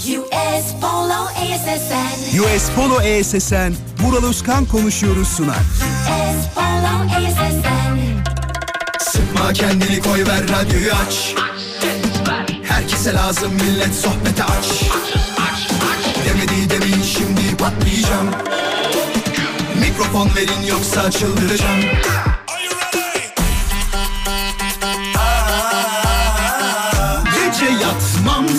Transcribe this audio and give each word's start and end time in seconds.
US 0.00 0.72
Polo 0.80 1.28
ASSN. 1.36 2.40
US 2.40 2.70
Polo 2.76 3.00
ESSN, 3.00 3.72
Vural 3.98 4.24
Özkan 4.28 4.66
konuşuyoruz 4.66 5.28
sunar. 5.28 5.56
US 5.56 6.46
Polo 6.54 7.16
ASSN. 7.16 7.98
Sıkma 9.00 9.52
kendini 9.52 10.00
koy 10.00 10.26
ver 10.26 10.42
radyoyu 10.48 10.92
aç 11.06 11.34
Herkese 12.64 13.14
lazım 13.14 13.52
millet 13.54 13.94
sohbete 13.94 14.44
aç 14.44 14.82
Demedi 16.24 16.70
demin 16.70 17.02
şimdi 17.02 17.56
patlayacağım 17.56 18.30
Mikrofon 19.80 20.30
verin 20.36 20.66
yoksa 20.68 21.10
çıldıracağım 21.10 21.80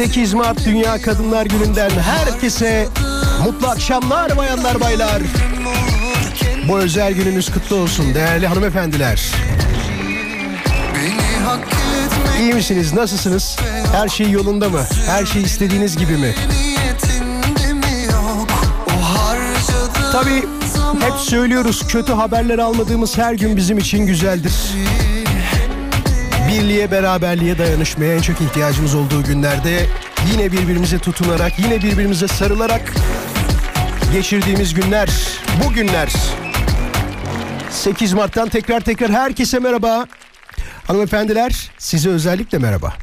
8 0.00 0.34
Mart 0.34 0.64
Dünya 0.64 1.02
Kadınlar 1.02 1.46
Günü'nden 1.46 1.90
herkese 1.90 2.88
mutlu 3.44 3.66
akşamlar 3.68 4.36
bayanlar 4.36 4.80
baylar. 4.80 5.22
Bu 6.68 6.78
özel 6.78 7.12
gününüz 7.12 7.52
kutlu 7.52 7.76
olsun 7.76 8.14
değerli 8.14 8.46
hanımefendiler. 8.46 9.22
İyi 12.40 12.54
misiniz? 12.54 12.92
Nasılsınız? 12.92 13.56
Her 13.92 14.08
şey 14.08 14.30
yolunda 14.30 14.68
mı? 14.68 14.80
Her 15.06 15.26
şey 15.26 15.42
istediğiniz 15.42 15.96
gibi 15.96 16.16
mi? 16.16 16.34
Tabii 20.12 20.44
hep 21.04 21.14
söylüyoruz 21.18 21.86
kötü 21.88 22.12
haberler 22.12 22.58
almadığımız 22.58 23.18
her 23.18 23.34
gün 23.34 23.56
bizim 23.56 23.78
için 23.78 24.06
güzeldir. 24.06 24.52
Birliğe, 26.50 26.90
beraberliğe, 26.90 27.58
dayanışmaya 27.58 28.14
en 28.14 28.20
çok 28.20 28.40
ihtiyacımız 28.40 28.94
olduğu 28.94 29.22
günlerde 29.22 29.86
yine 30.32 30.52
birbirimize 30.52 30.98
tutunarak, 30.98 31.58
yine 31.58 31.82
birbirimize 31.82 32.28
sarılarak 32.28 32.92
geçirdiğimiz 34.12 34.74
günler, 34.74 35.08
bu 35.64 35.72
günler. 35.72 36.12
8 37.70 38.12
Mart'tan 38.12 38.48
tekrar 38.48 38.80
tekrar 38.80 39.10
herkese 39.10 39.58
merhaba. 39.58 40.06
Hanımefendiler 40.86 41.70
size 41.78 42.08
özellikle 42.08 42.58
merhaba. 42.58 42.94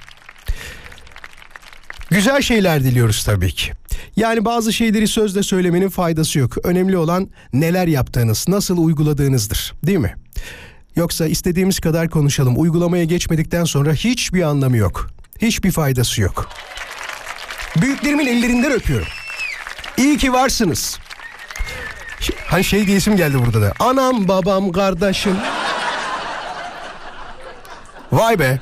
Güzel 2.10 2.42
şeyler 2.42 2.84
diliyoruz 2.84 3.24
tabii 3.24 3.52
ki. 3.52 3.72
Yani 4.16 4.46
bazı 4.46 4.74
şeyleri 4.74 5.08
sözle 5.08 5.44
söylemenin 5.44 5.90
faydası 5.90 6.40
yok. 6.40 6.66
Önemli 6.66 6.98
olan 6.98 7.30
neler 7.54 7.88
yaptığınız, 7.88 8.46
nasıl 8.48 8.78
uyguladığınızdır. 8.78 9.74
Değil 9.84 10.00
mi? 10.00 10.16
Yoksa 10.98 11.28
istediğimiz 11.28 11.80
kadar 11.80 12.10
konuşalım. 12.10 12.54
Uygulamaya 12.58 13.04
geçmedikten 13.04 13.64
sonra 13.64 13.94
hiçbir 13.94 14.42
anlamı 14.42 14.78
yok. 14.78 15.08
Hiçbir 15.42 15.72
faydası 15.72 16.22
yok. 16.22 16.50
Büyüklerimin 17.82 18.28
ellerinden 18.28 18.72
öpüyorum. 18.72 19.08
İyi 19.98 20.18
ki 20.18 20.34
varsınız. 20.34 21.00
Hani 22.46 22.64
şey 22.64 22.88
diyesim 22.88 23.18
geldi 23.18 23.38
burada 23.46 23.62
da. 23.62 23.74
Anam, 23.80 24.28
babam, 24.28 24.72
kardeşim. 24.72 25.36
Vay 28.12 28.40
be. 28.40 28.60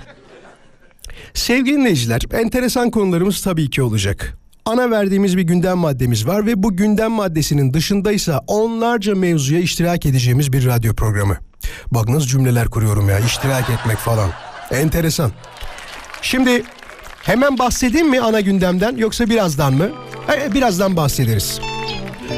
Sevgili 1.33 1.77
dinleyiciler, 1.77 2.21
enteresan 2.33 2.91
konularımız 2.91 3.41
tabii 3.41 3.69
ki 3.69 3.81
olacak. 3.81 4.37
Ana 4.65 4.91
verdiğimiz 4.91 5.37
bir 5.37 5.43
gündem 5.43 5.77
maddemiz 5.77 6.27
var 6.27 6.45
ve 6.45 6.63
bu 6.63 6.75
gündem 6.75 7.11
maddesinin 7.11 7.73
dışındaysa 7.73 8.41
onlarca 8.47 9.15
mevzuya 9.15 9.59
iştirak 9.59 10.05
edeceğimiz 10.05 10.53
bir 10.53 10.65
radyo 10.65 10.95
programı. 10.95 11.37
Bak 11.91 12.09
nasıl 12.09 12.27
cümleler 12.27 12.67
kuruyorum 12.67 13.09
ya, 13.09 13.19
iştirak 13.19 13.69
etmek 13.69 13.97
falan. 13.97 14.29
Enteresan. 14.71 15.31
Şimdi 16.21 16.63
hemen 17.23 17.59
bahsedeyim 17.59 18.09
mi 18.09 18.21
ana 18.21 18.39
gündemden 18.39 18.95
yoksa 18.97 19.29
birazdan 19.29 19.73
mı? 19.73 19.89
Birazdan 20.53 20.95
bahsederiz. 20.95 21.59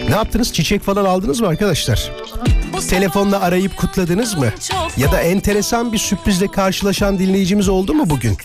Ne 0.09 0.15
yaptınız? 0.15 0.53
Çiçek 0.53 0.83
falan 0.83 1.05
aldınız 1.05 1.41
mı 1.41 1.47
arkadaşlar? 1.47 2.11
Telefonla 2.81 3.39
arayıp 3.39 3.77
kutladınız 3.77 4.35
mı? 4.35 4.45
Ya 4.97 5.11
da 5.11 5.21
enteresan 5.21 5.93
bir 5.93 5.97
sürprizle 5.97 6.47
karşılaşan 6.47 7.19
dinleyicimiz 7.19 7.69
oldu 7.69 7.93
mu 7.93 8.09
bugün? 8.09 8.38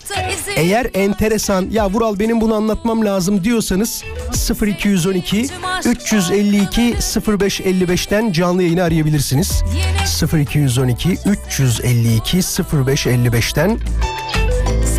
Eğer 0.55 0.87
enteresan 0.93 1.67
ya 1.71 1.89
Vural 1.89 2.19
benim 2.19 2.41
bunu 2.41 2.55
anlatmam 2.55 3.05
lazım 3.05 3.43
diyorsanız 3.43 4.03
0212 4.65 5.47
352 5.85 6.81
0555'ten 6.81 8.31
canlı 8.31 8.63
yayını 8.63 8.83
arayabilirsiniz. 8.83 9.63
0212 10.33 11.17
352 11.47 12.37
0555'ten 12.37 13.79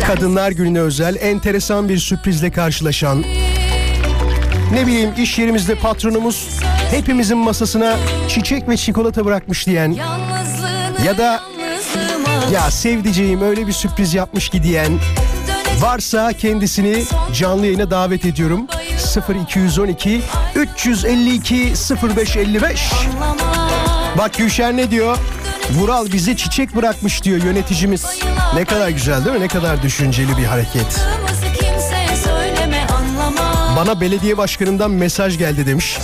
Kadınlar 0.07 0.51
Günü'ne 0.51 0.79
özel 0.79 1.15
enteresan 1.21 1.89
bir 1.89 1.97
sürprizle 1.97 2.51
karşılaşan 2.51 3.23
ne 4.73 4.87
bileyim 4.87 5.09
iş 5.17 5.39
yerimizde 5.39 5.75
patronumuz 5.75 6.59
hepimizin 6.95 7.37
masasına 7.37 7.97
çiçek 8.27 8.69
ve 8.69 8.77
çikolata 8.77 9.25
bırakmış 9.25 9.67
diyen 9.67 9.97
ya 11.05 11.17
da 11.17 11.41
ya 12.53 12.71
sevdiceğim 12.71 13.41
öyle 13.41 13.67
bir 13.67 13.71
sürpriz 13.71 14.13
yapmış 14.13 14.49
ki 14.49 14.63
diyen 14.63 14.99
varsa 15.79 16.33
kendisini 16.33 17.03
canlı 17.33 17.65
yayına 17.65 17.91
davet 17.91 18.25
ediyorum. 18.25 18.67
0212 19.47 20.21
352 20.55 21.73
0555 22.17 22.91
Bak 24.17 24.33
Gülşen 24.37 24.77
ne 24.77 24.91
diyor? 24.91 25.17
Vural 25.71 26.11
bize 26.13 26.37
çiçek 26.37 26.75
bırakmış 26.75 27.23
diyor 27.23 27.43
yöneticimiz. 27.43 28.05
Ne 28.55 28.65
kadar 28.65 28.89
güzel 28.89 29.25
değil 29.25 29.35
mi? 29.35 29.41
Ne 29.41 29.47
kadar 29.47 29.81
düşünceli 29.81 30.37
bir 30.37 30.45
hareket. 30.45 31.01
Bana 33.75 34.01
belediye 34.01 34.37
başkanından 34.37 34.91
mesaj 34.91 35.37
geldi 35.37 35.67
demiş. 35.67 35.97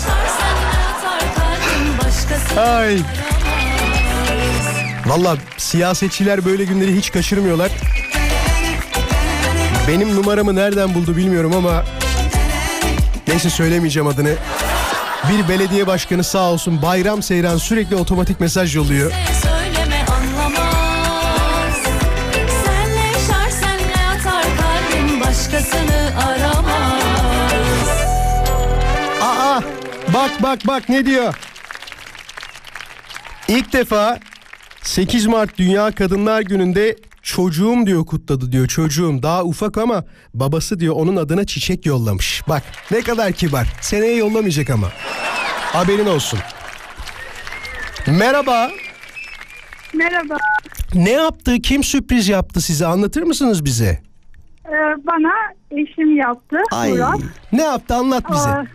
Ay. 2.59 2.99
Valla 5.05 5.37
siyasetçiler 5.57 6.45
böyle 6.45 6.63
günleri 6.65 6.95
hiç 6.97 7.11
kaçırmıyorlar. 7.11 7.71
Benim 9.87 10.15
numaramı 10.15 10.55
nereden 10.55 10.93
buldu 10.93 11.17
bilmiyorum 11.17 11.53
ama 11.55 11.83
neyse 13.27 13.49
söylemeyeceğim 13.49 14.07
adını. 14.07 14.35
Bir 15.29 15.49
belediye 15.49 15.87
başkanı 15.87 16.23
sağ 16.23 16.51
olsun 16.51 16.81
bayram 16.81 17.23
seyran 17.23 17.57
sürekli 17.57 17.95
otomatik 17.95 18.39
mesaj 18.39 18.75
yolluyor. 18.75 19.11
Söyleme 19.41 20.05
anlamaz. 20.11 21.75
Senle 22.65 23.01
yaşar 23.07 23.49
senle 23.49 24.07
atar 24.17 24.43
kalbin 24.43 25.19
başkasını 25.21 26.11
aramaz. 26.27 27.01
Aa 29.21 29.61
bak 30.13 30.31
bak 30.43 30.59
bak 30.67 30.89
ne 30.89 31.05
diyor? 31.05 31.33
İlk 33.51 33.73
defa 33.73 34.19
8 34.81 35.25
Mart 35.27 35.57
Dünya 35.57 35.91
Kadınlar 35.91 36.41
Günü'nde 36.41 36.95
çocuğum 37.21 37.85
diyor 37.85 38.05
kutladı 38.05 38.51
diyor 38.51 38.67
çocuğum 38.67 39.23
daha 39.23 39.43
ufak 39.43 39.77
ama 39.77 40.03
babası 40.33 40.79
diyor 40.79 40.95
onun 40.97 41.15
adına 41.15 41.45
çiçek 41.45 41.85
yollamış. 41.85 42.41
Bak 42.49 42.63
ne 42.91 43.01
kadar 43.01 43.31
kibar 43.31 43.67
seneye 43.81 44.15
yollamayacak 44.15 44.69
ama 44.69 44.87
haberin 45.73 46.05
olsun. 46.05 46.39
Merhaba 48.07 48.69
Merhaba. 49.93 50.37
ne 50.93 51.11
yaptı 51.11 51.55
kim 51.61 51.83
sürpriz 51.83 52.29
yaptı 52.29 52.61
size 52.61 52.85
anlatır 52.85 53.21
mısınız 53.23 53.65
bize? 53.65 53.99
Ee, 54.65 54.71
bana 55.07 55.31
eşim 55.71 56.17
yaptı. 56.17 56.57
Ay 56.71 56.91
Murat. 56.91 57.19
ne 57.51 57.63
yaptı 57.63 57.95
anlat 57.95 58.23
bize. 58.31 58.49
Aa, 58.49 58.65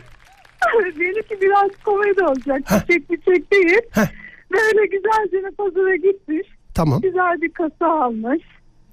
benimki 1.00 1.40
biraz 1.40 1.70
komedi 1.84 2.24
olacak. 2.24 2.60
Çiçek 2.68 3.02
çiçek 3.10 3.52
değil. 3.52 3.80
Heh. 3.90 4.25
Böyle 4.52 4.86
güzelce 4.86 5.50
pazara 5.58 5.96
gitmiş. 5.96 6.46
Tamam. 6.74 7.00
Güzel 7.00 7.40
bir 7.42 7.52
kasa 7.52 7.86
almış. 7.86 8.42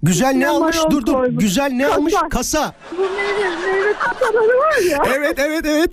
Güzel 0.04 0.34
ne 0.34 0.48
almış? 0.48 0.78
Dur 0.92 1.06
dur. 1.06 1.14
koymuş. 1.14 1.44
Güzel 1.44 1.70
ne 1.72 1.84
Kasa. 1.84 1.96
almış? 1.96 2.14
Kasa. 2.32 2.74
Bu 2.98 3.02
meyve, 3.02 3.50
meyve 3.74 3.94
kasaları 3.94 4.58
var 4.58 4.90
ya. 4.92 4.98
Evet 5.18 5.40
evet 5.40 5.66
evet. 5.66 5.92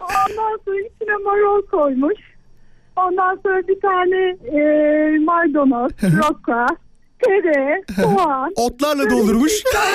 Ondan 0.00 0.58
sonra 0.64 0.76
içine 0.80 1.16
marul 1.24 1.62
koymuş. 1.66 2.14
Ondan 2.96 3.40
sonra 3.42 3.68
bir 3.68 3.80
tane 3.80 4.36
e, 4.60 5.18
maydanoz, 5.18 5.92
roka, 6.02 6.66
tere, 7.24 7.82
soğan. 8.02 8.52
Otlarla 8.56 9.10
doldurmuş. 9.10 9.52
tane- 9.62 9.86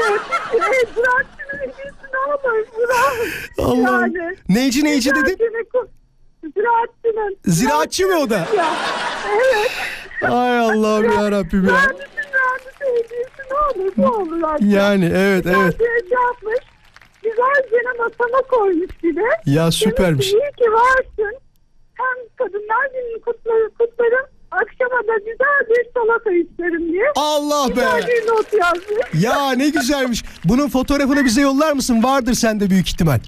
Evet, 0.00 0.20
evet, 0.54 0.88
bırak 0.96 1.26
şunu, 1.38 1.70
ne 2.12 2.32
olur 2.32 2.66
Ziraat. 2.76 3.68
Allah. 3.68 4.00
Yani. 4.00 4.36
Neyci 4.48 4.84
neyci 4.84 5.10
dedi? 5.14 5.36
Ku- 5.74 5.88
Ziraatçının. 6.56 7.36
Ziraatçı 7.46 8.06
mı 8.06 8.14
o 8.18 8.30
da? 8.30 8.34
Ya, 8.56 8.66
evet. 9.34 9.70
Ay 10.32 10.58
Allah'ım 10.58 11.04
ya 11.12 11.30
Rabbim 11.30 11.64
ya. 11.68 11.72
Mühendisin 11.72 12.08
mühendisi 12.34 12.84
hediyesi 12.84 13.42
ne 13.50 13.82
olur 13.82 13.92
bu 13.96 14.06
olur 14.22 14.42
artık. 14.42 14.72
Yani 14.72 15.04
evet 15.14 15.44
Güzel 15.44 15.60
evet. 15.60 15.74
hediye 15.74 15.90
yapmış. 16.10 16.58
Güzelce 17.22 17.76
masama 17.98 18.42
koymuş 18.50 18.90
bir 19.02 19.16
de. 19.16 19.20
Ya 19.46 19.70
süpermiş. 19.70 20.32
Demiş 20.32 20.44
ki 20.44 20.50
iyi 20.52 20.64
ki 20.64 20.72
varsın. 20.72 21.38
Hem 21.94 22.28
kadınlar 22.36 22.86
gününü 22.94 23.20
kutlarım, 23.20 23.70
kutlarım. 23.78 24.26
Akşama 24.50 24.96
da 25.08 25.16
güzel 25.18 25.68
bir 25.70 25.90
salata 25.94 26.30
isterim 26.32 26.92
diye. 26.92 27.04
Allah 27.16 27.68
Güzel 27.68 28.02
be. 28.02 28.06
bir 28.08 28.28
not 28.28 28.52
yazmış. 28.52 29.24
Ya 29.24 29.50
ne 29.52 29.68
güzelmiş. 29.68 30.24
Bunun 30.44 30.68
fotoğrafını 30.68 31.24
bize 31.24 31.40
yollar 31.40 31.72
mısın? 31.72 32.02
Vardır 32.02 32.34
sende 32.34 32.70
büyük 32.70 32.88
ihtimal. 32.88 33.18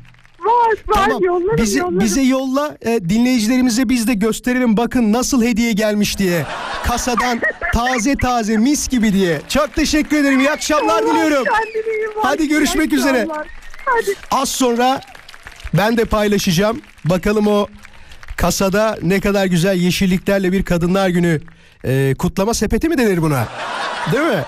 Var 0.46 0.68
var 0.88 1.04
Tamam. 1.06 1.22
yollarım 1.24 1.56
Bize, 1.56 1.78
yollarım. 1.78 2.00
bize 2.00 2.20
yolla. 2.22 2.76
e, 2.82 3.00
dinleyicilerimize 3.08 3.88
biz 3.88 4.08
de 4.08 4.14
gösterelim. 4.14 4.76
Bakın 4.76 5.12
nasıl 5.12 5.42
hediye 5.44 5.72
gelmiş 5.72 6.18
diye. 6.18 6.46
Kasadan 6.84 7.40
taze 7.74 8.14
taze 8.16 8.56
mis 8.56 8.88
gibi 8.88 9.12
diye. 9.12 9.40
Çok 9.48 9.74
teşekkür 9.74 10.16
ederim. 10.16 10.40
İyi 10.40 10.50
akşamlar 10.50 11.02
Allah 11.02 11.14
diliyorum. 11.14 11.44
Hadi 12.22 12.48
görüşmek 12.48 12.92
İyi 12.92 12.96
üzere. 12.96 13.26
Hadi. 13.84 14.14
Az 14.30 14.48
sonra 14.48 15.00
ben 15.74 15.96
de 15.96 16.04
paylaşacağım. 16.04 16.80
Bakalım 17.04 17.46
o 17.46 17.66
kasada 18.36 18.98
ne 19.02 19.20
kadar 19.20 19.46
güzel 19.46 19.76
yeşilliklerle 19.76 20.52
bir 20.52 20.64
kadınlar 20.64 21.08
günü 21.08 21.40
e, 21.84 22.14
kutlama 22.18 22.54
sepeti 22.54 22.88
mi 22.88 22.98
denir 22.98 23.22
buna? 23.22 23.48
Değil 24.12 24.24
mi? 24.24 24.44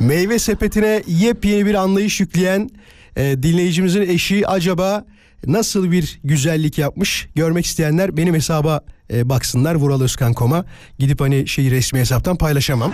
Meyve 0.00 0.38
sepetine 0.38 1.02
yepyeni 1.06 1.66
bir 1.66 1.74
anlayış 1.74 2.20
yükleyen 2.20 2.70
e, 3.18 3.42
dinleyicimizin 3.42 4.02
eşi 4.02 4.48
acaba 4.48 5.04
nasıl 5.46 5.90
bir 5.90 6.20
güzellik 6.24 6.78
yapmış? 6.78 7.28
Görmek 7.34 7.66
isteyenler 7.66 8.16
benim 8.16 8.34
hesaba 8.34 8.80
e, 9.12 9.28
baksınlar 9.28 9.74
vuraloskan.com'a. 9.74 10.64
Gidip 10.98 11.20
hani 11.20 11.48
şeyi 11.48 11.70
resmi 11.70 12.00
hesaptan 12.00 12.36
paylaşamam. 12.36 12.92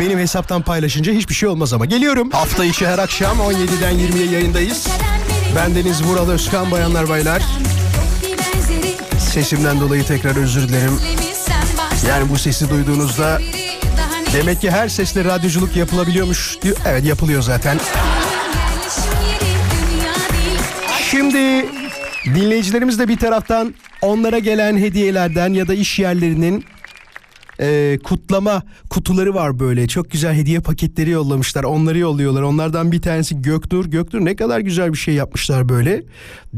Benim 0.00 0.18
hesaptan 0.18 0.62
paylaşınca 0.62 1.12
hiçbir 1.12 1.34
şey 1.34 1.48
olmaz 1.48 1.72
ama. 1.72 1.84
Geliyorum. 1.84 2.30
Hafta 2.30 2.64
içi 2.64 2.86
her 2.86 2.98
akşam 2.98 3.38
17'den 3.38 3.94
20'ye 3.94 4.26
yayındayız. 4.26 4.88
Ben 5.56 5.74
Deniz 5.74 6.04
Vural 6.04 6.30
Özkan 6.30 6.70
bayanlar 6.70 7.08
baylar. 7.08 7.42
Sesimden 9.18 9.80
dolayı 9.80 10.04
tekrar 10.04 10.36
özür 10.36 10.68
dilerim. 10.68 11.00
Yani 12.08 12.30
bu 12.30 12.38
sesi 12.38 12.70
duyduğunuzda 12.70 13.40
demek 14.32 14.60
ki 14.60 14.70
her 14.70 14.88
sesle 14.88 15.24
radyoculuk 15.24 15.76
yapılabiliyormuş. 15.76 16.58
Evet 16.86 17.04
yapılıyor 17.04 17.42
zaten. 17.42 17.78
Şimdi 21.14 21.66
dinleyicilerimiz 22.24 22.98
de 22.98 23.08
bir 23.08 23.16
taraftan 23.16 23.74
onlara 24.02 24.38
gelen 24.38 24.78
hediyelerden 24.78 25.52
ya 25.52 25.68
da 25.68 25.74
iş 25.74 25.98
yerlerinin 25.98 26.64
e, 27.60 27.98
kutlama 28.04 28.62
kutuları 28.90 29.34
var 29.34 29.58
böyle. 29.58 29.88
Çok 29.88 30.10
güzel 30.10 30.34
hediye 30.34 30.60
paketleri 30.60 31.10
yollamışlar. 31.10 31.64
Onları 31.64 31.98
yolluyorlar. 31.98 32.42
Onlardan 32.42 32.92
bir 32.92 33.02
tanesi 33.02 33.42
Göktur. 33.42 33.86
Göktur 33.86 34.24
ne 34.24 34.36
kadar 34.36 34.60
güzel 34.60 34.92
bir 34.92 34.98
şey 34.98 35.14
yapmışlar 35.14 35.68
böyle. 35.68 36.02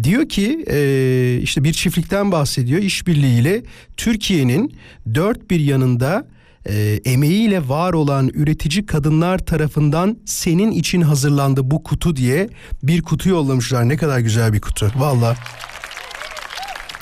Diyor 0.03 0.29
ki 0.29 0.65
e, 0.71 1.39
işte 1.43 1.65
bir 1.65 1.73
çiftlikten 1.73 2.33
bahsediyor. 2.33 2.83
İşbirliğiyle 2.83 3.63
Türkiye'nin 3.97 4.77
dört 5.15 5.51
bir 5.51 5.61
yanında 5.61 6.27
e, 6.69 7.01
emeğiyle 7.05 7.69
var 7.69 7.93
olan 7.93 8.31
üretici 8.35 8.87
kadınlar 8.87 9.39
tarafından 9.39 10.19
senin 10.27 10.71
için 10.71 11.01
hazırlandı 11.01 11.71
bu 11.71 11.83
kutu 11.83 12.17
diye 12.17 12.49
bir 12.83 13.03
kutu 13.03 13.29
yollamışlar. 13.29 13.89
Ne 13.89 13.97
kadar 13.97 14.19
güzel 14.19 14.53
bir 14.53 14.61
kutu. 14.61 14.93
Valla. 14.97 15.37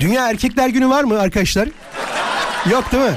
Dünya 0.01 0.31
Erkekler 0.31 0.69
Günü 0.69 0.89
var 0.89 1.05
mı 1.05 1.21
arkadaşlar? 1.21 1.69
Yok 2.71 2.93
değil 2.93 3.05
mi? 3.05 3.17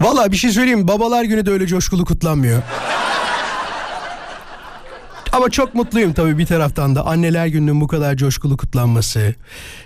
Valla 0.00 0.32
bir 0.32 0.36
şey 0.36 0.50
söyleyeyim 0.50 0.88
babalar 0.88 1.24
günü 1.24 1.46
de 1.46 1.50
öyle 1.50 1.66
coşkulu 1.66 2.04
kutlanmıyor. 2.04 2.62
Ama 5.36 5.50
çok 5.50 5.74
mutluyum 5.74 6.12
tabii 6.12 6.38
bir 6.38 6.46
taraftan 6.46 6.96
da 6.96 7.06
anneler 7.06 7.46
gününün 7.46 7.80
bu 7.80 7.86
kadar 7.86 8.16
coşkulu 8.16 8.56
kutlanması, 8.56 9.34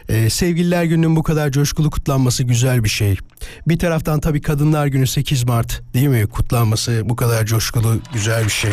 e, 0.08 0.30
sevgililer 0.30 0.84
gününün 0.84 1.16
bu 1.16 1.22
kadar 1.22 1.50
coşkulu 1.50 1.90
kutlanması 1.90 2.44
güzel 2.44 2.84
bir 2.84 2.88
şey. 2.88 3.18
Bir 3.68 3.78
taraftan 3.78 4.20
tabii 4.20 4.42
kadınlar 4.42 4.86
günü 4.86 5.06
8 5.06 5.44
Mart 5.44 5.82
değil 5.94 6.06
mi 6.06 6.26
kutlanması 6.26 7.02
bu 7.04 7.16
kadar 7.16 7.46
coşkulu 7.46 8.00
güzel 8.12 8.44
bir 8.44 8.50
şey. 8.50 8.70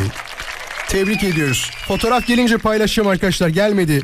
Tebrik 0.89 1.24
ediyoruz. 1.24 1.71
Fotoğraf 1.88 2.27
gelince 2.27 2.57
paylaşacağım 2.57 3.09
arkadaşlar 3.09 3.47
gelmedi. 3.47 4.01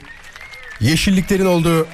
Yeşilliklerin 0.79 1.45
olduğu 1.45 1.87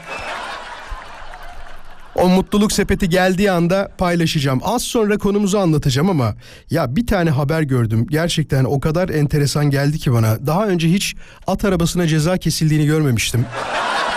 o 2.16 2.30
mutluluk 2.30 2.72
sepeti 2.72 3.10
geldiği 3.10 3.52
anda 3.52 3.92
paylaşacağım. 3.98 4.60
Az 4.64 4.82
sonra 4.84 5.18
konumuzu 5.18 5.58
anlatacağım 5.58 6.10
ama 6.10 6.36
ya 6.70 6.96
bir 6.96 7.08
tane 7.08 7.30
haber 7.30 7.62
gördüm. 7.62 8.08
Gerçekten 8.10 8.64
o 8.64 8.80
kadar 8.80 9.10
enteresan 9.10 9.70
geldi 9.70 10.00
ki 10.00 10.14
bana. 10.14 10.48
Daha 10.48 10.68
önce 10.68 10.90
hiç 10.90 11.16
at 11.48 11.66
arabasına 11.66 12.08
ceza 12.08 12.38
kesildiğini 12.38 12.86
görmemiştim. 12.86 13.46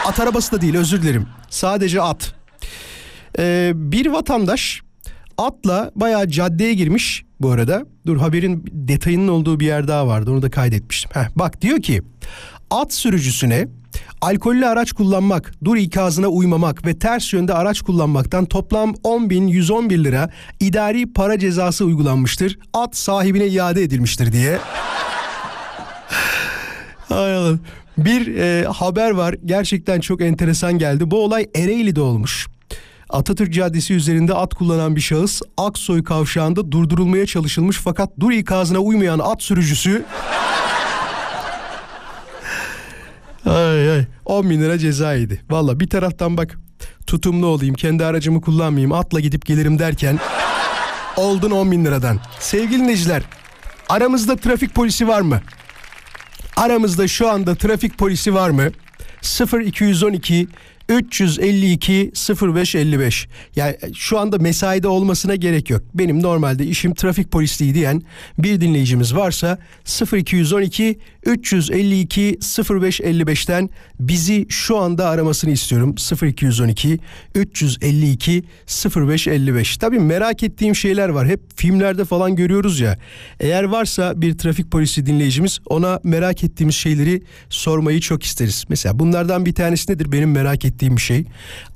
At 0.06 0.20
arabası 0.20 0.52
da 0.52 0.60
değil 0.60 0.76
özür 0.76 1.02
dilerim. 1.02 1.26
Sadece 1.50 2.02
at. 2.02 2.34
Ee, 3.38 3.72
bir 3.74 4.06
vatandaş 4.06 4.82
atla 5.38 5.90
bayağı 5.96 6.28
caddeye 6.28 6.74
girmiş 6.74 7.24
bu 7.40 7.50
arada. 7.50 7.86
Dur 8.06 8.16
haberin 8.16 8.64
detayının 8.72 9.28
olduğu 9.28 9.60
bir 9.60 9.66
yer 9.66 9.88
daha 9.88 10.06
vardı. 10.06 10.30
Onu 10.30 10.42
da 10.42 10.50
kaydetmiştim. 10.50 11.10
Heh, 11.14 11.28
bak 11.36 11.62
diyor 11.62 11.82
ki 11.82 12.02
at 12.70 12.92
sürücüsüne 12.92 13.68
alkollü 14.20 14.66
araç 14.66 14.92
kullanmak, 14.92 15.52
dur 15.64 15.76
ikazına 15.76 16.26
uymamak 16.26 16.86
ve 16.86 16.98
ters 16.98 17.32
yönde 17.32 17.54
araç 17.54 17.80
kullanmaktan 17.80 18.44
toplam 18.44 18.90
10.111 18.90 20.04
lira 20.04 20.30
idari 20.60 21.12
para 21.12 21.38
cezası 21.38 21.84
uygulanmıştır. 21.84 22.58
At 22.72 22.96
sahibine 22.96 23.46
iade 23.46 23.82
edilmiştir 23.82 24.32
diye. 24.32 24.58
Hay 27.08 27.34
Allah. 27.34 27.58
Bir 27.98 28.36
e, 28.36 28.64
haber 28.64 29.10
var 29.10 29.34
gerçekten 29.44 30.00
çok 30.00 30.20
enteresan 30.20 30.78
geldi. 30.78 31.10
Bu 31.10 31.24
olay 31.24 31.46
Ereğli'de 31.54 32.00
olmuş. 32.00 32.46
Atatürk 33.10 33.52
Caddesi 33.52 33.94
üzerinde 33.94 34.34
at 34.34 34.54
kullanan 34.54 34.96
bir 34.96 35.00
şahıs 35.00 35.42
Aksoy 35.56 36.04
kavşağında 36.04 36.72
durdurulmaya 36.72 37.26
çalışılmış 37.26 37.76
fakat 37.76 38.10
dur 38.20 38.32
ikazına 38.32 38.78
uymayan 38.78 39.18
at 39.18 39.42
sürücüsü 39.42 40.04
Ay 43.46 43.90
ay 43.90 44.04
10 44.24 44.50
bin 44.50 44.60
lira 44.62 44.78
ceza 44.78 45.14
yedi. 45.14 45.42
Valla 45.50 45.80
bir 45.80 45.88
taraftan 45.88 46.36
bak 46.36 46.58
tutumlu 47.06 47.46
olayım 47.46 47.74
kendi 47.74 48.04
aracımı 48.04 48.40
kullanmayayım 48.40 48.92
atla 48.92 49.20
gidip 49.20 49.46
gelirim 49.46 49.78
derken 49.78 50.18
oldun 51.16 51.50
10 51.50 51.72
bin 51.72 51.84
liradan. 51.84 52.20
Sevgili 52.40 52.80
dinleyiciler 52.80 53.22
aramızda 53.88 54.36
trafik 54.36 54.74
polisi 54.74 55.08
var 55.08 55.20
mı? 55.20 55.40
Aramızda 56.56 57.08
şu 57.08 57.28
anda 57.30 57.54
trafik 57.54 57.98
polisi 57.98 58.34
var 58.34 58.50
mı? 58.50 58.70
0212 59.52 60.48
352 60.88 62.12
0555. 62.42 63.28
Yani 63.56 63.76
şu 63.94 64.18
anda 64.18 64.38
mesaide 64.38 64.88
olmasına 64.88 65.34
gerek 65.34 65.70
yok. 65.70 65.82
Benim 65.94 66.22
normalde 66.22 66.66
işim 66.66 66.94
trafik 66.94 67.30
polisliği 67.30 67.74
diyen 67.74 68.02
bir 68.38 68.60
dinleyicimiz 68.60 69.14
varsa 69.14 69.58
0212 70.12 70.98
352 71.26 72.38
0555'ten 72.40 73.70
bizi 74.00 74.46
şu 74.48 74.78
anda 74.78 75.08
aramasını 75.08 75.50
istiyorum. 75.50 75.94
0212 76.22 76.98
352 77.34 78.44
0555. 78.96 79.76
Tabii 79.76 79.98
merak 79.98 80.42
ettiğim 80.42 80.76
şeyler 80.76 81.08
var. 81.08 81.28
Hep 81.28 81.40
filmlerde 81.56 82.04
falan 82.04 82.36
görüyoruz 82.36 82.80
ya. 82.80 82.98
Eğer 83.40 83.64
varsa 83.64 84.22
bir 84.22 84.38
trafik 84.38 84.70
polisi 84.70 85.06
dinleyicimiz 85.06 85.58
ona 85.66 86.00
merak 86.04 86.44
ettiğimiz 86.44 86.74
şeyleri 86.74 87.22
sormayı 87.50 88.00
çok 88.00 88.22
isteriz. 88.22 88.64
Mesela 88.68 88.98
bunlardan 88.98 89.46
bir 89.46 89.54
tanesi 89.54 89.92
nedir 89.92 90.12
benim 90.12 90.32
merak 90.32 90.64
ettiğim 90.64 90.71
bir 90.80 91.00
şey? 91.00 91.24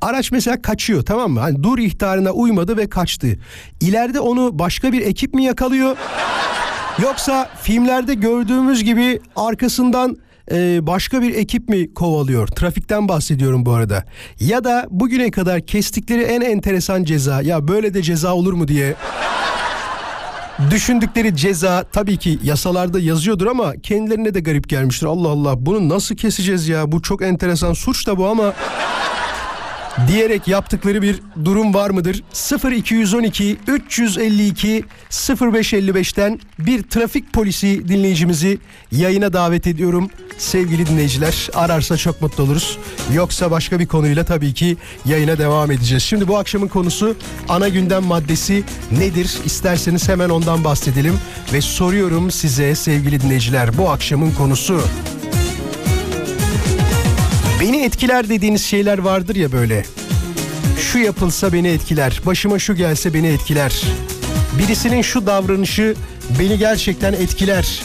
Araç 0.01 0.33
mesela 0.33 0.63
kaçıyor 0.63 1.03
tamam 1.03 1.31
mı? 1.31 1.41
Hani 1.41 1.63
dur 1.63 1.79
ihtarına 1.79 2.31
uymadı 2.31 2.77
ve 2.77 2.89
kaçtı. 2.89 3.39
İleride 3.81 4.21
onu 4.21 4.59
başka 4.59 4.93
bir 4.93 5.01
ekip 5.01 5.35
mi 5.35 5.45
yakalıyor? 5.45 5.97
Yoksa 7.03 7.51
filmlerde 7.63 8.15
gördüğümüz 8.15 8.85
gibi 8.85 9.21
arkasından 9.37 10.17
e, 10.53 10.87
başka 10.87 11.23
bir 11.23 11.35
ekip 11.35 11.69
mi 11.69 11.95
kovalıyor? 11.95 12.49
Trafikten 12.49 13.09
bahsediyorum 13.09 13.67
bu 13.67 13.73
arada. 13.73 14.05
Ya 14.41 14.65
da 14.65 14.87
bugüne 14.91 15.31
kadar 15.31 15.61
kestikleri 15.61 16.23
en 16.23 16.41
enteresan 16.41 17.05
ceza 17.05 17.43
ya 17.43 17.69
böyle 17.69 17.95
de 17.95 18.03
ceza 18.03 18.35
olur 18.35 18.53
mu 18.53 18.69
diye 18.69 18.95
düşündükleri 20.71 21.37
ceza 21.37 21.85
tabii 21.93 22.17
ki 22.17 22.39
yasalarda 22.43 23.01
yazıyordur 23.01 23.47
ama 23.47 23.73
kendilerine 23.83 24.35
de 24.35 24.41
garip 24.41 24.69
gelmiştir. 24.69 25.07
Allah 25.07 25.29
Allah 25.29 25.67
bunu 25.67 25.89
nasıl 25.89 26.17
keseceğiz 26.17 26.69
ya? 26.69 26.93
Bu 26.93 27.03
çok 27.03 27.23
enteresan 27.23 27.73
suç 27.73 28.07
da 28.07 28.19
bu 28.19 28.27
ama 28.29 28.53
diyerek 30.09 30.49
yaptıkları 30.49 31.03
bir 31.03 31.21
durum 31.45 31.75
var 31.75 31.91
mıdır? 31.91 32.23
0212 32.73 33.57
352 33.67 34.85
0555'ten 35.11 36.41
bir 36.59 36.83
trafik 36.83 37.33
polisi 37.33 37.89
dinleyicimizi 37.89 38.59
yayına 38.93 39.33
davet 39.33 39.67
ediyorum. 39.67 40.11
Sevgili 40.39 40.87
dinleyiciler 40.87 41.49
ararsa 41.55 41.97
çok 41.97 42.23
mutlu 42.23 42.45
oluruz. 42.45 42.79
Yoksa 43.15 43.51
başka 43.51 43.81
bir 43.81 43.87
konuyla 43.87 44.25
tabii 44.25 44.55
ki 44.55 44.77
yayına 45.05 45.39
devam 45.39 45.71
edeceğiz. 45.71 46.03
Şimdi 46.03 46.29
bu 46.29 46.39
akşamın 46.39 46.69
konusu 46.69 47.17
ana 47.49 47.69
gündem 47.69 48.05
maddesi 48.05 48.65
nedir? 48.93 49.39
İsterseniz 49.45 50.09
hemen 50.09 50.29
ondan 50.29 50.65
bahsedelim. 50.65 51.19
Ve 51.53 51.61
soruyorum 51.61 52.31
size 52.31 52.75
sevgili 52.75 53.21
dinleyiciler 53.21 53.79
bu 53.79 53.91
akşamın 53.91 54.31
konusu. 54.31 54.81
Beni 57.67 57.83
etkiler 57.85 58.29
dediğiniz 58.29 58.65
şeyler 58.65 58.99
vardır 58.99 59.37
ya 59.37 59.53
böyle. 59.53 59.85
Şu 60.81 60.99
yapılsa 60.99 61.53
beni 61.53 61.69
etkiler, 61.69 62.21
başıma 62.27 62.59
şu 62.59 62.75
gelse 62.75 63.15
beni 63.15 63.27
etkiler. 63.27 63.83
Birisinin 64.59 65.03
şu 65.03 65.27
davranışı 65.27 65.95
beni 66.39 66.59
gerçekten 66.59 67.13
etkiler 67.13 67.83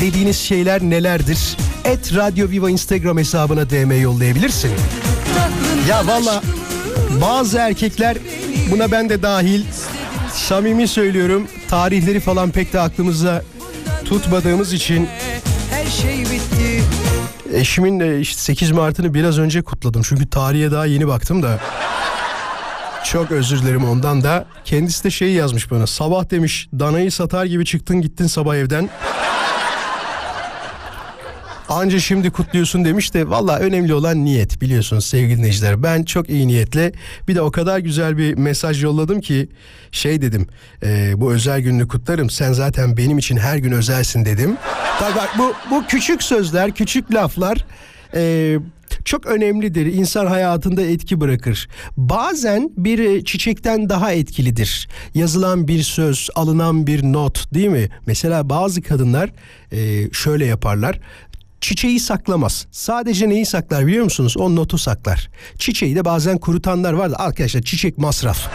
dediğiniz 0.00 0.36
şeyler 0.36 0.82
nelerdir? 0.82 1.56
Et 1.84 2.14
Radyo 2.14 2.50
Viva 2.50 2.70
Instagram 2.70 3.18
hesabına 3.18 3.70
DM 3.70 4.02
yollayabilirsin. 4.02 4.70
Ya 5.88 6.06
valla 6.06 6.42
bazı 7.20 7.58
erkekler 7.58 8.16
buna 8.70 8.90
ben 8.90 9.08
de 9.08 9.22
dahil 9.22 9.64
samimi 10.32 10.88
söylüyorum 10.88 11.46
tarihleri 11.68 12.20
falan 12.20 12.50
pek 12.50 12.72
de 12.72 12.80
aklımızda 12.80 13.44
tutmadığımız 14.04 14.72
için 14.72 15.08
şey 16.02 16.30
Eşimin 17.52 18.20
işte 18.20 18.40
8 18.40 18.70
Mart'ını 18.70 19.14
biraz 19.14 19.38
önce 19.38 19.62
kutladım. 19.62 20.02
Çünkü 20.04 20.30
tarihe 20.30 20.70
daha 20.70 20.86
yeni 20.86 21.08
baktım 21.08 21.42
da. 21.42 21.60
Çok 23.04 23.32
özür 23.32 23.62
dilerim 23.62 23.84
ondan 23.84 24.22
da. 24.22 24.44
Kendisi 24.64 25.04
de 25.04 25.10
şey 25.10 25.32
yazmış 25.32 25.70
bana. 25.70 25.86
Sabah 25.86 26.30
demiş 26.30 26.68
danayı 26.78 27.12
satar 27.12 27.44
gibi 27.44 27.64
çıktın 27.64 28.00
gittin 28.00 28.26
sabah 28.26 28.56
evden. 28.56 28.90
Anca 31.72 32.00
şimdi 32.00 32.30
kutluyorsun 32.30 32.84
demiş 32.84 33.14
de 33.14 33.30
valla 33.30 33.58
önemli 33.58 33.94
olan 33.94 34.24
niyet 34.24 34.60
biliyorsunuz 34.60 35.06
sevgili 35.06 35.38
dinleyiciler. 35.38 35.82
Ben 35.82 36.02
çok 36.02 36.30
iyi 36.30 36.48
niyetle 36.48 36.92
bir 37.28 37.34
de 37.34 37.42
o 37.42 37.50
kadar 37.50 37.78
güzel 37.78 38.18
bir 38.18 38.34
mesaj 38.34 38.84
yolladım 38.84 39.20
ki 39.20 39.48
şey 39.92 40.22
dedim 40.22 40.46
e, 40.82 41.12
bu 41.16 41.32
özel 41.32 41.60
gününü 41.60 41.88
kutlarım 41.88 42.30
sen 42.30 42.52
zaten 42.52 42.96
benim 42.96 43.18
için 43.18 43.36
her 43.36 43.56
gün 43.56 43.72
özelsin 43.72 44.24
dedim. 44.24 44.56
Tabii 44.98 45.16
bak 45.16 45.30
bu, 45.38 45.54
bu 45.70 45.86
küçük 45.86 46.22
sözler 46.22 46.74
küçük 46.74 47.14
laflar 47.14 47.64
e, 48.14 48.56
çok 49.04 49.26
önemlidir. 49.26 49.86
İnsan 49.86 50.26
hayatında 50.26 50.82
etki 50.82 51.20
bırakır. 51.20 51.68
Bazen 51.96 52.70
bir 52.76 53.24
çiçekten 53.24 53.88
daha 53.88 54.12
etkilidir. 54.12 54.88
Yazılan 55.14 55.68
bir 55.68 55.82
söz, 55.82 56.28
alınan 56.34 56.86
bir 56.86 57.02
not 57.02 57.54
değil 57.54 57.68
mi? 57.68 57.88
Mesela 58.06 58.48
bazı 58.48 58.82
kadınlar 58.82 59.30
e, 59.72 60.10
şöyle 60.12 60.46
yaparlar. 60.46 61.00
Çiçeği 61.62 62.00
saklamaz. 62.00 62.66
Sadece 62.70 63.28
neyi 63.28 63.46
saklar 63.46 63.86
biliyor 63.86 64.04
musunuz? 64.04 64.36
O 64.36 64.56
notu 64.56 64.78
saklar. 64.78 65.30
Çiçeği 65.58 65.96
de 65.96 66.04
bazen 66.04 66.38
kurutanlar 66.38 66.92
var 66.92 67.10
da 67.10 67.18
arkadaşlar 67.18 67.62
çiçek 67.62 67.98
masraf. 67.98 68.48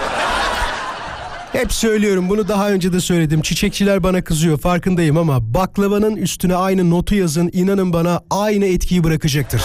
Hep 1.51 1.73
söylüyorum 1.73 2.29
bunu 2.29 2.47
daha 2.47 2.69
önce 2.69 2.93
de 2.93 2.99
söyledim. 2.99 3.41
Çiçekçiler 3.41 4.03
bana 4.03 4.23
kızıyor 4.23 4.59
farkındayım 4.59 5.17
ama 5.17 5.53
baklavanın 5.53 6.15
üstüne 6.15 6.55
aynı 6.55 6.89
notu 6.89 7.15
yazın 7.15 7.49
inanın 7.53 7.93
bana 7.93 8.21
aynı 8.29 8.65
etkiyi 8.65 9.03
bırakacaktır. 9.03 9.61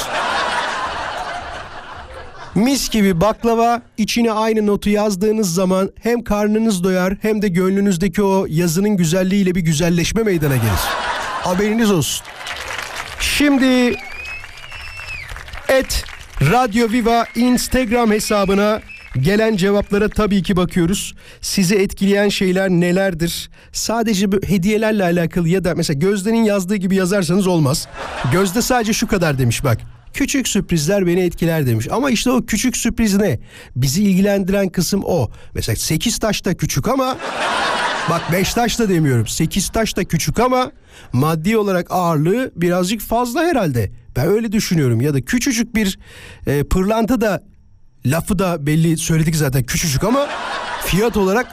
Mis 2.54 2.88
gibi 2.88 3.20
baklava 3.20 3.82
içine 3.98 4.32
aynı 4.32 4.66
notu 4.66 4.90
yazdığınız 4.90 5.54
zaman 5.54 5.90
hem 6.02 6.24
karnınız 6.24 6.84
doyar 6.84 7.16
hem 7.22 7.42
de 7.42 7.48
gönlünüzdeki 7.48 8.22
o 8.22 8.46
yazının 8.48 8.96
güzelliğiyle 8.96 9.54
bir 9.54 9.60
güzelleşme 9.60 10.22
meydana 10.22 10.56
gelir. 10.56 10.80
Haberiniz 11.42 11.90
olsun. 11.90 12.26
Şimdi 13.22 13.96
et 15.68 16.04
Radyo 16.40 16.90
Viva 16.90 17.26
Instagram 17.34 18.10
hesabına 18.10 18.80
gelen 19.20 19.56
cevaplara 19.56 20.08
tabii 20.08 20.42
ki 20.42 20.56
bakıyoruz. 20.56 21.14
Sizi 21.40 21.74
etkileyen 21.74 22.28
şeyler 22.28 22.70
nelerdir? 22.70 23.50
Sadece 23.72 24.26
hediyelerle 24.46 25.04
alakalı 25.04 25.48
ya 25.48 25.64
da 25.64 25.74
mesela 25.74 25.98
Gözde'nin 25.98 26.44
yazdığı 26.44 26.76
gibi 26.76 26.96
yazarsanız 26.96 27.46
olmaz. 27.46 27.88
Gözde 28.32 28.62
sadece 28.62 28.92
şu 28.92 29.06
kadar 29.06 29.38
demiş 29.38 29.64
bak. 29.64 29.78
Küçük 30.12 30.48
sürprizler 30.48 31.06
beni 31.06 31.20
etkiler 31.20 31.66
demiş. 31.66 31.88
Ama 31.90 32.10
işte 32.10 32.30
o 32.30 32.46
küçük 32.46 32.76
sürpriz 32.76 33.16
ne? 33.16 33.38
Bizi 33.76 34.02
ilgilendiren 34.02 34.68
kısım 34.68 35.02
o. 35.04 35.30
Mesela 35.54 35.76
8 35.76 36.18
taş 36.18 36.44
da 36.44 36.54
küçük 36.54 36.88
ama 36.88 37.18
Bak 38.10 38.32
5 38.32 38.54
taş 38.54 38.78
da 38.78 38.88
demiyorum. 38.88 39.26
8 39.26 39.68
taş 39.68 39.96
da 39.96 40.04
küçük 40.04 40.40
ama 40.40 40.72
maddi 41.12 41.56
olarak 41.56 41.86
ağırlığı 41.90 42.50
birazcık 42.56 43.00
fazla 43.00 43.42
herhalde. 43.42 43.90
Ben 44.16 44.26
öyle 44.26 44.52
düşünüyorum. 44.52 45.00
Ya 45.00 45.14
da 45.14 45.20
küçücük 45.20 45.74
bir 45.74 45.98
e, 46.46 46.64
pırlanta 46.64 47.20
da 47.20 47.42
lafı 48.06 48.38
da 48.38 48.66
belli 48.66 48.98
söyledik 48.98 49.36
zaten 49.36 49.62
küçücük 49.62 50.04
ama 50.04 50.28
fiyat 50.84 51.16
olarak 51.16 51.46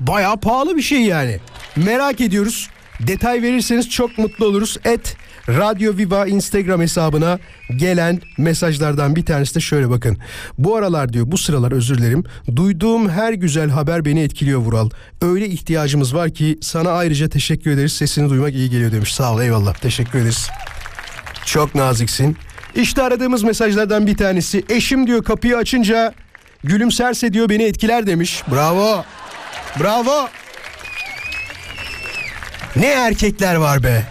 bayağı 0.00 0.40
pahalı 0.40 0.76
bir 0.76 0.82
şey 0.82 1.02
yani. 1.02 1.40
Merak 1.76 2.20
ediyoruz. 2.20 2.68
Detay 3.00 3.42
verirseniz 3.42 3.90
çok 3.90 4.18
mutlu 4.18 4.46
oluruz. 4.46 4.76
Et 4.84 5.16
Radyo 5.48 5.96
Viva 5.96 6.26
Instagram 6.26 6.80
hesabına 6.80 7.38
gelen 7.76 8.20
mesajlardan 8.38 9.16
bir 9.16 9.24
tanesi 9.24 9.54
de 9.54 9.60
şöyle 9.60 9.90
bakın. 9.90 10.18
Bu 10.58 10.76
aralar 10.76 11.12
diyor 11.12 11.24
bu 11.28 11.38
sıralar 11.38 11.72
özür 11.72 11.98
dilerim. 11.98 12.24
Duyduğum 12.56 13.10
her 13.10 13.32
güzel 13.32 13.70
haber 13.70 14.04
beni 14.04 14.20
etkiliyor 14.20 14.60
Vural. 14.60 14.90
Öyle 15.22 15.48
ihtiyacımız 15.48 16.14
var 16.14 16.30
ki 16.30 16.58
sana 16.60 16.90
ayrıca 16.90 17.28
teşekkür 17.28 17.70
ederiz. 17.70 17.92
Sesini 17.92 18.30
duymak 18.30 18.54
iyi 18.54 18.70
geliyor 18.70 18.92
demiş. 18.92 19.14
Sağ 19.14 19.32
ol 19.34 19.40
eyvallah 19.40 19.74
teşekkür 19.74 20.18
ederiz. 20.18 20.48
Çok 21.44 21.74
naziksin. 21.74 22.36
İşte 22.74 23.02
aradığımız 23.02 23.42
mesajlardan 23.42 24.06
bir 24.06 24.16
tanesi. 24.16 24.64
Eşim 24.68 25.06
diyor 25.06 25.24
kapıyı 25.24 25.56
açınca 25.56 26.14
gülümserse 26.64 27.32
diyor 27.32 27.48
beni 27.48 27.62
etkiler 27.62 28.06
demiş. 28.06 28.42
Bravo. 28.50 29.04
Bravo. 29.80 30.28
Ne 32.76 32.86
erkekler 32.86 33.54
var 33.54 33.82
be. 33.82 34.02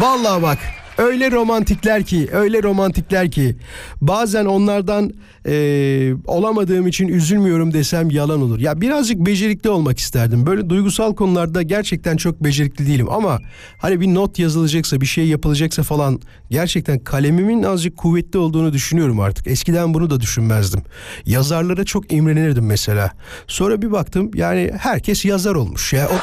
Vallahi 0.00 0.42
bak 0.42 0.58
öyle 0.98 1.30
romantikler 1.30 2.04
ki 2.04 2.28
öyle 2.32 2.62
romantikler 2.62 3.30
ki 3.30 3.56
bazen 4.00 4.44
onlardan 4.46 5.12
eee, 5.46 6.14
olamadığım 6.26 6.86
için 6.86 7.08
üzülmüyorum 7.08 7.72
desem 7.72 8.10
yalan 8.10 8.42
olur. 8.42 8.58
Ya 8.58 8.80
birazcık 8.80 9.18
becerikli 9.18 9.70
olmak 9.70 9.98
isterdim. 9.98 10.46
Böyle 10.46 10.70
duygusal 10.70 11.14
konularda 11.14 11.62
gerçekten 11.62 12.16
çok 12.16 12.44
becerikli 12.44 12.86
değilim 12.86 13.10
ama 13.10 13.38
hani 13.78 14.00
bir 14.00 14.14
not 14.14 14.38
yazılacaksa 14.38 15.00
bir 15.00 15.06
şey 15.06 15.26
yapılacaksa 15.26 15.82
falan 15.82 16.20
gerçekten 16.50 16.98
kalemimin 16.98 17.62
azıcık 17.62 17.96
kuvvetli 17.96 18.38
olduğunu 18.38 18.72
düşünüyorum 18.72 19.20
artık. 19.20 19.46
Eskiden 19.46 19.94
bunu 19.94 20.10
da 20.10 20.20
düşünmezdim. 20.20 20.82
Yazarlara 21.26 21.84
çok 21.84 22.12
imrenirdim 22.12 22.66
mesela. 22.66 23.12
Sonra 23.46 23.82
bir 23.82 23.92
baktım 23.92 24.30
yani 24.34 24.70
herkes 24.78 25.24
yazar 25.24 25.54
olmuş 25.54 25.92
ya. 25.92 26.08
O, 26.08 26.14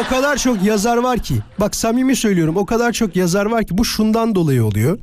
o 0.00 0.08
kadar 0.08 0.36
çok 0.36 0.62
yazar 0.62 0.96
var 0.96 1.18
ki. 1.18 1.34
Bak 1.60 1.76
samimi 1.76 2.16
söylüyorum 2.16 2.56
o 2.56 2.66
kadar 2.66 2.92
çok 2.92 3.16
yazar 3.16 3.46
var 3.46 3.64
ki 3.64 3.78
bu 3.78 3.84
şundan 3.84 4.34
dolayı 4.34 4.64
oluyor. 4.64 4.98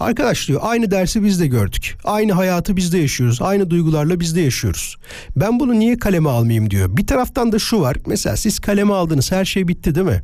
Arkadaş 0.00 0.48
diyor 0.48 0.60
aynı 0.64 0.90
dersi 0.90 1.24
biz 1.24 1.40
de 1.40 1.46
gördük. 1.46 1.98
Aynı 2.04 2.32
hayatı 2.32 2.76
biz 2.76 2.92
de 2.92 2.98
yaşıyoruz. 2.98 3.42
Aynı 3.42 3.70
duygularla 3.70 4.20
biz 4.20 4.36
de 4.36 4.40
yaşıyoruz. 4.40 4.96
Ben 5.36 5.60
bunu 5.60 5.78
niye 5.78 5.98
kaleme 5.98 6.28
almayayım 6.30 6.70
diyor. 6.70 6.96
Bir 6.96 7.06
taraftan 7.06 7.52
da 7.52 7.58
şu 7.58 7.80
var. 7.80 7.96
Mesela 8.06 8.36
siz 8.36 8.58
kaleme 8.58 8.92
aldınız 8.94 9.32
her 9.32 9.44
şey 9.44 9.68
bitti 9.68 9.94
değil 9.94 10.06
mi? 10.06 10.22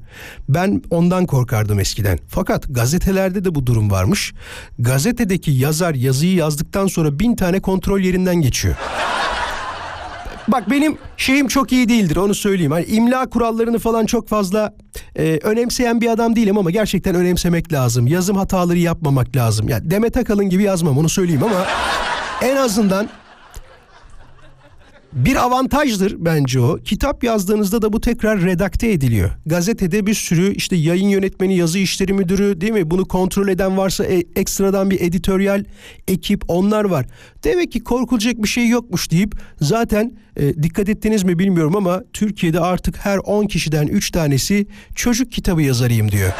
Ben 0.48 0.82
ondan 0.90 1.26
korkardım 1.26 1.80
eskiden. 1.80 2.18
Fakat 2.28 2.64
gazetelerde 2.70 3.44
de 3.44 3.54
bu 3.54 3.66
durum 3.66 3.90
varmış. 3.90 4.32
Gazetedeki 4.78 5.50
yazar 5.50 5.94
yazıyı 5.94 6.34
yazdıktan 6.34 6.86
sonra 6.86 7.18
bin 7.18 7.36
tane 7.36 7.60
kontrol 7.60 8.00
yerinden 8.00 8.36
geçiyor. 8.36 8.74
Bak 10.48 10.70
benim 10.70 10.98
şeyim 11.16 11.48
çok 11.48 11.72
iyi 11.72 11.88
değildir 11.88 12.16
onu 12.16 12.34
söyleyeyim. 12.34 12.72
Hani 12.72 12.84
imla 12.84 13.30
kurallarını 13.30 13.78
falan 13.78 14.06
çok 14.06 14.28
fazla 14.28 14.74
e, 15.16 15.38
önemseyen 15.42 16.00
bir 16.00 16.08
adam 16.10 16.36
değilim 16.36 16.58
ama 16.58 16.70
gerçekten 16.70 17.14
önemsemek 17.14 17.72
lazım. 17.72 18.06
Yazım 18.06 18.36
hataları 18.36 18.78
yapmamak 18.78 19.36
lazım. 19.36 19.68
Ya 19.68 19.90
Demet 19.90 20.16
Akalın 20.16 20.50
gibi 20.50 20.62
yazmam 20.62 20.98
onu 20.98 21.08
söyleyeyim 21.08 21.42
ama 21.44 21.66
en 22.42 22.56
azından 22.56 23.08
bir 25.12 25.36
avantajdır 25.36 26.14
bence 26.18 26.60
o. 26.60 26.76
Kitap 26.84 27.24
yazdığınızda 27.24 27.82
da 27.82 27.92
bu 27.92 28.00
tekrar 28.00 28.42
redakte 28.42 28.92
ediliyor. 28.92 29.30
Gazetede 29.46 30.06
bir 30.06 30.14
sürü 30.14 30.54
işte 30.54 30.76
yayın 30.76 31.08
yönetmeni, 31.08 31.56
yazı 31.56 31.78
işleri 31.78 32.12
müdürü 32.12 32.60
değil 32.60 32.72
mi? 32.72 32.90
Bunu 32.90 33.04
kontrol 33.04 33.48
eden 33.48 33.76
varsa 33.76 34.04
e- 34.04 34.24
ekstradan 34.36 34.90
bir 34.90 35.00
editoryal 35.00 35.64
ekip 36.08 36.44
onlar 36.48 36.84
var. 36.84 37.06
Demek 37.44 37.72
ki 37.72 37.84
korkulacak 37.84 38.42
bir 38.42 38.48
şey 38.48 38.68
yokmuş 38.68 39.10
deyip 39.10 39.34
zaten 39.60 40.12
e, 40.36 40.62
dikkat 40.62 40.88
ettiniz 40.88 41.22
mi 41.24 41.38
bilmiyorum 41.38 41.76
ama 41.76 42.02
Türkiye'de 42.12 42.60
artık 42.60 42.96
her 42.96 43.18
10 43.18 43.46
kişiden 43.46 43.86
3 43.86 44.10
tanesi 44.10 44.66
çocuk 44.94 45.32
kitabı 45.32 45.62
yazarıyım 45.62 46.10
diyor. 46.10 46.32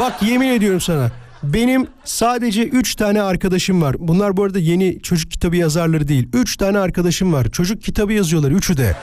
Bak 0.00 0.22
yemin 0.22 0.48
ediyorum 0.48 0.80
sana. 0.80 1.10
Benim 1.42 1.86
sadece 2.04 2.62
3 2.62 2.94
tane 2.94 3.22
arkadaşım 3.22 3.82
var. 3.82 3.96
Bunlar 3.98 4.36
bu 4.36 4.44
arada 4.44 4.58
yeni 4.58 5.02
çocuk 5.02 5.30
kitabı 5.30 5.56
yazarları 5.56 6.08
değil. 6.08 6.28
3 6.32 6.56
tane 6.56 6.78
arkadaşım 6.78 7.32
var. 7.32 7.50
Çocuk 7.50 7.82
kitabı 7.82 8.12
yazıyorlar 8.12 8.50
üçü 8.50 8.76
de. 8.76 8.96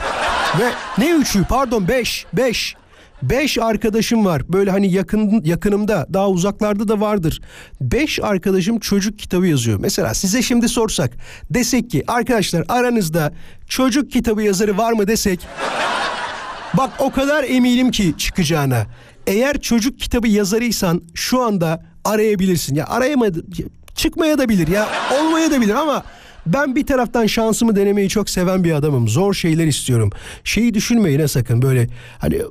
Ve 0.59 0.69
ne 0.97 1.11
üçü? 1.11 1.43
Pardon 1.43 1.87
5. 1.87 2.25
5. 2.33 2.75
5 3.23 3.57
arkadaşım 3.57 4.25
var. 4.25 4.41
Böyle 4.49 4.71
hani 4.71 4.91
yakın 4.91 5.41
yakınımda, 5.45 6.07
daha 6.13 6.29
uzaklarda 6.29 6.87
da 6.87 7.01
vardır. 7.01 7.41
5 7.81 8.19
arkadaşım 8.19 8.79
çocuk 8.79 9.19
kitabı 9.19 9.47
yazıyor. 9.47 9.79
Mesela 9.79 10.13
size 10.13 10.41
şimdi 10.41 10.69
sorsak, 10.69 11.11
desek 11.49 11.89
ki 11.89 12.03
arkadaşlar 12.07 12.65
aranızda 12.69 13.33
çocuk 13.67 14.11
kitabı 14.11 14.43
yazarı 14.43 14.77
var 14.77 14.93
mı 14.93 15.07
desek 15.07 15.39
Bak 16.73 16.89
o 16.99 17.11
kadar 17.11 17.43
eminim 17.43 17.91
ki 17.91 18.13
çıkacağına. 18.17 18.85
Eğer 19.27 19.61
çocuk 19.61 19.99
kitabı 19.99 20.27
yazarıysan 20.27 21.01
şu 21.13 21.41
anda 21.41 21.85
arayabilirsin. 22.07 22.75
Ya 22.75 22.87
arayamadı 22.87 23.45
çıkmaya 23.95 24.37
da 24.37 24.49
bilir 24.49 24.67
ya 24.67 24.87
olmaya 25.19 25.51
da 25.51 25.61
bilir 25.61 25.75
ama 25.75 26.03
ben 26.53 26.75
bir 26.75 26.85
taraftan 26.85 27.25
şansımı 27.25 27.75
denemeyi 27.75 28.09
çok 28.09 28.29
seven 28.29 28.63
bir 28.63 28.71
adamım. 28.71 29.07
Zor 29.07 29.33
şeyler 29.33 29.67
istiyorum. 29.67 30.09
Şeyi 30.43 30.73
düşünmeyin 30.73 31.25
sakın 31.25 31.61
böyle 31.61 31.87
hani 32.19 32.41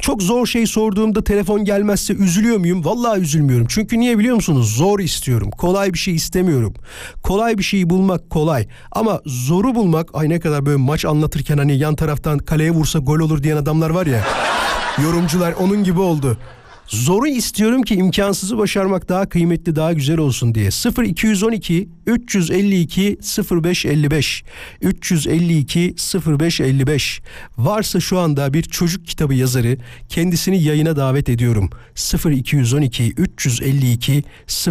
çok 0.00 0.22
zor 0.22 0.46
şey 0.46 0.66
sorduğumda 0.66 1.24
telefon 1.24 1.64
gelmezse 1.64 2.14
üzülüyor 2.14 2.56
muyum? 2.56 2.84
Vallahi 2.84 3.20
üzülmüyorum. 3.20 3.66
Çünkü 3.70 4.00
niye 4.00 4.18
biliyor 4.18 4.34
musunuz? 4.34 4.76
Zor 4.76 5.00
istiyorum. 5.00 5.50
Kolay 5.50 5.92
bir 5.92 5.98
şey 5.98 6.14
istemiyorum. 6.14 6.74
Kolay 7.22 7.58
bir 7.58 7.62
şeyi 7.62 7.90
bulmak 7.90 8.30
kolay. 8.30 8.66
Ama 8.92 9.20
zoru 9.26 9.74
bulmak 9.74 10.08
ay 10.14 10.28
ne 10.28 10.40
kadar 10.40 10.66
böyle 10.66 10.76
maç 10.76 11.04
anlatırken 11.04 11.58
hani 11.58 11.78
yan 11.78 11.94
taraftan 11.96 12.38
kaleye 12.38 12.70
vursa 12.70 12.98
gol 12.98 13.20
olur 13.20 13.42
diyen 13.42 13.56
adamlar 13.56 13.90
var 13.90 14.06
ya. 14.06 14.24
Yorumcular 15.02 15.52
onun 15.52 15.84
gibi 15.84 16.00
oldu. 16.00 16.38
Zoru 16.86 17.26
istiyorum 17.26 17.82
ki 17.82 17.94
imkansızı 17.94 18.58
başarmak 18.58 19.08
daha 19.08 19.28
kıymetli, 19.28 19.76
daha 19.76 19.92
güzel 19.92 20.18
olsun 20.18 20.54
diye. 20.54 20.70
0 20.70 21.04
212 21.04 21.88
352 22.06 23.18
0555 23.50 24.44
352 24.82 25.94
0555 26.26 27.22
varsa 27.58 28.00
şu 28.00 28.18
anda 28.18 28.54
bir 28.54 28.62
çocuk 28.62 29.06
kitabı 29.06 29.34
yazarı 29.34 29.78
kendisini 30.08 30.62
yayına 30.62 30.96
davet 30.96 31.28
ediyorum. 31.28 31.70
0 31.94 32.30
212 32.30 33.12
352 33.16 34.24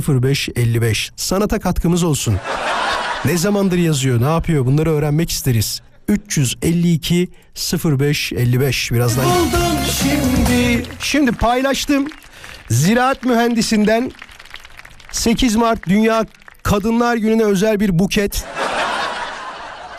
0555 0.08 1.12
sanata 1.16 1.60
katkımız 1.60 2.04
olsun. 2.04 2.36
Ne 3.26 3.38
zamandır 3.38 3.78
yazıyor, 3.78 4.22
ne 4.22 4.30
yapıyor 4.30 4.66
bunları 4.66 4.92
öğrenmek 4.92 5.30
isteriz. 5.30 5.82
352 6.08 7.30
05 7.84 8.34
55 8.34 8.92
birazdan. 8.92 9.26
Buldum 9.26 9.78
şimdi. 10.02 10.31
Şimdi 11.00 11.32
paylaştım. 11.32 12.08
Ziraat 12.70 13.26
mühendisinden 13.26 14.12
8 15.12 15.56
Mart 15.56 15.88
Dünya 15.88 16.26
Kadınlar 16.64 17.16
Günü'ne 17.16 17.44
özel 17.44 17.80
bir 17.80 18.00
buket. 18.00 18.46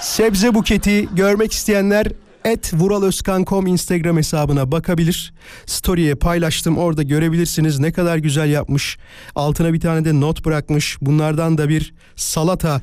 Sebze 0.00 0.54
buketi 0.54 1.08
görmek 1.14 1.52
isteyenler 1.52 2.06
et 2.44 2.74
vuraloskan.com 2.74 3.66
Instagram 3.66 4.16
hesabına 4.16 4.72
bakabilir. 4.72 5.34
Story'e 5.66 6.14
paylaştım 6.14 6.78
orada 6.78 7.02
görebilirsiniz 7.02 7.78
ne 7.78 7.92
kadar 7.92 8.16
güzel 8.16 8.50
yapmış. 8.50 8.98
Altına 9.34 9.72
bir 9.72 9.80
tane 9.80 10.04
de 10.04 10.20
not 10.20 10.44
bırakmış. 10.44 10.96
Bunlardan 11.00 11.58
da 11.58 11.68
bir 11.68 11.94
salata 12.16 12.80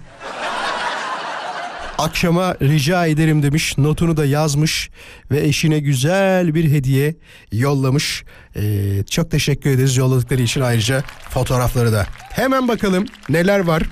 akşama 2.00 2.56
rica 2.62 3.06
ederim 3.06 3.44
demiş. 3.44 3.78
Notunu 3.78 4.18
da 4.18 4.26
yazmış 4.26 4.90
ve 5.32 5.42
eşine 5.42 5.80
güzel 5.80 6.56
bir 6.56 6.72
hediye 6.72 7.16
yollamış. 7.52 8.24
Ee, 8.56 9.04
çok 9.10 9.32
teşekkür 9.32 9.70
ederiz 9.70 9.98
yolladıkları 9.98 10.42
için 10.42 10.62
ayrıca 10.62 11.04
fotoğrafları 11.30 11.94
da. 11.94 12.08
Hemen 12.30 12.68
bakalım 12.68 13.06
neler 13.30 13.60
var. 13.60 13.84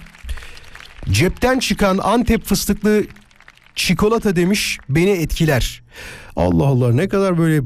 Cepten 1.12 1.60
çıkan 1.60 1.98
Antep 1.98 2.46
fıstıklı 2.46 3.04
çikolata 3.76 4.36
demiş 4.36 4.78
beni 4.90 5.10
etkiler. 5.10 5.84
Allah 6.36 6.66
Allah 6.66 6.94
ne 6.94 7.08
kadar 7.08 7.38
böyle 7.38 7.62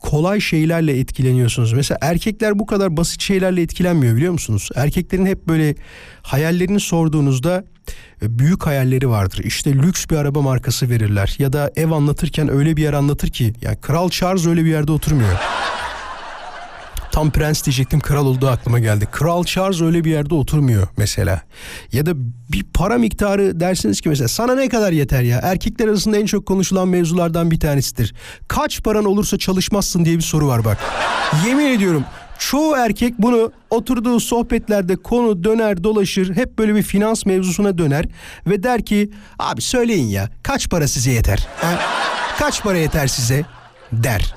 kolay 0.00 0.40
şeylerle 0.40 0.98
etkileniyorsunuz. 0.98 1.72
Mesela 1.72 1.98
erkekler 2.00 2.58
bu 2.58 2.66
kadar 2.66 2.96
basit 2.96 3.22
şeylerle 3.22 3.62
etkilenmiyor 3.62 4.16
biliyor 4.16 4.32
musunuz? 4.32 4.68
Erkeklerin 4.74 5.26
hep 5.26 5.48
böyle 5.48 5.74
hayallerini 6.22 6.80
sorduğunuzda 6.80 7.64
büyük 8.22 8.66
hayalleri 8.66 9.08
vardır. 9.08 9.40
İşte 9.44 9.72
lüks 9.72 10.06
bir 10.10 10.16
araba 10.16 10.42
markası 10.42 10.90
verirler 10.90 11.36
ya 11.38 11.52
da 11.52 11.70
ev 11.76 11.90
anlatırken 11.90 12.50
öyle 12.50 12.76
bir 12.76 12.82
yer 12.82 12.92
anlatır 12.92 13.28
ki 13.28 13.52
yani 13.60 13.76
Kral 13.76 14.10
Charles 14.10 14.46
öyle 14.46 14.64
bir 14.64 14.70
yerde 14.70 14.92
oturmuyor. 14.92 15.38
Tam 17.16 17.30
prens 17.30 17.64
diyecektim 17.64 18.00
kral 18.00 18.26
olduğu 18.26 18.48
aklıma 18.48 18.78
geldi. 18.78 19.06
Kral 19.12 19.44
Charles 19.44 19.80
öyle 19.80 20.04
bir 20.04 20.10
yerde 20.10 20.34
oturmuyor 20.34 20.88
mesela. 20.96 21.42
Ya 21.92 22.06
da 22.06 22.12
bir 22.52 22.64
para 22.74 22.98
miktarı 22.98 23.60
dersiniz 23.60 24.00
ki 24.00 24.08
mesela 24.08 24.28
sana 24.28 24.54
ne 24.54 24.68
kadar 24.68 24.92
yeter 24.92 25.22
ya? 25.22 25.40
Erkekler 25.42 25.88
arasında 25.88 26.16
en 26.16 26.26
çok 26.26 26.46
konuşulan 26.46 26.88
mevzulardan 26.88 27.50
bir 27.50 27.60
tanesidir. 27.60 28.14
Kaç 28.48 28.82
paran 28.82 29.04
olursa 29.04 29.38
çalışmazsın 29.38 30.04
diye 30.04 30.16
bir 30.16 30.22
soru 30.22 30.46
var 30.46 30.64
bak. 30.64 30.78
Yemin 31.46 31.66
ediyorum 31.66 32.04
çoğu 32.38 32.76
erkek 32.76 33.14
bunu 33.18 33.52
oturduğu 33.70 34.20
sohbetlerde 34.20 34.96
konu 34.96 35.44
döner 35.44 35.84
dolaşır 35.84 36.36
hep 36.36 36.58
böyle 36.58 36.74
bir 36.74 36.82
finans 36.82 37.26
mevzusuna 37.26 37.78
döner 37.78 38.04
ve 38.46 38.62
der 38.62 38.84
ki 38.84 39.10
abi 39.38 39.62
söyleyin 39.62 40.08
ya 40.08 40.30
kaç 40.42 40.70
para 40.70 40.88
size 40.88 41.10
yeter? 41.10 41.48
Ha? 41.60 41.80
Kaç 42.38 42.62
para 42.62 42.78
yeter 42.78 43.06
size? 43.06 43.44
der. 43.92 44.34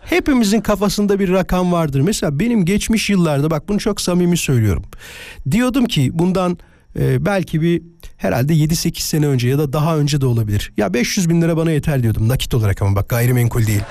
Hepimizin 0.00 0.60
kafasında 0.60 1.18
bir 1.18 1.32
rakam 1.32 1.72
vardır. 1.72 2.00
Mesela 2.00 2.40
benim 2.40 2.64
geçmiş 2.64 3.10
yıllarda 3.10 3.50
bak 3.50 3.68
bunu 3.68 3.78
çok 3.78 4.00
samimi 4.00 4.36
söylüyorum. 4.36 4.84
Diyordum 5.50 5.86
ki 5.86 6.10
bundan 6.12 6.58
e, 6.98 7.26
belki 7.26 7.60
bir 7.60 7.82
herhalde 8.16 8.54
7-8 8.54 9.00
sene 9.00 9.26
önce 9.26 9.48
ya 9.48 9.58
da 9.58 9.72
daha 9.72 9.96
önce 9.96 10.20
de 10.20 10.26
olabilir. 10.26 10.72
Ya 10.76 10.94
500 10.94 11.28
bin 11.28 11.42
lira 11.42 11.56
bana 11.56 11.70
yeter 11.70 12.02
diyordum 12.02 12.28
nakit 12.28 12.54
olarak 12.54 12.82
ama 12.82 12.96
bak 12.96 13.08
gayrimenkul 13.08 13.66
değil. 13.66 13.82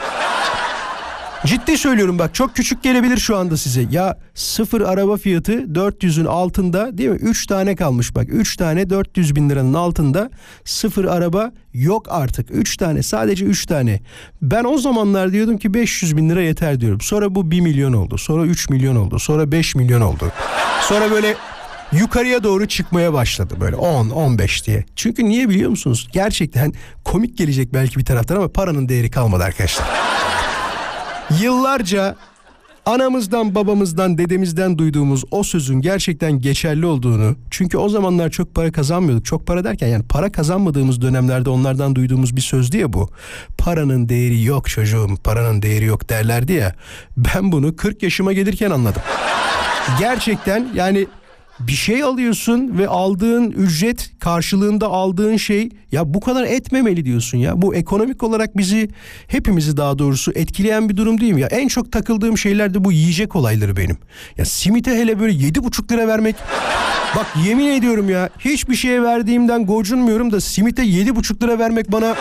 Ciddi 1.45 1.77
söylüyorum 1.77 2.19
bak 2.19 2.36
çok 2.36 2.55
küçük 2.55 2.84
gelebilir 2.84 3.17
şu 3.17 3.38
anda 3.38 3.58
size. 3.58 3.86
Ya 3.91 4.17
sıfır 4.34 4.81
araba 4.81 5.17
fiyatı 5.17 5.53
400'ün 5.53 6.25
altında 6.25 6.97
değil 6.97 7.10
mi? 7.10 7.15
3 7.15 7.47
tane 7.47 7.75
kalmış 7.75 8.15
bak. 8.15 8.27
3 8.29 8.55
tane 8.58 8.89
400 8.89 9.36
bin 9.36 9.49
liranın 9.49 9.73
altında 9.73 10.29
sıfır 10.63 11.05
araba 11.05 11.51
yok 11.73 12.05
artık. 12.10 12.47
3 12.51 12.77
tane 12.77 13.03
sadece 13.03 13.45
3 13.45 13.65
tane. 13.65 13.99
Ben 14.41 14.63
o 14.63 14.77
zamanlar 14.77 15.34
diyordum 15.34 15.58
ki 15.58 15.73
500 15.73 16.17
bin 16.17 16.29
lira 16.29 16.41
yeter 16.41 16.81
diyorum. 16.81 17.01
Sonra 17.01 17.36
bu 17.36 17.51
1 17.51 17.62
milyon 17.62 17.93
oldu. 17.93 18.17
Sonra 18.17 18.45
3 18.45 18.69
milyon 18.69 18.95
oldu. 18.95 19.19
Sonra 19.19 19.51
5 19.51 19.75
milyon 19.75 20.01
oldu. 20.01 20.31
Sonra 20.81 21.12
böyle 21.12 21.36
yukarıya 21.91 22.43
doğru 22.43 22.67
çıkmaya 22.67 23.13
başladı 23.13 23.53
böyle 23.60 23.75
10 23.75 24.10
15 24.10 24.67
diye. 24.67 24.86
Çünkü 24.95 25.25
niye 25.25 25.49
biliyor 25.49 25.69
musunuz? 25.69 26.08
Gerçekten 26.12 26.73
komik 27.03 27.38
gelecek 27.38 27.73
belki 27.73 27.99
bir 27.99 28.05
taraftan 28.05 28.36
ama 28.36 28.47
paranın 28.47 28.89
değeri 28.89 29.12
kalmadı 29.12 29.43
arkadaşlar. 29.43 30.04
Yıllarca 31.41 32.15
anamızdan, 32.85 33.55
babamızdan, 33.55 34.17
dedemizden 34.17 34.77
duyduğumuz 34.77 35.23
o 35.31 35.43
sözün 35.43 35.81
gerçekten 35.81 36.41
geçerli 36.41 36.85
olduğunu, 36.85 37.35
çünkü 37.51 37.77
o 37.77 37.89
zamanlar 37.89 38.29
çok 38.29 38.55
para 38.55 38.71
kazanmıyorduk. 38.71 39.25
Çok 39.25 39.47
para 39.47 39.63
derken 39.63 39.88
yani 39.88 40.03
para 40.03 40.31
kazanmadığımız 40.31 41.01
dönemlerde 41.01 41.49
onlardan 41.49 41.95
duyduğumuz 41.95 42.35
bir 42.35 42.41
söz 42.41 42.71
diye 42.71 42.93
bu. 42.93 43.09
Paranın 43.57 44.09
değeri 44.09 44.43
yok 44.43 44.69
çocuğum, 44.69 45.09
paranın 45.23 45.61
değeri 45.61 45.85
yok 45.85 46.09
derlerdi 46.09 46.53
ya. 46.53 46.75
Ben 47.17 47.51
bunu 47.51 47.75
40 47.75 48.03
yaşıma 48.03 48.33
gelirken 48.33 48.71
anladım. 48.71 49.01
Gerçekten 49.99 50.69
yani 50.75 51.07
bir 51.59 51.73
şey 51.73 52.03
alıyorsun 52.03 52.77
ve 52.77 52.87
aldığın 52.87 53.51
ücret 53.51 54.19
karşılığında 54.19 54.87
aldığın 54.87 55.37
şey 55.37 55.69
ya 55.91 56.13
bu 56.13 56.19
kadar 56.19 56.43
etmemeli 56.43 57.05
diyorsun 57.05 57.37
ya. 57.37 57.61
Bu 57.61 57.75
ekonomik 57.75 58.23
olarak 58.23 58.57
bizi 58.57 58.89
hepimizi 59.27 59.77
daha 59.77 59.99
doğrusu 59.99 60.31
etkileyen 60.35 60.89
bir 60.89 60.97
durum 60.97 61.21
değil 61.21 61.33
mi 61.33 61.41
ya? 61.41 61.47
En 61.47 61.67
çok 61.67 61.91
takıldığım 61.91 62.37
şeyler 62.37 62.73
de 62.73 62.83
bu 62.83 62.91
yiyecek 62.91 63.35
olayları 63.35 63.77
benim. 63.77 63.97
Ya 64.37 64.45
simite 64.45 64.91
hele 64.91 65.19
böyle 65.19 65.33
yedi 65.33 65.63
buçuk 65.63 65.91
lira 65.91 66.07
vermek 66.07 66.35
bak 67.15 67.27
yemin 67.45 67.67
ediyorum 67.67 68.09
ya 68.09 68.29
hiçbir 68.39 68.75
şeye 68.75 69.03
verdiğimden 69.03 69.65
gocunmuyorum 69.65 70.31
da 70.31 70.41
simite 70.41 70.83
yedi 70.83 71.15
buçuk 71.15 71.43
lira 71.43 71.59
vermek 71.59 71.91
bana 71.91 72.15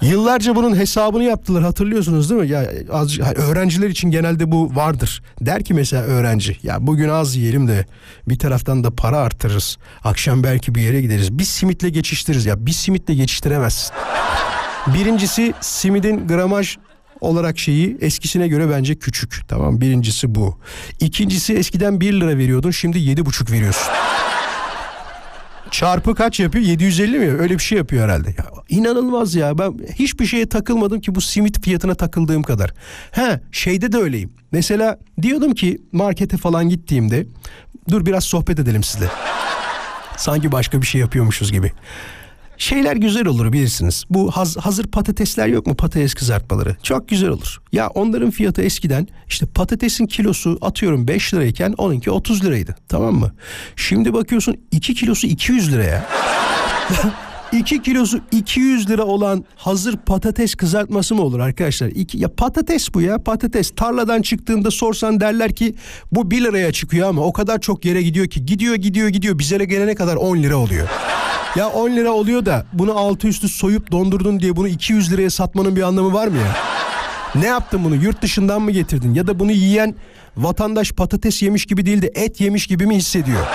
Yıllarca 0.00 0.56
bunun 0.56 0.76
hesabını 0.76 1.24
yaptılar 1.24 1.62
hatırlıyorsunuz 1.62 2.30
değil 2.30 2.40
mi? 2.40 2.48
Ya 2.48 2.66
az, 2.92 3.18
öğrenciler 3.18 3.88
için 3.88 4.10
genelde 4.10 4.52
bu 4.52 4.76
vardır. 4.76 5.22
Der 5.40 5.64
ki 5.64 5.74
mesela 5.74 6.02
öğrenci 6.02 6.56
ya 6.62 6.86
bugün 6.86 7.08
az 7.08 7.36
yiyelim 7.36 7.68
de 7.68 7.86
bir 8.28 8.38
taraftan 8.38 8.84
da 8.84 8.90
para 8.90 9.18
artırırız. 9.18 9.78
Akşam 10.04 10.42
belki 10.42 10.74
bir 10.74 10.80
yere 10.80 11.00
gideriz. 11.00 11.38
Bir 11.38 11.44
simitle 11.44 11.88
geçiştiririz 11.88 12.46
ya. 12.46 12.66
Bir 12.66 12.72
simitle 12.72 13.14
geçiştiremezsin. 13.14 13.94
Birincisi 14.86 15.54
simidin 15.60 16.28
gramaj 16.28 16.76
olarak 17.20 17.58
şeyi 17.58 17.98
eskisine 18.00 18.48
göre 18.48 18.70
bence 18.70 18.94
küçük. 18.94 19.48
Tamam 19.48 19.80
birincisi 19.80 20.34
bu. 20.34 20.58
İkincisi 21.00 21.54
eskiden 21.54 22.00
1 22.00 22.12
lira 22.12 22.38
veriyordun 22.38 22.70
şimdi 22.70 22.98
7,5 22.98 23.52
veriyorsun. 23.52 23.92
Çarpı 25.70 26.14
kaç 26.14 26.40
yapıyor? 26.40 26.64
750 26.64 27.18
mi? 27.18 27.32
Öyle 27.40 27.54
bir 27.54 27.62
şey 27.62 27.78
yapıyor 27.78 28.04
herhalde. 28.04 28.28
Ya, 28.28 28.44
inanılmaz 28.68 29.34
ya. 29.34 29.58
Ben 29.58 29.74
hiçbir 29.94 30.26
şeye 30.26 30.48
takılmadım 30.48 31.00
ki 31.00 31.14
bu 31.14 31.20
simit 31.20 31.64
fiyatına 31.64 31.94
takıldığım 31.94 32.42
kadar. 32.42 32.74
Ha 33.12 33.40
şeyde 33.52 33.92
de 33.92 33.96
öyleyim. 33.96 34.32
Mesela 34.52 34.98
diyordum 35.22 35.54
ki 35.54 35.78
markete 35.92 36.36
falan 36.36 36.68
gittiğimde 36.68 37.26
dur 37.90 38.06
biraz 38.06 38.24
sohbet 38.24 38.58
edelim 38.58 38.82
sizle. 38.82 39.06
Sanki 40.16 40.52
başka 40.52 40.82
bir 40.82 40.86
şey 40.86 41.00
yapıyormuşuz 41.00 41.52
gibi. 41.52 41.72
Şeyler 42.58 42.96
güzel 42.96 43.26
olur 43.26 43.52
bilirsiniz. 43.52 44.04
Bu 44.10 44.30
haz- 44.30 44.56
hazır 44.56 44.86
patatesler 44.86 45.46
yok 45.48 45.66
mu 45.66 45.76
patates 45.76 46.14
kızartmaları? 46.14 46.76
Çok 46.82 47.08
güzel 47.08 47.28
olur. 47.28 47.58
Ya 47.72 47.88
onların 47.88 48.30
fiyatı 48.30 48.62
eskiden 48.62 49.08
işte 49.28 49.46
patatesin 49.46 50.06
kilosu 50.06 50.58
atıyorum 50.62 51.08
5 51.08 51.34
lirayken 51.34 51.74
onunki 51.78 52.10
30 52.10 52.44
liraydı. 52.44 52.76
Tamam 52.88 53.14
mı? 53.14 53.32
Şimdi 53.76 54.12
bakıyorsun 54.12 54.56
2 54.72 54.94
kilosu 54.94 55.26
200 55.26 55.72
liraya. 55.72 56.06
2 57.52 57.82
kilosu 57.82 58.20
200 58.32 58.90
lira 58.90 59.04
olan 59.04 59.44
hazır 59.56 59.96
patates 59.96 60.54
kızartması 60.54 61.14
mı 61.14 61.22
olur 61.22 61.40
arkadaşlar? 61.40 61.88
İki, 61.88 62.18
ya 62.18 62.34
patates 62.34 62.94
bu 62.94 63.00
ya 63.00 63.22
patates. 63.22 63.70
Tarladan 63.76 64.22
çıktığında 64.22 64.70
sorsan 64.70 65.20
derler 65.20 65.54
ki 65.54 65.74
bu 66.12 66.30
1 66.30 66.44
liraya 66.44 66.72
çıkıyor 66.72 67.08
ama 67.08 67.22
o 67.22 67.32
kadar 67.32 67.60
çok 67.60 67.84
yere 67.84 68.02
gidiyor 68.02 68.26
ki 68.26 68.46
gidiyor 68.46 68.74
gidiyor 68.74 69.08
gidiyor 69.08 69.38
bize 69.38 69.56
gelene 69.64 69.94
kadar 69.94 70.16
10 70.16 70.36
lira 70.36 70.56
oluyor. 70.56 70.88
Ya 71.56 71.68
10 71.68 71.90
lira 71.90 72.10
oluyor 72.10 72.46
da 72.46 72.66
bunu 72.72 72.98
altı 72.98 73.28
üstü 73.28 73.48
soyup 73.48 73.92
dondurdun 73.92 74.40
diye 74.40 74.56
bunu 74.56 74.68
200 74.68 75.12
liraya 75.12 75.30
satmanın 75.30 75.76
bir 75.76 75.82
anlamı 75.82 76.12
var 76.12 76.28
mı 76.28 76.36
ya? 76.36 76.56
Ne 77.34 77.46
yaptın 77.46 77.84
bunu? 77.84 77.94
Yurt 77.96 78.22
dışından 78.22 78.62
mı 78.62 78.70
getirdin? 78.70 79.14
Ya 79.14 79.26
da 79.26 79.38
bunu 79.38 79.52
yiyen 79.52 79.94
vatandaş 80.36 80.92
patates 80.92 81.42
yemiş 81.42 81.66
gibi 81.66 81.86
değil 81.86 82.02
de 82.02 82.10
et 82.14 82.40
yemiş 82.40 82.66
gibi 82.66 82.86
mi 82.86 82.96
hissediyor? 82.96 83.46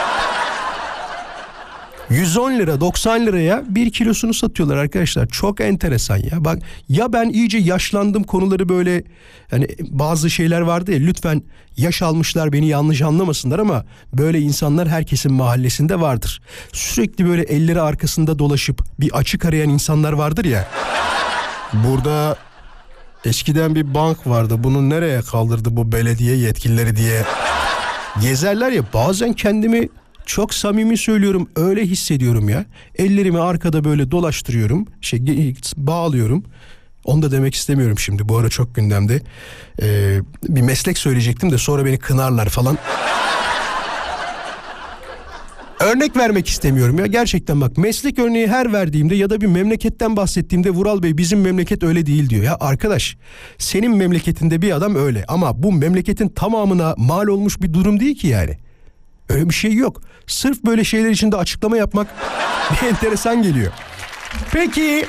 110 2.09 2.51
lira 2.59 2.81
90 2.81 3.25
liraya 3.25 3.63
bir 3.69 3.91
kilosunu 3.91 4.33
satıyorlar 4.33 4.77
arkadaşlar. 4.77 5.27
Çok 5.27 5.61
enteresan 5.61 6.17
ya. 6.17 6.45
Bak 6.45 6.59
ya 6.89 7.13
ben 7.13 7.29
iyice 7.29 7.57
yaşlandım 7.57 8.23
konuları 8.23 8.69
böyle 8.69 9.03
hani 9.51 9.67
bazı 9.79 10.29
şeyler 10.29 10.61
vardı 10.61 10.91
ya 10.91 10.99
lütfen 10.99 11.43
yaş 11.77 12.01
almışlar 12.01 12.53
beni 12.53 12.67
yanlış 12.67 13.01
anlamasınlar 13.01 13.59
ama 13.59 13.85
böyle 14.13 14.39
insanlar 14.39 14.87
herkesin 14.87 15.33
mahallesinde 15.33 15.99
vardır. 15.99 16.41
Sürekli 16.73 17.25
böyle 17.25 17.41
elleri 17.41 17.81
arkasında 17.81 18.39
dolaşıp 18.39 18.81
bir 18.99 19.11
açık 19.11 19.45
arayan 19.45 19.69
insanlar 19.69 20.13
vardır 20.13 20.45
ya. 20.45 20.67
Burada 21.73 22.35
eskiden 23.25 23.75
bir 23.75 23.93
bank 23.93 24.27
vardı. 24.27 24.55
Bunu 24.57 24.89
nereye 24.89 25.21
kaldırdı 25.21 25.77
bu 25.77 25.91
belediye 25.91 26.35
yetkilileri 26.35 26.95
diye 26.95 27.23
gezerler 28.21 28.71
ya 28.71 28.83
bazen 28.93 29.33
kendimi 29.33 29.89
çok 30.25 30.53
samimi 30.53 30.97
söylüyorum 30.97 31.49
öyle 31.55 31.85
hissediyorum 31.85 32.49
ya. 32.49 32.65
Ellerimi 32.95 33.39
arkada 33.39 33.83
böyle 33.83 34.11
dolaştırıyorum. 34.11 34.87
Şey 35.01 35.19
bağlıyorum. 35.77 36.43
Onu 37.05 37.21
da 37.21 37.31
demek 37.31 37.55
istemiyorum 37.55 37.99
şimdi. 37.99 38.29
Bu 38.29 38.37
ara 38.37 38.49
çok 38.49 38.75
gündemde. 38.75 39.21
Ee, 39.81 40.19
bir 40.49 40.61
meslek 40.61 40.97
söyleyecektim 40.97 41.51
de 41.51 41.57
sonra 41.57 41.85
beni 41.85 41.99
kınarlar 41.99 42.49
falan. 42.49 42.77
Örnek 45.79 46.17
vermek 46.17 46.47
istemiyorum 46.47 46.99
ya 46.99 47.05
gerçekten 47.05 47.61
bak 47.61 47.77
meslek 47.77 48.19
örneği 48.19 48.47
her 48.47 48.73
verdiğimde 48.73 49.15
ya 49.15 49.29
da 49.29 49.41
bir 49.41 49.47
memleketten 49.47 50.17
bahsettiğimde 50.17 50.69
Vural 50.69 51.03
Bey 51.03 51.17
bizim 51.17 51.41
memleket 51.41 51.83
öyle 51.83 52.05
değil 52.05 52.29
diyor. 52.29 52.43
Ya 52.43 52.57
arkadaş 52.59 53.17
senin 53.57 53.97
memleketinde 53.97 54.61
bir 54.61 54.71
adam 54.71 54.95
öyle 54.95 55.25
ama 55.27 55.63
bu 55.63 55.71
memleketin 55.71 56.29
tamamına 56.29 56.95
mal 56.97 57.27
olmuş 57.27 57.61
bir 57.61 57.73
durum 57.73 57.99
değil 57.99 58.15
ki 58.15 58.27
yani. 58.27 58.57
Öyle 59.29 59.49
bir 59.49 59.53
şey 59.53 59.73
yok. 59.73 60.01
Sırf 60.27 60.63
böyle 60.63 60.83
şeyler 60.83 61.09
için 61.09 61.31
de 61.31 61.37
açıklama 61.37 61.77
yapmak 61.77 62.07
bir 62.81 62.87
enteresan 62.87 63.43
geliyor. 63.43 63.71
Peki 64.51 65.05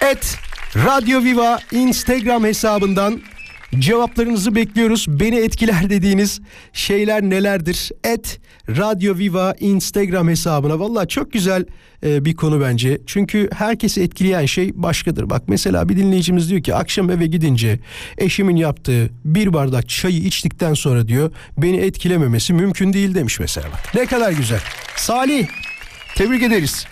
et 0.00 0.38
Radyo 0.76 1.24
Viva 1.24 1.58
Instagram 1.72 2.44
hesabından 2.44 3.20
cevaplarınızı 3.78 4.54
bekliyoruz. 4.54 5.06
Beni 5.08 5.36
etkiler 5.36 5.90
dediğiniz 5.90 6.40
şeyler 6.72 7.22
nelerdir? 7.22 7.90
Et 8.04 8.40
Radyo 8.68 9.18
Viva 9.18 9.54
Instagram 9.60 10.28
hesabına. 10.28 10.80
Valla 10.80 11.08
çok 11.08 11.32
güzel 11.32 11.64
e, 12.04 12.24
bir 12.24 12.36
konu 12.36 12.60
bence. 12.60 13.00
Çünkü 13.06 13.50
herkesi 13.54 14.02
etkileyen 14.02 14.46
şey 14.46 14.70
başkadır. 14.74 15.30
Bak 15.30 15.42
mesela 15.46 15.88
bir 15.88 15.96
dinleyicimiz 15.96 16.50
diyor 16.50 16.62
ki 16.62 16.74
akşam 16.74 17.10
eve 17.10 17.26
gidince 17.26 17.80
eşimin 18.18 18.56
yaptığı 18.56 19.10
bir 19.24 19.52
bardak 19.52 19.88
çayı 19.88 20.18
içtikten 20.18 20.74
sonra 20.74 21.08
diyor 21.08 21.30
beni 21.58 21.76
etkilememesi 21.76 22.52
mümkün 22.52 22.92
değil 22.92 23.14
demiş 23.14 23.40
mesela. 23.40 23.66
Bak. 23.72 23.94
Ne 23.94 24.06
kadar 24.06 24.32
güzel. 24.32 24.60
Salih 24.96 25.46
tebrik 26.14 26.42
ederiz. 26.42 26.86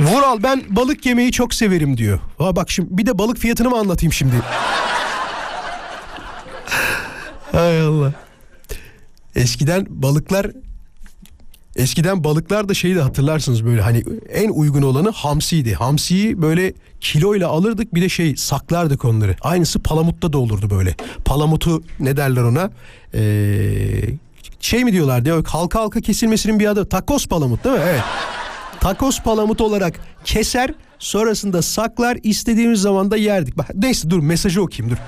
Vural 0.00 0.42
ben 0.42 0.62
balık 0.68 1.06
yemeyi 1.06 1.32
çok 1.32 1.54
severim 1.54 1.96
diyor. 1.96 2.20
Ha 2.38 2.56
bak 2.56 2.70
şimdi 2.70 2.98
bir 2.98 3.06
de 3.06 3.18
balık 3.18 3.38
fiyatını 3.38 3.70
mı 3.70 3.78
anlatayım 3.78 4.12
şimdi? 4.12 4.34
Hay 7.52 7.80
Allah. 7.80 8.12
Eskiden 9.34 9.86
balıklar 9.88 10.46
Eskiden 11.76 12.24
balıklar 12.24 12.68
da 12.68 12.74
şeyi 12.74 12.96
de 12.96 13.00
hatırlarsınız 13.00 13.64
böyle 13.64 13.82
hani 13.82 14.04
en 14.32 14.50
uygun 14.50 14.82
olanı 14.82 15.10
hamsiydi. 15.10 15.74
Hamsiyi 15.74 16.42
böyle 16.42 16.72
kiloyla 17.00 17.48
alırdık 17.48 17.94
bir 17.94 18.02
de 18.02 18.08
şey 18.08 18.36
saklardık 18.36 19.04
onları. 19.04 19.36
Aynısı 19.40 19.78
palamutta 19.82 20.32
da 20.32 20.38
olurdu 20.38 20.70
böyle. 20.70 20.94
Palamutu 21.24 21.82
ne 22.00 22.16
derler 22.16 22.42
ona? 22.42 22.70
Ee, 23.14 24.02
şey 24.60 24.84
mi 24.84 24.92
diyorlar 24.92 25.24
diyor 25.24 25.44
halka 25.46 25.80
halka 25.80 26.00
kesilmesinin 26.00 26.58
bir 26.60 26.66
adı 26.66 26.88
takos 26.88 27.26
palamut 27.26 27.64
değil 27.64 27.76
mi? 27.76 27.82
Evet. 27.84 28.02
Takos 28.80 29.20
palamut 29.20 29.60
olarak 29.60 30.00
keser 30.24 30.74
sonrasında 30.98 31.62
saklar 31.62 32.18
istediğimiz 32.22 32.80
zaman 32.80 33.10
da 33.10 33.16
yerdik. 33.16 33.58
Bak, 33.58 33.70
neyse 33.74 34.10
dur 34.10 34.20
mesajı 34.20 34.62
okuyayım 34.62 34.96
dur. 34.96 35.02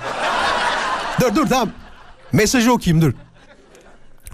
dur 1.21 1.35
dur 1.35 1.47
tamam. 1.47 1.69
Mesajı 2.31 2.73
okuyayım 2.73 3.01
dur. 3.01 3.13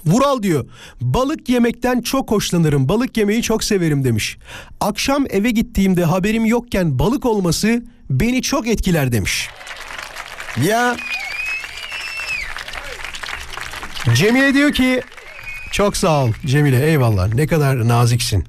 Vural 0.05 0.43
diyor 0.43 0.65
balık 1.01 1.49
yemekten 1.49 2.01
çok 2.01 2.31
hoşlanırım 2.31 2.89
balık 2.89 3.17
yemeyi 3.17 3.41
çok 3.43 3.63
severim 3.63 4.03
demiş. 4.03 4.37
Akşam 4.81 5.25
eve 5.29 5.51
gittiğimde 5.51 6.03
haberim 6.03 6.45
yokken 6.45 6.99
balık 6.99 7.25
olması 7.25 7.83
beni 8.09 8.41
çok 8.41 8.67
etkiler 8.67 9.11
demiş. 9.11 9.49
Ya 10.63 10.95
Cemile 14.13 14.53
diyor 14.53 14.73
ki 14.73 15.01
çok 15.71 15.97
sağ 15.97 16.23
ol 16.23 16.31
Cemile 16.45 16.85
eyvallah 16.89 17.33
ne 17.33 17.47
kadar 17.47 17.87
naziksin. 17.87 18.45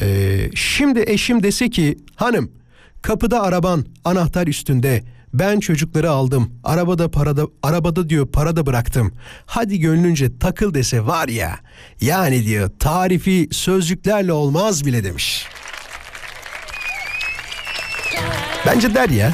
Ee, 0.00 0.50
şimdi 0.54 1.04
eşim 1.06 1.42
dese 1.42 1.70
ki 1.70 1.98
hanım 2.16 2.52
kapıda 3.02 3.42
araban 3.42 3.86
anahtar 4.04 4.46
üstünde 4.46 5.02
ben 5.34 5.60
çocukları 5.60 6.10
aldım 6.10 6.52
arabada 6.64 7.10
parada 7.10 7.46
arabada 7.62 8.08
diyor 8.08 8.26
para 8.26 8.56
da 8.56 8.66
bıraktım 8.66 9.12
hadi 9.46 9.80
gönlünce 9.80 10.38
takıl 10.38 10.74
dese 10.74 11.06
var 11.06 11.28
ya 11.28 11.58
yani 12.00 12.46
diyor 12.46 12.70
tarifi 12.78 13.48
sözcüklerle 13.52 14.32
olmaz 14.32 14.86
bile 14.86 15.04
demiş. 15.04 15.46
Bence 18.66 18.94
der 18.94 19.08
ya. 19.08 19.32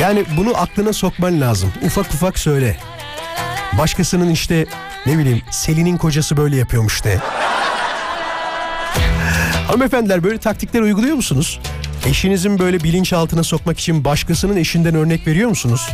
Yani 0.00 0.24
bunu 0.36 0.56
aklına 0.56 0.92
sokman 0.92 1.40
lazım. 1.40 1.72
Ufak 1.86 2.06
ufak 2.06 2.38
söyle. 2.38 2.76
Başkasının 3.78 4.30
işte 4.30 4.66
ne 5.06 5.18
bileyim 5.18 5.42
Selin'in 5.50 5.96
kocası 5.96 6.36
böyle 6.36 6.56
yapıyormuş 6.56 7.04
de. 7.04 7.20
Hanımefendiler 9.68 10.24
böyle 10.24 10.38
taktikler 10.38 10.80
uyguluyor 10.80 11.14
musunuz? 11.16 11.60
Eşinizin 12.06 12.58
böyle 12.58 12.80
bilinçaltına 12.80 13.42
sokmak 13.42 13.78
için 13.80 14.04
başkasının 14.04 14.56
eşinden 14.56 14.94
örnek 14.94 15.26
veriyor 15.26 15.48
musunuz? 15.48 15.88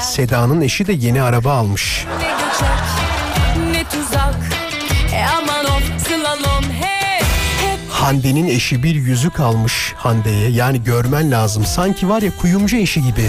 Seda'nın 0.00 0.60
eşi 0.60 0.86
de 0.86 0.92
yeni 0.92 1.22
araba 1.22 1.52
almış. 1.52 2.04
Ne 2.20 2.28
göçek 2.28 3.72
ne 3.72 3.84
tuzak 3.84 4.36
E 5.14 5.24
aman 5.24 5.64
of 5.64 5.82
slalom 6.06 6.64
hep 6.64 7.22
Hep 7.62 7.78
Hande'nin 7.90 8.46
eşi 8.46 8.82
bir 8.82 8.94
yüzük 8.94 9.40
almış 9.40 9.92
Hande'ye. 9.96 10.50
Yani 10.50 10.84
görmen 10.84 11.30
lazım. 11.30 11.64
Sanki 11.66 12.08
var 12.08 12.22
ya 12.22 12.30
kuyumcu 12.36 12.76
eşi 12.76 13.02
gibi. 13.02 13.28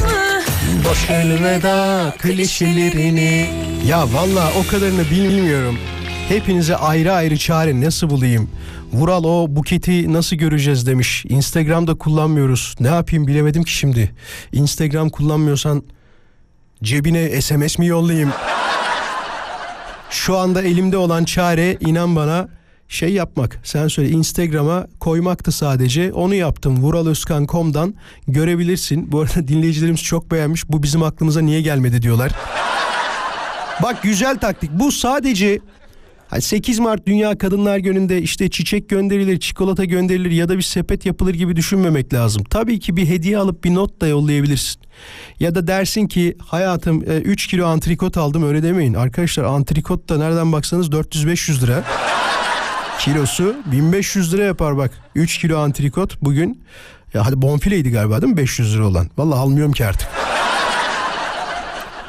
Boş 0.90 1.10
elveda 1.10 2.14
klişelerini. 2.20 3.50
Ya 3.88 4.00
valla 4.14 4.52
o 4.60 4.72
kadarını 4.72 5.10
bilmiyorum. 5.12 5.80
Hepinize 6.30 6.76
ayrı 6.76 7.13
ayrı 7.13 7.38
çare 7.38 7.82
nasıl 7.82 8.10
bulayım? 8.10 8.50
Vural 8.94 9.24
o 9.24 9.48
buketi 9.50 10.13
nasıl 10.13 10.36
göreceğiz 10.36 10.88
demiş. 10.88 11.26
Instagram'da 11.30 11.96
kullanmıyoruz. 11.96 12.76
Ne 12.80 12.88
yapayım 12.88 13.28
bilemedim 13.28 13.63
ki 13.63 13.72
şimdi. 13.72 14.12
Instagram 14.52 15.10
kullanmıyorsan 15.10 15.84
cebine 16.84 17.42
SMS 17.42 17.78
mi 17.80 17.88
yollayayım? 17.88 18.34
Şu 20.10 20.38
anda 20.38 20.62
elimde 20.62 20.98
olan 20.98 21.24
çare 21.24 21.78
inan 21.80 22.15
bana 22.15 22.48
şey 22.88 23.13
yapmak. 23.13 23.60
Sen 23.63 23.88
söyle 23.88 24.10
Instagram'a 24.10 24.88
koymaktı 25.00 25.52
sadece. 25.52 26.13
Onu 26.13 26.36
yaptım. 26.36 26.84
Vuraloskan.com'dan 26.84 27.94
görebilirsin. 28.28 29.12
Bu 29.12 29.20
arada 29.20 29.48
dinleyicilerimiz 29.48 30.04
çok 30.04 30.32
beğenmiş. 30.32 30.70
Bu 30.70 30.84
bizim 30.84 31.04
aklımıza 31.04 31.42
niye 31.42 31.62
gelmedi 31.62 32.02
diyorlar. 32.02 32.32
Bak 33.84 34.04
güzel 34.04 34.38
taktik. 34.38 34.72
Bu 34.72 34.92
sadece 34.92 35.60
8 36.38 36.80
Mart 36.80 37.08
Dünya 37.08 37.38
Kadınlar 37.38 37.78
Günü'nde 37.78 38.22
işte 38.22 38.50
çiçek 38.50 38.89
gönderilir, 38.89 39.39
çikolata 39.39 39.86
gönderilir 39.86 40.32
ya 40.32 40.50
da 40.50 40.58
bir 40.58 40.62
sepet 40.62 41.06
yapılır 41.06 41.34
gibi 41.34 41.56
düşünmemek 41.56 42.13
lazım. 42.13 42.44
Tabii 42.44 42.80
ki 42.80 42.98
bir 42.98 43.08
hediye 43.08 43.38
alıp 43.38 43.63
bir 43.63 43.74
not 43.76 44.02
da 44.02 44.08
yollayabilirsin. 44.08 44.82
Ya 45.39 45.56
da 45.56 45.68
dersin 45.68 46.08
ki 46.08 46.38
hayatım 46.48 47.02
3 47.02 47.48
kilo 47.48 47.65
antrikot 47.68 48.18
aldım 48.18 48.48
öyle 48.48 48.63
demeyin. 48.63 48.94
Arkadaşlar 48.94 49.44
antrikot 49.44 50.10
da 50.10 50.18
nereden 50.18 50.52
baksanız 50.52 50.89
400-500 50.89 51.62
lira. 51.62 51.84
Kilosu 53.00 53.56
1500 53.72 54.34
lira 54.34 54.44
yapar 54.44 54.78
bak. 54.78 54.92
3 55.15 55.38
kilo 55.38 55.58
antrikot 55.58 56.22
bugün. 56.22 56.63
Ya 57.13 57.26
hadi 57.26 57.42
bonfileydi 57.42 57.92
galiba 57.92 58.22
değil 58.22 58.34
mi 58.34 58.38
500 58.38 58.76
lira 58.76 58.88
olan. 58.88 59.10
Vallahi 59.18 59.39
almıyorum 59.39 59.74
ki 59.74 59.86
artık. 59.86 60.08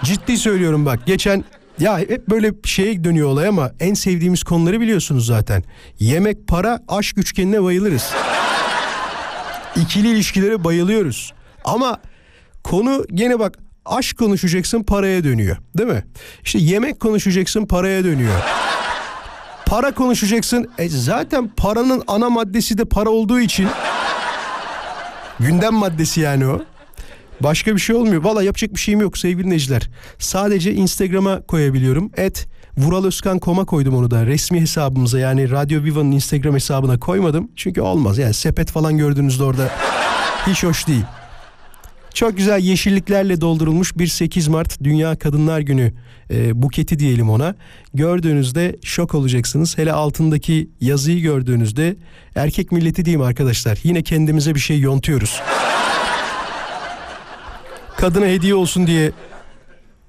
Ciddi 0.04 0.36
söylüyorum 0.36 0.86
bak. 0.86 1.06
Geçen 1.06 1.44
ya 1.80 1.98
hep 1.98 2.28
böyle 2.28 2.52
şeye 2.64 3.04
dönüyor 3.04 3.28
olay 3.28 3.48
ama 3.48 3.70
en 3.80 3.94
sevdiğimiz 3.94 4.42
konuları 4.42 4.80
biliyorsunuz 4.80 5.26
zaten. 5.26 5.64
Yemek, 5.98 6.48
para, 6.48 6.80
aşk 6.88 7.18
üçgenine 7.18 7.62
bayılırız. 7.62 8.12
İkili 9.76 10.08
ilişkilere 10.08 10.64
bayılıyoruz. 10.64 11.32
Ama 11.64 12.00
konu 12.64 13.04
gene 13.14 13.38
bak 13.38 13.58
aşk 13.84 14.18
konuşacaksın 14.18 14.82
paraya 14.82 15.24
dönüyor. 15.24 15.56
Değil 15.78 15.88
mi? 15.88 16.04
İşte 16.44 16.58
yemek 16.58 17.00
konuşacaksın 17.00 17.66
paraya 17.66 18.04
dönüyor. 18.04 18.40
Para 19.66 19.94
konuşacaksın. 19.94 20.70
E 20.78 20.88
zaten 20.88 21.48
paranın 21.56 22.02
ana 22.06 22.30
maddesi 22.30 22.78
de 22.78 22.84
para 22.84 23.10
olduğu 23.10 23.40
için 23.40 23.68
gündem 25.40 25.74
maddesi 25.74 26.20
yani 26.20 26.46
o. 26.46 26.62
Başka 27.42 27.74
bir 27.74 27.80
şey 27.80 27.96
olmuyor. 27.96 28.24
Valla 28.24 28.42
yapacak 28.42 28.74
bir 28.74 28.80
şeyim 28.80 29.00
yok 29.00 29.18
sevgili 29.18 29.44
dinleyiciler. 29.44 29.90
Sadece 30.18 30.74
Instagram'a 30.74 31.42
koyabiliyorum. 31.42 32.10
Et 32.16 32.48
Vuraloskan.com'a 32.76 33.64
koydum 33.64 33.94
onu 33.94 34.10
da. 34.10 34.26
Resmi 34.26 34.60
hesabımıza 34.60 35.18
yani 35.18 35.50
Radyo 35.50 35.84
Viva'nın 35.84 36.12
Instagram 36.12 36.54
hesabına 36.54 36.98
koymadım. 36.98 37.50
Çünkü 37.56 37.80
olmaz. 37.80 38.18
Yani 38.18 38.34
sepet 38.34 38.70
falan 38.70 38.98
gördüğünüzde 38.98 39.44
orada 39.44 39.70
hiç 40.46 40.64
hoş 40.64 40.86
değil. 40.88 41.04
Çok 42.14 42.36
güzel 42.36 42.60
yeşilliklerle 42.60 43.40
doldurulmuş 43.40 43.98
bir 43.98 44.06
8 44.06 44.48
Mart 44.48 44.84
Dünya 44.84 45.18
Kadınlar 45.18 45.60
Günü 45.60 45.92
e, 46.30 46.62
buketi 46.62 46.98
diyelim 46.98 47.30
ona. 47.30 47.54
Gördüğünüzde 47.94 48.76
şok 48.84 49.14
olacaksınız. 49.14 49.78
Hele 49.78 49.92
altındaki 49.92 50.70
yazıyı 50.80 51.20
gördüğünüzde 51.20 51.96
erkek 52.34 52.72
milleti 52.72 53.04
diyeyim 53.04 53.22
arkadaşlar. 53.22 53.78
Yine 53.82 54.02
kendimize 54.02 54.54
bir 54.54 54.60
şey 54.60 54.80
yontuyoruz. 54.80 55.40
Kadına 57.96 58.26
hediye 58.26 58.54
olsun 58.54 58.86
diye 58.86 59.12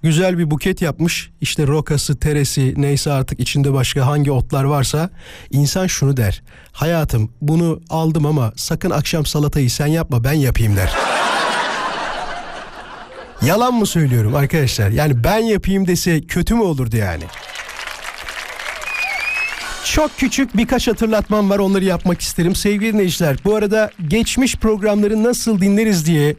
güzel 0.03 0.37
bir 0.37 0.51
buket 0.51 0.81
yapmış. 0.81 1.29
İşte 1.41 1.67
rokası, 1.67 2.19
teresi 2.19 2.73
neyse 2.77 3.11
artık 3.11 3.39
içinde 3.39 3.73
başka 3.73 4.05
hangi 4.05 4.31
otlar 4.31 4.63
varsa 4.63 5.09
insan 5.51 5.87
şunu 5.87 6.17
der. 6.17 6.43
Hayatım 6.71 7.31
bunu 7.41 7.81
aldım 7.89 8.25
ama 8.25 8.53
sakın 8.55 8.89
akşam 8.89 9.25
salatayı 9.25 9.69
sen 9.69 9.87
yapma 9.87 10.23
ben 10.23 10.33
yapayım 10.33 10.75
der. 10.75 10.91
Yalan 13.41 13.73
mı 13.73 13.85
söylüyorum 13.85 14.35
arkadaşlar? 14.35 14.89
Yani 14.89 15.23
ben 15.23 15.37
yapayım 15.37 15.87
dese 15.87 16.21
kötü 16.21 16.55
mü 16.55 16.61
olurdu 16.61 16.97
yani? 16.97 17.23
Çok 19.85 20.17
küçük 20.17 20.57
birkaç 20.57 20.87
hatırlatmam 20.87 21.49
var 21.49 21.59
onları 21.59 21.85
yapmak 21.85 22.21
isterim. 22.21 22.55
Sevgili 22.55 22.93
dinleyiciler 22.93 23.37
bu 23.45 23.55
arada 23.55 23.91
geçmiş 24.07 24.55
programları 24.55 25.23
nasıl 25.23 25.61
dinleriz 25.61 26.05
diye 26.05 26.35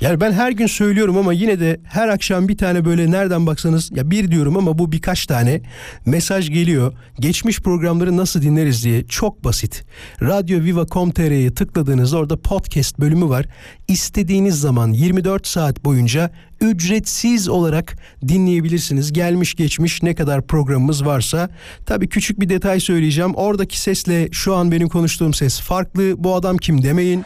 yani 0.00 0.20
ben 0.20 0.32
her 0.32 0.50
gün 0.50 0.66
söylüyorum 0.66 1.16
ama 1.16 1.32
yine 1.32 1.60
de 1.60 1.80
her 1.84 2.08
akşam 2.08 2.48
bir 2.48 2.58
tane 2.58 2.84
böyle 2.84 3.10
nereden 3.10 3.46
baksanız 3.46 3.90
ya 3.96 4.10
bir 4.10 4.30
diyorum 4.30 4.56
ama 4.56 4.78
bu 4.78 4.92
birkaç 4.92 5.26
tane 5.26 5.60
mesaj 6.06 6.50
geliyor. 6.50 6.92
Geçmiş 7.20 7.60
programları 7.60 8.16
nasıl 8.16 8.42
dinleriz 8.42 8.84
diye 8.84 9.06
çok 9.06 9.44
basit. 9.44 9.84
Radyoviva.com.tr'ye 10.22 11.54
tıkladığınızda 11.54 12.18
orada 12.18 12.40
podcast 12.40 12.98
bölümü 12.98 13.28
var. 13.28 13.46
İstediğiniz 13.88 14.60
zaman 14.60 14.92
24 14.92 15.46
saat 15.46 15.84
boyunca 15.84 16.30
ücretsiz 16.60 17.48
olarak 17.48 17.96
dinleyebilirsiniz. 18.28 19.12
Gelmiş 19.12 19.54
geçmiş 19.54 20.02
ne 20.02 20.14
kadar 20.14 20.46
programımız 20.46 21.06
varsa. 21.06 21.48
Tabii 21.86 22.08
küçük 22.08 22.40
bir 22.40 22.48
detay 22.48 22.80
söyleyeceğim. 22.80 23.34
Oradaki 23.34 23.80
sesle 23.80 24.28
şu 24.32 24.54
an 24.54 24.72
benim 24.72 24.88
konuştuğum 24.88 25.34
ses 25.34 25.60
farklı. 25.60 26.24
Bu 26.24 26.34
adam 26.34 26.56
kim 26.56 26.82
demeyin. 26.82 27.24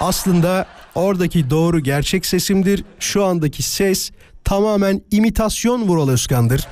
Aslında 0.00 0.66
oradaki 0.96 1.50
doğru 1.50 1.80
gerçek 1.80 2.26
sesimdir. 2.26 2.84
Şu 3.00 3.24
andaki 3.24 3.62
ses 3.62 4.10
tamamen 4.44 5.02
imitasyon 5.10 5.88
Vural 5.88 6.08
Özkan'dır. 6.08 6.66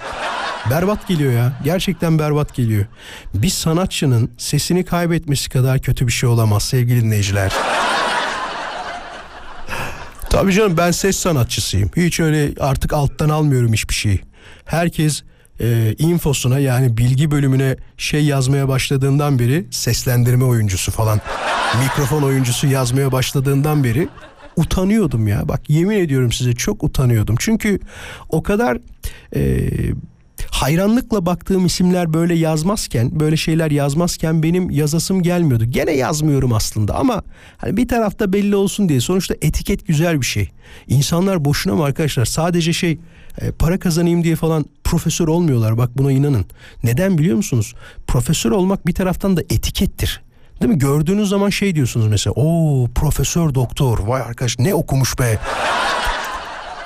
Berbat 0.70 1.08
geliyor 1.08 1.32
ya. 1.32 1.52
Gerçekten 1.64 2.18
berbat 2.18 2.54
geliyor. 2.54 2.86
Bir 3.34 3.48
sanatçının 3.48 4.30
sesini 4.38 4.84
kaybetmesi 4.84 5.50
kadar 5.50 5.78
kötü 5.78 6.06
bir 6.06 6.12
şey 6.12 6.28
olamaz 6.28 6.62
sevgili 6.62 7.02
dinleyiciler. 7.02 7.52
Tabii 10.30 10.52
canım 10.52 10.76
ben 10.76 10.90
ses 10.90 11.16
sanatçısıyım. 11.16 11.90
Hiç 11.96 12.20
öyle 12.20 12.52
artık 12.60 12.92
alttan 12.92 13.28
almıyorum 13.28 13.72
hiçbir 13.72 13.94
şeyi. 13.94 14.20
Herkes 14.64 15.22
e, 15.60 15.94
infosuna 15.98 16.58
yani 16.58 16.96
bilgi 16.96 17.30
bölümüne 17.30 17.76
şey 17.96 18.24
yazmaya 18.24 18.68
başladığından 18.68 19.38
beri 19.38 19.66
seslendirme 19.70 20.44
oyuncusu 20.44 20.92
falan 20.92 21.20
mikrofon 21.82 22.22
oyuncusu 22.22 22.66
yazmaya 22.66 23.12
başladığından 23.12 23.84
beri 23.84 24.08
utanıyordum 24.56 25.28
ya. 25.28 25.48
Bak 25.48 25.70
yemin 25.70 25.98
ediyorum 25.98 26.32
size 26.32 26.52
çok 26.54 26.84
utanıyordum. 26.84 27.36
Çünkü 27.38 27.80
o 28.28 28.42
kadar 28.42 28.78
e, 29.36 29.70
hayranlıkla 30.50 31.26
baktığım 31.26 31.66
isimler 31.66 32.12
böyle 32.12 32.34
yazmazken, 32.34 33.20
böyle 33.20 33.36
şeyler 33.36 33.70
yazmazken 33.70 34.42
benim 34.42 34.70
yazasım 34.70 35.22
gelmiyordu. 35.22 35.64
Gene 35.64 35.92
yazmıyorum 35.92 36.52
aslında 36.52 36.94
ama 36.94 37.22
hani 37.56 37.76
bir 37.76 37.88
tarafta 37.88 38.32
belli 38.32 38.56
olsun 38.56 38.88
diye. 38.88 39.00
Sonuçta 39.00 39.34
etiket 39.42 39.86
güzel 39.86 40.20
bir 40.20 40.26
şey. 40.26 40.50
İnsanlar 40.88 41.44
boşuna 41.44 41.74
mı 41.74 41.84
arkadaşlar? 41.84 42.24
Sadece 42.24 42.72
şey 42.72 42.98
e, 43.40 43.50
para 43.50 43.78
kazanayım 43.78 44.24
diye 44.24 44.36
falan 44.36 44.66
profesör 44.84 45.28
olmuyorlar. 45.28 45.78
Bak 45.78 45.90
buna 45.98 46.12
inanın. 46.12 46.46
Neden 46.82 47.18
biliyor 47.18 47.36
musunuz? 47.36 47.74
Profesör 48.06 48.50
olmak 48.50 48.86
bir 48.86 48.94
taraftan 48.94 49.36
da 49.36 49.40
etikettir. 49.40 50.22
Değil 50.62 50.72
mi? 50.72 50.78
Gördüğünüz 50.78 51.28
zaman 51.28 51.50
şey 51.50 51.74
diyorsunuz 51.74 52.06
mesela. 52.06 52.34
O 52.36 52.88
profesör 52.94 53.54
doktor. 53.54 53.98
Vay 53.98 54.22
arkadaş 54.22 54.58
ne 54.58 54.74
okumuş 54.74 55.18
be. 55.18 55.38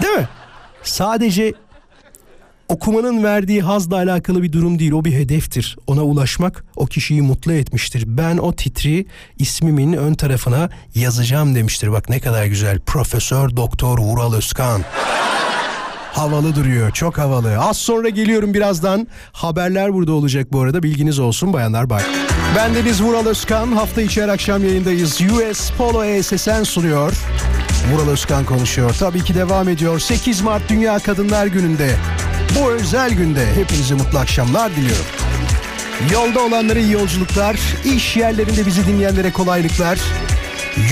Değil 0.02 0.14
mi? 0.14 0.28
Sadece 0.82 1.52
okumanın 2.68 3.24
verdiği 3.24 3.62
hazla 3.62 3.96
alakalı 3.96 4.42
bir 4.42 4.52
durum 4.52 4.78
değil. 4.78 4.92
O 4.92 5.04
bir 5.04 5.12
hedeftir. 5.12 5.76
Ona 5.87 6.02
ulaşmak 6.02 6.64
o 6.76 6.87
kişiyi 6.87 7.22
mutlu 7.22 7.52
etmiştir. 7.52 8.04
Ben 8.06 8.38
o 8.38 8.52
titri 8.52 9.06
ismimin 9.38 9.92
ön 9.92 10.14
tarafına 10.14 10.68
yazacağım 10.94 11.54
demiştir. 11.54 11.92
Bak 11.92 12.08
ne 12.08 12.20
kadar 12.20 12.44
güzel. 12.46 12.80
Profesör 12.80 13.56
Doktor 13.56 13.98
Vural 13.98 14.34
Özkan. 14.34 14.84
Havalı 16.12 16.55
duruyor. 16.55 16.90
Çok 16.90 17.18
havalı. 17.18 17.59
Az 17.59 17.77
sonra 17.77 18.09
geliyorum 18.09 18.55
birazdan. 18.55 19.07
Haberler 19.33 19.94
burada 19.94 20.12
olacak 20.12 20.53
bu 20.53 20.61
arada. 20.61 20.83
Bilginiz 20.83 21.18
olsun 21.18 21.53
bayanlar 21.53 21.90
bay. 21.90 22.03
Ben 22.57 22.75
Deniz 22.75 23.03
Vural 23.03 23.27
Özkan. 23.27 23.73
Hafta 23.73 24.03
içi 24.03 24.23
her 24.23 24.29
akşam 24.29 24.64
yayındayız. 24.64 25.21
US 25.21 25.71
Polo 25.71 26.05
ESSN 26.05 26.62
sunuyor. 26.62 27.12
Vural 27.92 28.09
Özkan 28.09 28.44
konuşuyor. 28.44 28.94
Tabii 28.99 29.25
ki 29.25 29.35
devam 29.35 29.68
ediyor. 29.68 29.99
8 29.99 30.40
Mart 30.40 30.68
Dünya 30.68 30.99
Kadınlar 30.99 31.47
Günü'nde. 31.47 31.90
Bu 32.59 32.71
özel 32.71 33.14
günde 33.14 33.47
hepinize 33.55 33.94
mutlu 33.94 34.18
akşamlar 34.18 34.71
diliyorum. 34.77 35.05
Yolda 36.12 36.40
olanlara 36.40 36.79
iyi 36.79 36.92
yolculuklar, 36.92 37.57
iş 37.85 38.16
yerlerinde 38.16 38.66
bizi 38.66 38.87
dinleyenlere 38.87 39.33
kolaylıklar. 39.33 39.99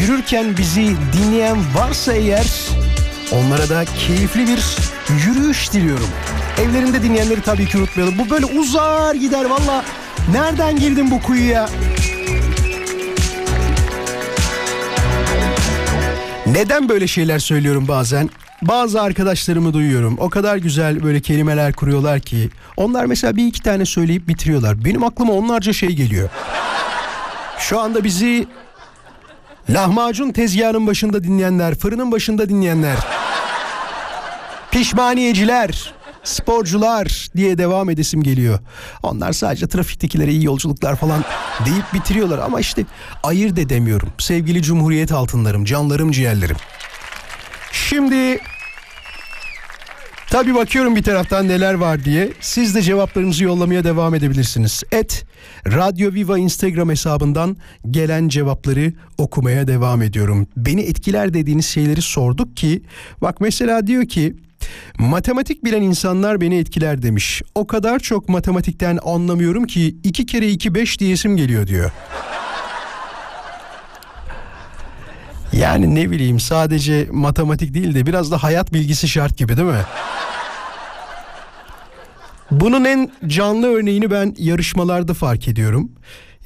Yürürken 0.00 0.57
bizi 0.57 0.96
dinleyen 1.12 1.57
varsa 1.74 2.12
eğer 2.12 2.46
onlara 3.33 3.68
da 3.68 3.85
keyifli 3.85 4.46
bir 4.46 4.61
yürüyüş 5.26 5.72
diliyorum. 5.72 6.08
Evlerinde 6.60 7.02
dinleyenleri 7.02 7.40
tabii 7.40 7.66
ki 7.66 7.78
unutmayalım. 7.78 8.18
Bu 8.18 8.30
böyle 8.30 8.46
uzar 8.46 9.14
gider 9.14 9.44
valla. 9.44 9.84
Nereden 10.32 10.78
girdim 10.78 11.10
bu 11.10 11.22
kuyuya? 11.22 11.68
Neden 16.46 16.88
böyle 16.88 17.06
şeyler 17.06 17.38
söylüyorum 17.38 17.88
bazen? 17.88 18.30
Bazı 18.62 19.02
arkadaşlarımı 19.02 19.74
duyuyorum. 19.74 20.16
O 20.18 20.30
kadar 20.30 20.56
güzel 20.56 21.02
böyle 21.02 21.20
kelimeler 21.20 21.72
kuruyorlar 21.72 22.20
ki. 22.20 22.50
Onlar 22.76 23.04
mesela 23.04 23.36
bir 23.36 23.46
iki 23.46 23.62
tane 23.62 23.84
söyleyip 23.84 24.28
bitiriyorlar. 24.28 24.84
Benim 24.84 25.04
aklıma 25.04 25.32
onlarca 25.32 25.72
şey 25.72 25.88
geliyor. 25.88 26.28
Şu 27.58 27.80
anda 27.80 28.04
bizi 28.04 28.46
lahmacun 29.70 30.30
tezgahının 30.32 30.86
başında 30.86 31.24
dinleyenler, 31.24 31.74
fırının 31.74 32.12
başında 32.12 32.48
dinleyenler, 32.48 32.96
pişmaniyeciler, 34.76 35.94
sporcular 36.24 37.28
diye 37.36 37.58
devam 37.58 37.90
edesim 37.90 38.22
geliyor. 38.22 38.58
Onlar 39.02 39.32
sadece 39.32 39.66
trafiktekilere 39.66 40.32
iyi 40.32 40.44
yolculuklar 40.44 40.96
falan 40.96 41.24
deyip 41.66 41.94
bitiriyorlar 41.94 42.38
ama 42.38 42.60
işte 42.60 42.84
ayırt 43.22 43.58
edemiyorum. 43.58 44.08
Sevgili 44.18 44.62
Cumhuriyet 44.62 45.12
altınlarım, 45.12 45.64
canlarım, 45.64 46.12
ciğerlerim. 46.12 46.56
Şimdi 47.72 48.38
Tabii 50.30 50.54
bakıyorum 50.54 50.96
bir 50.96 51.02
taraftan 51.02 51.48
neler 51.48 51.74
var 51.74 52.04
diye. 52.04 52.32
Siz 52.40 52.74
de 52.74 52.82
cevaplarınızı 52.82 53.44
yollamaya 53.44 53.84
devam 53.84 54.14
edebilirsiniz. 54.14 54.82
Et 54.92 55.26
Radyo 55.66 56.12
Viva 56.12 56.38
Instagram 56.38 56.90
hesabından 56.90 57.56
gelen 57.90 58.28
cevapları 58.28 58.92
okumaya 59.18 59.68
devam 59.68 60.02
ediyorum. 60.02 60.46
Beni 60.56 60.80
etkiler 60.80 61.34
dediğiniz 61.34 61.66
şeyleri 61.66 62.02
sorduk 62.02 62.56
ki 62.56 62.82
bak 63.22 63.40
mesela 63.40 63.86
diyor 63.86 64.08
ki 64.08 64.36
Matematik 64.98 65.64
bilen 65.64 65.83
insanlar 65.83 66.40
beni 66.40 66.59
etkiler 66.59 67.02
demiş. 67.02 67.42
O 67.55 67.66
kadar 67.66 67.98
çok 67.98 68.29
matematikten 68.29 68.98
anlamıyorum 69.05 69.66
ki 69.66 69.96
iki 70.05 70.26
kere 70.26 70.48
iki 70.48 70.74
beş 70.74 71.00
diyesim 71.00 71.37
geliyor 71.37 71.66
diyor. 71.66 71.90
Yani 75.52 75.94
ne 75.94 76.11
bileyim 76.11 76.40
sadece 76.40 77.09
matematik 77.12 77.74
değil 77.74 77.94
de 77.94 78.07
biraz 78.07 78.31
da 78.31 78.42
hayat 78.42 78.72
bilgisi 78.72 79.09
şart 79.09 79.38
gibi 79.38 79.57
değil 79.57 79.68
mi? 79.68 79.85
Bunun 82.50 82.85
en 82.85 83.12
canlı 83.26 83.66
örneğini 83.66 84.11
ben 84.11 84.35
yarışmalarda 84.38 85.14
fark 85.14 85.48
ediyorum. 85.48 85.90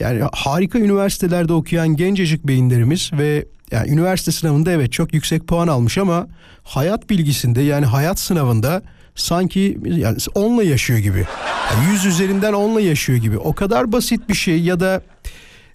Yani 0.01 0.23
harika 0.33 0.79
üniversitelerde 0.79 1.53
okuyan 1.53 1.97
gencecik 1.97 2.47
beyinlerimiz 2.47 3.11
ve 3.13 3.47
yani 3.71 3.91
üniversite 3.91 4.33
sınavında 4.33 4.73
evet 4.73 4.93
çok 4.93 5.15
yüksek 5.15 5.47
puan 5.47 5.69
almış 5.69 5.99
ama 5.99 6.27
hayat 6.63 7.11
bilgisinde 7.11 7.63
yani 7.63 7.87
hayat 7.87 8.19
sınavında 8.19 8.83
sanki 9.15 9.79
yani 9.85 10.17
onunla 10.35 10.63
yaşıyor 10.63 10.99
gibi. 10.99 11.27
Yani 11.73 11.93
yüz 11.93 12.07
üzerinden 12.07 12.53
onunla 12.53 12.81
yaşıyor 12.81 13.19
gibi. 13.19 13.39
O 13.39 13.55
kadar 13.55 13.93
basit 13.93 14.29
bir 14.29 14.35
şey 14.35 14.61
ya 14.63 14.81
da 14.81 15.03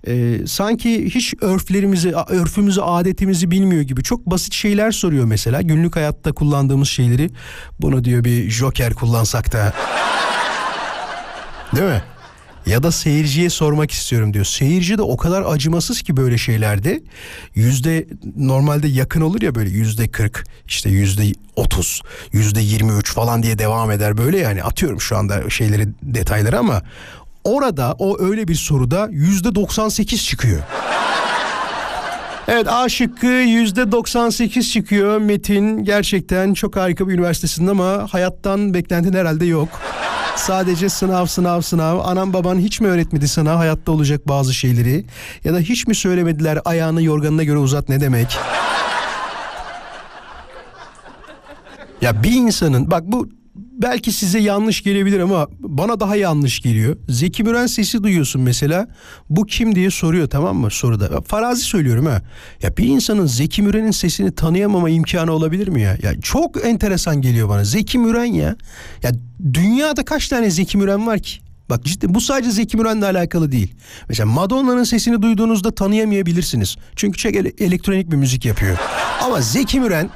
e, 0.07 0.39
sanki 0.47 1.15
hiç 1.15 1.33
örflerimizi, 1.41 2.13
örfümüzü, 2.29 2.81
adetimizi 2.81 3.51
bilmiyor 3.51 3.81
gibi 3.81 4.03
çok 4.03 4.25
basit 4.25 4.53
şeyler 4.53 4.91
soruyor 4.91 5.25
mesela. 5.25 5.61
Günlük 5.61 5.95
hayatta 5.95 6.31
kullandığımız 6.31 6.89
şeyleri 6.89 7.29
bunu 7.79 8.03
diyor 8.03 8.23
bir 8.23 8.49
joker 8.49 8.93
kullansak 8.93 9.53
da. 9.53 9.73
Değil 11.75 11.87
mi? 11.87 12.14
Ya 12.65 12.83
da 12.83 12.91
seyirciye 12.91 13.49
sormak 13.49 13.91
istiyorum 13.91 14.33
diyor. 14.33 14.45
Seyirci 14.45 14.97
de 14.97 15.01
o 15.01 15.17
kadar 15.17 15.43
acımasız 15.47 16.01
ki 16.01 16.17
böyle 16.17 16.37
şeylerde. 16.37 17.03
Yüzde 17.55 18.07
normalde 18.37 18.87
yakın 18.87 19.21
olur 19.21 19.41
ya 19.41 19.55
böyle 19.55 19.69
yüzde 19.69 20.07
kırk 20.07 20.45
işte 20.67 20.89
yüzde 20.89 21.23
otuz 21.55 22.01
yüzde 22.31 22.61
yirmi 22.61 22.91
üç 22.93 23.13
falan 23.13 23.43
diye 23.43 23.59
devam 23.59 23.91
eder 23.91 24.17
böyle 24.17 24.37
yani 24.37 24.63
atıyorum 24.63 25.01
şu 25.01 25.17
anda 25.17 25.49
şeyleri 25.49 25.87
detayları 26.03 26.59
ama 26.59 26.81
orada 27.43 27.95
o 27.99 28.19
öyle 28.19 28.47
bir 28.47 28.55
soruda 28.55 29.07
yüzde 29.11 29.55
doksan 29.55 29.89
sekiz 29.89 30.25
çıkıyor. 30.25 30.61
Evet 32.47 32.67
A 32.67 32.89
şıkkı 32.89 33.27
%98 33.27 34.71
çıkıyor. 34.71 35.17
Metin 35.17 35.83
gerçekten 35.83 36.53
çok 36.53 36.75
harika 36.75 37.07
bir 37.07 37.13
üniversitesinde 37.13 37.71
ama 37.71 38.07
hayattan 38.09 38.73
beklentin 38.73 39.13
herhalde 39.13 39.45
yok. 39.45 39.69
Sadece 40.35 40.89
sınav 40.89 41.25
sınav 41.25 41.61
sınav. 41.61 41.99
Anam 41.99 42.33
baban 42.33 42.59
hiç 42.59 42.81
mi 42.81 42.87
öğretmedi 42.87 43.27
sana 43.27 43.59
hayatta 43.59 43.91
olacak 43.91 44.27
bazı 44.27 44.53
şeyleri? 44.53 45.05
Ya 45.43 45.53
da 45.53 45.59
hiç 45.59 45.87
mi 45.87 45.95
söylemediler 45.95 46.59
ayağını 46.65 47.01
yorganına 47.01 47.43
göre 47.43 47.57
uzat 47.57 47.89
ne 47.89 48.01
demek? 48.01 48.37
Ya 52.01 52.23
bir 52.23 52.31
insanın 52.31 52.91
bak 52.91 53.03
bu 53.05 53.29
belki 53.55 54.11
size 54.11 54.39
yanlış 54.39 54.83
gelebilir 54.83 55.19
ama 55.19 55.47
bana 55.59 55.99
daha 55.99 56.15
yanlış 56.15 56.59
geliyor. 56.61 56.97
Zeki 57.09 57.43
Müren 57.43 57.67
sesi 57.67 58.03
duyuyorsun 58.03 58.41
mesela. 58.41 58.87
Bu 59.29 59.45
kim 59.45 59.75
diye 59.75 59.91
soruyor 59.91 60.29
tamam 60.29 60.57
mı 60.57 60.71
soruda. 60.71 61.21
Farazi 61.21 61.61
söylüyorum 61.61 62.05
ha. 62.05 62.21
Ya 62.61 62.77
bir 62.77 62.87
insanın 62.87 63.25
Zeki 63.25 63.61
Müren'in 63.61 63.91
sesini 63.91 64.35
tanıyamama 64.35 64.89
imkanı 64.89 65.31
olabilir 65.31 65.67
mi 65.67 65.81
ya? 65.81 65.97
Ya 66.03 66.21
çok 66.21 66.65
enteresan 66.65 67.21
geliyor 67.21 67.49
bana. 67.49 67.63
Zeki 67.63 67.97
Müren 67.99 68.25
ya. 68.33 68.55
Ya 69.03 69.11
dünyada 69.53 70.05
kaç 70.05 70.27
tane 70.27 70.49
Zeki 70.51 70.77
Müren 70.77 71.07
var 71.07 71.19
ki? 71.19 71.39
Bak 71.69 71.83
ciddi 71.83 72.13
bu 72.13 72.21
sadece 72.21 72.51
Zeki 72.51 72.77
Müren'le 72.77 73.01
alakalı 73.01 73.51
değil. 73.51 73.75
Mesela 74.09 74.25
Madonna'nın 74.27 74.83
sesini 74.83 75.21
duyduğunuzda 75.21 75.75
tanıyamayabilirsiniz. 75.75 76.75
Çünkü 76.95 77.27
ele- 77.29 77.53
elektronik 77.65 78.11
bir 78.11 78.15
müzik 78.15 78.45
yapıyor. 78.45 78.77
Ama 79.23 79.41
Zeki 79.41 79.79
Müren 79.79 80.09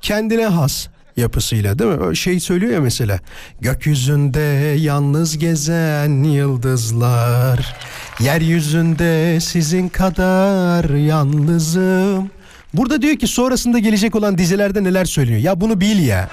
kendine 0.00 0.46
has 0.46 0.88
yapısıyla 1.18 1.78
değil 1.78 1.90
mi? 1.90 2.16
Şey 2.16 2.40
söylüyor 2.40 2.72
ya 2.72 2.80
mesela. 2.80 3.18
Gökyüzünde 3.60 4.76
yalnız 4.78 5.38
gezen 5.38 6.22
yıldızlar. 6.22 7.76
Yeryüzünde 8.20 9.40
sizin 9.40 9.88
kadar 9.88 10.84
yalnızım. 10.84 12.30
Burada 12.74 13.02
diyor 13.02 13.16
ki 13.16 13.26
sonrasında 13.26 13.78
gelecek 13.78 14.14
olan 14.14 14.38
dizilerde 14.38 14.84
neler 14.84 15.04
söylüyor. 15.04 15.40
Ya 15.40 15.60
bunu 15.60 15.80
bil 15.80 16.06
ya. 16.06 16.28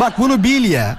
Bak 0.00 0.18
bunu 0.18 0.44
bil 0.44 0.70
ya. 0.70 0.98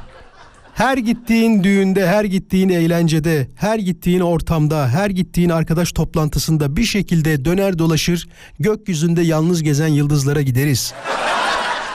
Her 0.73 0.97
gittiğin 0.97 1.63
düğünde, 1.63 2.07
her 2.07 2.23
gittiğin 2.23 2.69
eğlencede, 2.69 3.47
her 3.55 3.79
gittiğin 3.79 4.19
ortamda, 4.19 4.87
her 4.87 5.09
gittiğin 5.09 5.49
arkadaş 5.49 5.91
toplantısında 5.91 6.75
bir 6.75 6.83
şekilde 6.83 7.45
döner 7.45 7.79
dolaşır 7.79 8.29
gökyüzünde 8.59 9.21
yalnız 9.21 9.63
gezen 9.63 9.87
yıldızlara 9.87 10.41
gideriz. 10.41 10.93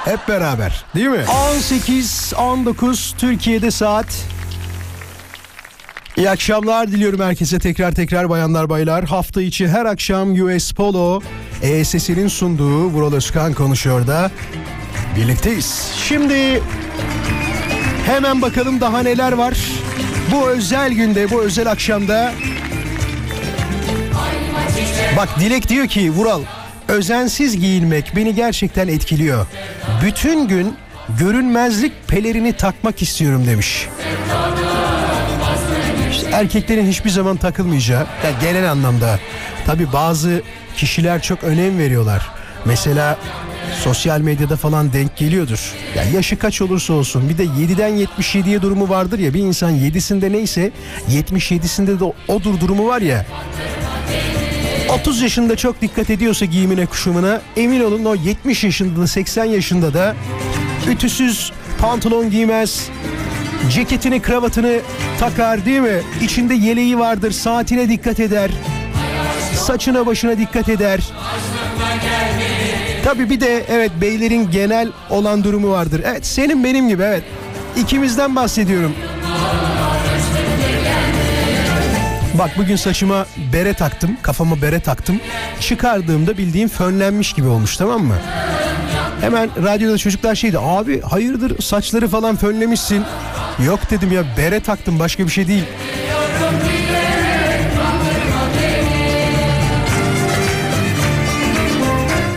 Hep 0.04 0.28
beraber 0.28 0.84
değil 0.94 1.06
mi? 1.06 1.24
18-19 1.26 3.16
Türkiye'de 3.16 3.70
saat. 3.70 4.06
İyi 6.16 6.30
akşamlar 6.30 6.88
diliyorum 6.88 7.20
herkese 7.20 7.58
tekrar 7.58 7.92
tekrar 7.92 8.28
bayanlar 8.28 8.68
baylar. 8.68 9.04
Hafta 9.04 9.42
içi 9.42 9.68
her 9.68 9.86
akşam 9.86 10.32
US 10.32 10.72
Polo 10.72 11.20
ESS'nin 11.62 12.28
sunduğu 12.28 12.84
Vural 12.84 13.12
Özkan 13.12 13.54
konuşuyor 13.54 14.06
da 14.06 14.30
birlikteyiz. 15.16 15.92
Şimdi 16.08 16.62
hemen 18.06 18.42
bakalım 18.42 18.80
daha 18.80 19.02
neler 19.02 19.32
var. 19.32 19.58
Bu 20.32 20.48
özel 20.48 20.92
günde, 20.92 21.30
bu 21.30 21.42
özel 21.42 21.70
akşamda 21.70 22.32
Bak 25.16 25.28
Dilek 25.40 25.68
diyor 25.68 25.86
ki 25.86 26.10
Vural 26.10 26.42
özensiz 26.88 27.60
giyinmek 27.60 28.12
beni 28.16 28.34
gerçekten 28.34 28.88
etkiliyor. 28.88 29.46
Bütün 30.04 30.48
gün 30.48 30.76
görünmezlik 31.18 32.08
pelerini 32.08 32.52
takmak 32.52 33.02
istiyorum 33.02 33.46
demiş. 33.46 33.88
İşte 36.10 36.30
erkeklerin 36.32 36.86
hiçbir 36.86 37.10
zaman 37.10 37.36
takılmayacağı 37.36 38.06
yani 38.24 38.34
genel 38.40 38.70
anlamda. 38.70 39.18
Tabi 39.66 39.92
bazı 39.92 40.42
kişiler 40.76 41.22
çok 41.22 41.44
önem 41.44 41.78
veriyorlar. 41.78 42.30
Mesela 42.64 43.18
sosyal 43.82 44.20
medyada 44.20 44.56
falan 44.56 44.92
denk 44.92 45.16
geliyordur. 45.16 45.72
Ya 45.96 46.04
yaşı 46.04 46.38
kaç 46.38 46.62
olursa 46.62 46.92
olsun 46.92 47.28
bir 47.28 47.38
de 47.38 47.44
7'den 47.44 47.90
77'ye 47.90 48.62
durumu 48.62 48.88
vardır 48.88 49.18
ya 49.18 49.34
bir 49.34 49.40
insan 49.40 49.72
7'sinde 49.72 50.32
neyse 50.32 50.70
77'sinde 51.10 52.00
de 52.00 52.12
odur 52.28 52.60
durumu 52.60 52.86
var 52.86 53.00
ya. 53.00 53.26
30 54.94 55.22
yaşında 55.22 55.57
çok 55.57 55.80
dikkat 55.80 56.11
ediyorsa 56.11 56.44
giyimine 56.44 56.87
kuşamına 56.87 57.40
emin 57.57 57.80
olun 57.80 58.04
o 58.04 58.14
70 58.14 58.64
yaşında 58.64 59.00
da 59.00 59.07
80 59.07 59.44
yaşında 59.44 59.94
da 59.94 60.14
ütüsüz 60.88 61.52
pantolon 61.80 62.30
giymez. 62.30 62.88
Ceketini 63.70 64.22
kravatını 64.22 64.80
takar 65.20 65.64
değil 65.64 65.80
mi? 65.80 66.00
İçinde 66.22 66.54
yeleği 66.54 66.98
vardır 66.98 67.30
saatine 67.30 67.88
dikkat 67.88 68.20
eder. 68.20 68.50
Saçına 69.54 70.07
başına 70.07 70.38
dikkat 70.38 70.68
eder. 70.68 71.00
Tabii 73.04 73.30
bir 73.30 73.40
de 73.40 73.64
evet 73.68 73.90
beylerin 74.00 74.50
genel 74.50 74.88
olan 75.11 75.44
durumu 75.44 75.70
vardır. 75.70 76.00
Evet 76.04 76.26
senin 76.26 76.64
benim 76.64 76.88
gibi 76.88 77.02
evet. 77.02 77.22
İkimizden 77.76 78.37
bahsediyorum. 78.37 78.92
Bak 82.34 82.50
bugün 82.58 82.76
saçıma 82.76 83.26
bere 83.52 83.74
taktım, 83.74 84.16
kafama 84.22 84.62
bere 84.62 84.80
taktım. 84.80 85.20
Çıkardığımda 85.60 86.38
bildiğim 86.38 86.68
fönlenmiş 86.68 87.32
gibi 87.32 87.48
olmuş 87.48 87.76
tamam 87.76 88.02
mı? 88.04 88.14
Hemen 89.20 89.50
radyoda 89.64 89.98
çocuklar 89.98 90.34
şeydi 90.34 90.58
abi 90.58 91.00
hayırdır 91.00 91.62
saçları 91.62 92.08
falan 92.08 92.36
fönlemişsin. 92.36 93.04
Yok 93.66 93.80
dedim 93.90 94.12
ya 94.12 94.24
bere 94.38 94.60
taktım 94.60 94.98
başka 94.98 95.24
bir 95.26 95.30
şey 95.30 95.48
değil. 95.48 95.64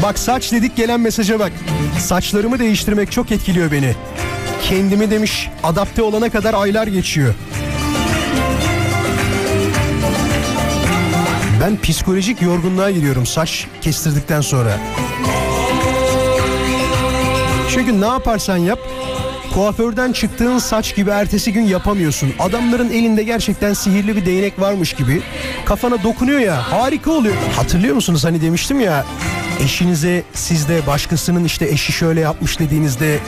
Bak 0.03 0.19
saç 0.19 0.51
dedik 0.51 0.75
gelen 0.75 0.99
mesaja 0.99 1.39
bak. 1.39 1.51
Saçlarımı 1.99 2.59
değiştirmek 2.59 3.11
çok 3.11 3.31
etkiliyor 3.31 3.71
beni. 3.71 3.95
Kendimi 4.63 5.11
demiş 5.11 5.49
adapte 5.63 6.01
olana 6.01 6.29
kadar 6.29 6.53
aylar 6.53 6.87
geçiyor. 6.87 7.33
Ben 11.61 11.81
psikolojik 11.81 12.41
yorgunluğa 12.41 12.91
giriyorum 12.91 13.25
saç 13.25 13.67
kestirdikten 13.81 14.41
sonra. 14.41 14.77
Çünkü 17.73 18.01
ne 18.01 18.05
yaparsan 18.05 18.57
yap 18.57 18.79
kuaförden 19.53 20.11
çıktığın 20.11 20.57
saç 20.59 20.95
gibi 20.95 21.09
ertesi 21.09 21.53
gün 21.53 21.61
yapamıyorsun. 21.61 22.33
Adamların 22.39 22.89
elinde 22.89 23.23
gerçekten 23.23 23.73
sihirli 23.73 24.15
bir 24.15 24.25
değnek 24.25 24.59
varmış 24.59 24.93
gibi 24.93 25.21
kafana 25.65 26.03
dokunuyor 26.03 26.39
ya 26.39 26.71
harika 26.71 27.11
oluyor. 27.11 27.35
Hatırlıyor 27.55 27.95
musunuz 27.95 28.23
hani 28.25 28.41
demiştim 28.41 28.79
ya 28.79 29.05
eşinize 29.63 30.23
siz 30.33 30.69
de 30.69 30.87
başkasının 30.87 31.43
işte 31.43 31.65
eşi 31.65 31.91
şöyle 31.91 32.19
yapmış 32.19 32.59
dediğinizde 32.59 33.19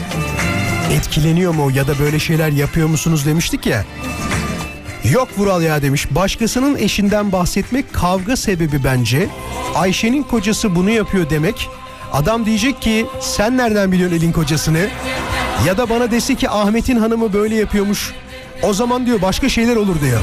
etkileniyor 0.93 1.53
mu 1.53 1.71
ya 1.71 1.88
da 1.88 1.99
böyle 1.99 2.19
şeyler 2.19 2.49
yapıyor 2.49 2.88
musunuz 2.88 3.25
demiştik 3.25 3.65
ya. 3.65 3.86
Yok 5.04 5.28
Vural 5.38 5.62
ya 5.62 5.82
demiş. 5.82 6.08
Başkasının 6.12 6.78
eşinden 6.78 7.32
bahsetmek 7.32 7.93
kavga 7.93 8.36
sebebi 8.36 8.84
bence. 8.84 9.30
Ayşe'nin 9.76 10.24
kocası 10.24 10.76
bunu 10.76 10.89
yapıyor 10.89 11.30
demek. 11.30 11.70
Adam 12.14 12.45
diyecek 12.45 12.82
ki 12.82 13.06
sen 13.22 13.58
nereden 13.58 13.91
biliyorsun 13.91 14.18
elin 14.18 14.32
kocasını? 14.32 14.88
Ya 15.68 15.78
da 15.78 15.89
bana 15.89 16.12
dese 16.12 16.36
ki 16.36 16.50
Ahmet'in 16.50 16.95
hanımı 16.95 17.34
böyle 17.34 17.56
yapıyormuş. 17.56 18.14
O 18.64 18.74
zaman 18.74 19.06
diyor 19.06 19.22
başka 19.22 19.50
şeyler 19.50 19.76
olur 19.76 20.02
diyor. 20.02 20.20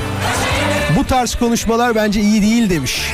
Bu 0.98 1.04
tarz 1.06 1.34
konuşmalar 1.34 1.94
bence 1.94 2.20
iyi 2.20 2.42
değil 2.42 2.70
demiş. 2.70 3.12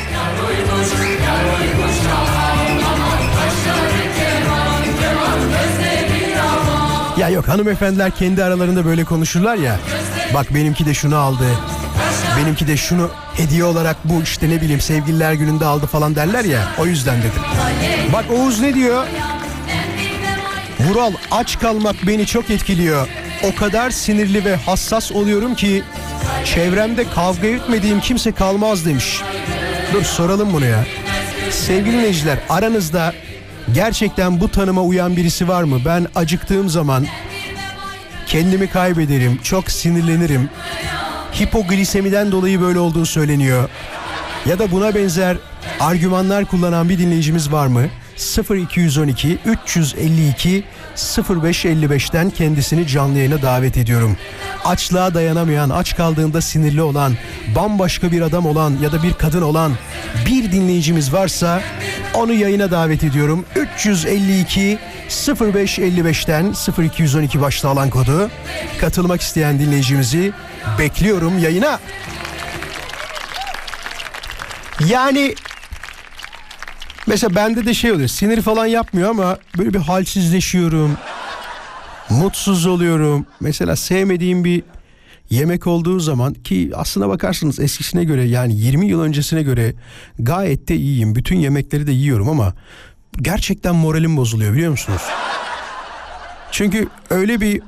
Ya 7.19 7.29
yok 7.29 7.49
hanımefendiler 7.49 8.11
kendi 8.11 8.45
aralarında 8.45 8.85
böyle 8.85 9.05
konuşurlar 9.05 9.57
ya. 9.57 9.77
Bak 10.35 10.55
benimki 10.55 10.87
de 10.87 10.95
şunu 10.95 11.16
aldı. 11.16 11.47
Benimki 12.39 12.66
de 12.66 12.76
şunu 12.76 13.11
hediye 13.37 13.64
olarak 13.64 13.97
bu 14.05 14.22
işte 14.22 14.51
ne 14.51 14.61
bileyim 14.61 14.80
sevgililer 14.80 15.33
gününde 15.33 15.66
aldı 15.66 15.87
falan 15.87 16.16
derler 16.16 16.45
ya. 16.45 16.68
O 16.78 16.87
yüzden 16.87 17.18
dedim. 17.18 17.43
Bak 18.12 18.24
Oğuz 18.30 18.61
ne 18.61 18.74
diyor? 18.74 19.07
Vural 20.80 21.12
aç 21.30 21.59
kalmak 21.59 21.97
beni 22.07 22.26
çok 22.26 22.51
etkiliyor. 22.51 23.09
O 23.43 23.55
kadar 23.55 23.91
sinirli 23.91 24.45
ve 24.45 24.57
hassas 24.57 25.12
oluyorum 25.12 25.55
ki 25.55 25.83
çevremde 26.45 27.05
kavga 27.14 27.47
etmediğim 27.49 28.01
kimse 28.01 28.33
kalmaz 28.33 28.87
demiş. 28.87 29.22
Dur 29.93 30.03
soralım 30.03 30.53
bunu 30.53 30.66
ya. 30.66 30.85
Sevgili 31.51 31.93
dinleyiciler 31.93 32.39
aranızda 32.49 33.14
gerçekten 33.74 34.41
bu 34.41 34.49
tanıma 34.51 34.83
uyan 34.83 35.16
birisi 35.16 35.49
var 35.49 35.62
mı? 35.62 35.78
Ben 35.85 36.07
acıktığım 36.14 36.68
zaman 36.68 37.07
kendimi 38.33 38.70
kaybederim, 38.70 39.39
çok 39.43 39.70
sinirlenirim. 39.70 40.51
Hipoglisemiden 41.41 42.33
dolayı 42.33 42.61
böyle 42.61 42.78
olduğu 42.78 43.07
söyleniyor. 43.07 43.68
Ya 44.47 44.59
da 44.59 44.70
buna 44.70 44.95
benzer 44.95 45.37
argümanlar 45.80 46.45
kullanan 46.45 46.89
bir 46.89 46.99
dinleyicimiz 46.99 47.53
var 47.53 47.66
mı? 47.66 47.83
0212 48.51 49.39
352 49.45 50.64
0555'ten 50.97 52.30
kendisini 52.30 52.86
canlı 52.86 53.18
yayına 53.18 53.43
davet 53.43 53.76
ediyorum. 53.76 54.16
Açlığa 54.64 55.14
dayanamayan, 55.14 55.70
aç 55.70 55.97
kaldığında 55.97 56.40
sinirli 56.40 56.82
olan, 56.82 57.12
bambaşka 57.57 58.12
bir 58.12 58.22
adam 58.22 58.47
olan 58.47 58.76
ya 58.82 58.93
da 58.93 59.03
bir 59.03 59.12
kadın 59.12 59.43
olan 59.43 59.72
bir 60.26 60.53
dinleyicimiz 60.53 61.12
varsa 61.12 61.62
onu 62.14 62.32
yayına 62.32 62.70
davet 62.70 63.05
ediyorum. 63.05 63.45
352 63.57 64.78
0555'ten 65.09 66.55
0212 66.82 67.40
başta 67.40 67.68
alan 67.68 67.90
kodu 67.90 68.30
katılmak 68.80 69.20
isteyen 69.20 69.59
dinleyicimizi 69.59 70.32
bekliyorum 70.78 71.38
yayına. 71.38 71.80
Yani 74.88 75.34
Mesela 77.07 77.35
bende 77.35 77.67
de 77.67 77.75
şey 77.75 77.93
oluyor 77.93 78.09
sinir 78.09 78.43
falan 78.43 78.67
yapmıyor 78.67 79.11
ama 79.11 79.39
böyle 79.59 79.75
bir 79.75 79.79
halsizleşiyorum. 79.79 80.97
Mutsuz 82.11 82.67
oluyorum. 82.67 83.27
Mesela 83.41 83.77
sevmediğim 83.77 84.45
bir 84.45 84.63
yemek 85.31 85.67
olduğu 85.67 86.01
zaman 86.01 86.35
ki 86.35 86.71
aslına 86.75 87.09
bakarsınız 87.09 87.61
eskisine 87.61 88.05
göre 88.05 88.25
yani 88.25 88.55
20 88.57 88.87
yıl 88.87 89.01
öncesine 89.01 89.43
göre 89.43 89.75
gayet 90.19 90.69
de 90.69 90.77
iyiyim. 90.77 91.15
Bütün 91.15 91.37
yemekleri 91.37 91.87
de 91.87 91.93
yiyorum 91.93 92.29
ama 92.29 92.55
gerçekten 93.23 93.75
moralim 93.75 94.17
bozuluyor 94.17 94.53
biliyor 94.53 94.71
musunuz? 94.71 95.03
Çünkü 96.51 96.89
öyle 97.11 97.41
bir 97.41 97.63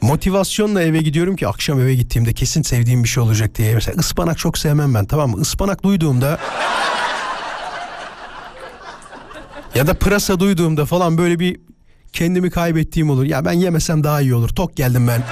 motivasyonla 0.00 0.82
eve 0.82 0.98
gidiyorum 0.98 1.36
ki 1.36 1.48
akşam 1.48 1.80
eve 1.80 1.94
gittiğimde 1.94 2.32
kesin 2.32 2.62
sevdiğim 2.62 3.04
bir 3.04 3.08
şey 3.08 3.22
olacak 3.22 3.54
diye. 3.54 3.74
Mesela 3.74 3.98
ıspanak 3.98 4.38
çok 4.38 4.58
sevmem 4.58 4.94
ben 4.94 5.04
tamam 5.04 5.30
mı? 5.30 5.42
Ispanak 5.42 5.82
duyduğumda 5.82 6.38
ya 9.74 9.86
da 9.86 9.94
pırasa 9.94 10.40
duyduğumda 10.40 10.86
falan 10.86 11.18
böyle 11.18 11.38
bir 11.38 11.56
kendimi 12.12 12.50
kaybettiğim 12.50 13.10
olur. 13.10 13.24
Ya 13.24 13.44
ben 13.44 13.52
yemesem 13.52 14.04
daha 14.04 14.20
iyi 14.20 14.34
olur. 14.34 14.48
Tok 14.48 14.76
geldim 14.76 15.08
ben. 15.08 15.22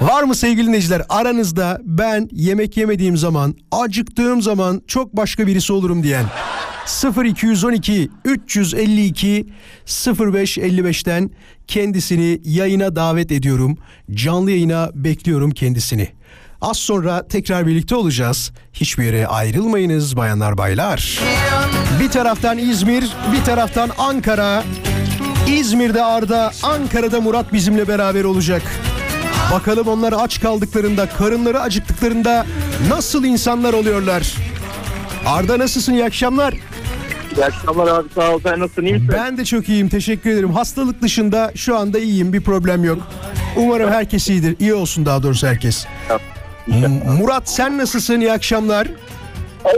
Var 0.00 0.22
mı 0.22 0.34
sevgili 0.34 0.66
dinleyiciler 0.66 1.02
aranızda 1.08 1.80
ben 1.84 2.28
yemek 2.32 2.76
yemediğim 2.76 3.16
zaman 3.16 3.54
acıktığım 3.72 4.42
zaman 4.42 4.82
çok 4.86 5.16
başka 5.16 5.46
birisi 5.46 5.72
olurum 5.72 6.02
diyen 6.02 6.24
0212 7.24 8.10
352 8.24 9.46
0555'ten 9.86 11.30
kendisini 11.66 12.40
yayına 12.44 12.96
davet 12.96 13.32
ediyorum. 13.32 13.78
Canlı 14.14 14.50
yayına 14.50 14.90
bekliyorum 14.94 15.50
kendisini. 15.50 16.08
Az 16.62 16.76
sonra 16.76 17.28
tekrar 17.28 17.66
birlikte 17.66 17.94
olacağız. 17.94 18.52
Hiçbir 18.72 19.04
yere 19.04 19.26
ayrılmayınız 19.26 20.16
bayanlar 20.16 20.58
baylar. 20.58 21.18
Bir 22.00 22.10
taraftan 22.10 22.58
İzmir, 22.58 23.04
bir 23.32 23.44
taraftan 23.44 23.90
Ankara. 23.98 24.64
İzmir'de 25.48 26.04
Arda, 26.04 26.52
Ankara'da 26.62 27.20
Murat 27.20 27.52
bizimle 27.52 27.88
beraber 27.88 28.24
olacak. 28.24 28.62
Bakalım 29.52 29.88
onlar 29.88 30.14
aç 30.18 30.40
kaldıklarında, 30.40 31.08
karınları 31.08 31.60
acıktıklarında 31.60 32.46
nasıl 32.88 33.24
insanlar 33.24 33.72
oluyorlar? 33.72 34.34
Arda 35.26 35.58
nasılsın? 35.58 35.92
İyi 35.92 36.04
akşamlar. 36.04 36.54
İyi 37.36 37.44
akşamlar 37.44 37.86
abi 37.86 38.08
sağ 38.14 38.30
ol 38.34 38.40
sen 38.42 38.60
nasılsın 38.60 38.82
iyi 38.82 38.94
misin? 38.94 39.08
Ben 39.12 39.36
de 39.38 39.44
çok 39.44 39.68
iyiyim. 39.68 39.88
Teşekkür 39.88 40.30
ederim. 40.30 40.52
Hastalık 40.52 41.02
dışında 41.02 41.52
şu 41.54 41.78
anda 41.78 41.98
iyiyim. 41.98 42.32
Bir 42.32 42.40
problem 42.40 42.84
yok. 42.84 42.98
Umarım 43.56 43.90
herkes 43.90 44.28
iyidir. 44.28 44.56
İyi 44.60 44.74
olsun 44.74 45.06
daha 45.06 45.22
doğrusu 45.22 45.46
herkes. 45.46 45.86
M- 46.08 46.18
Murat 47.18 47.48
sen 47.50 47.78
nasılsın? 47.78 48.20
İyi 48.20 48.32
akşamlar. 48.32 48.88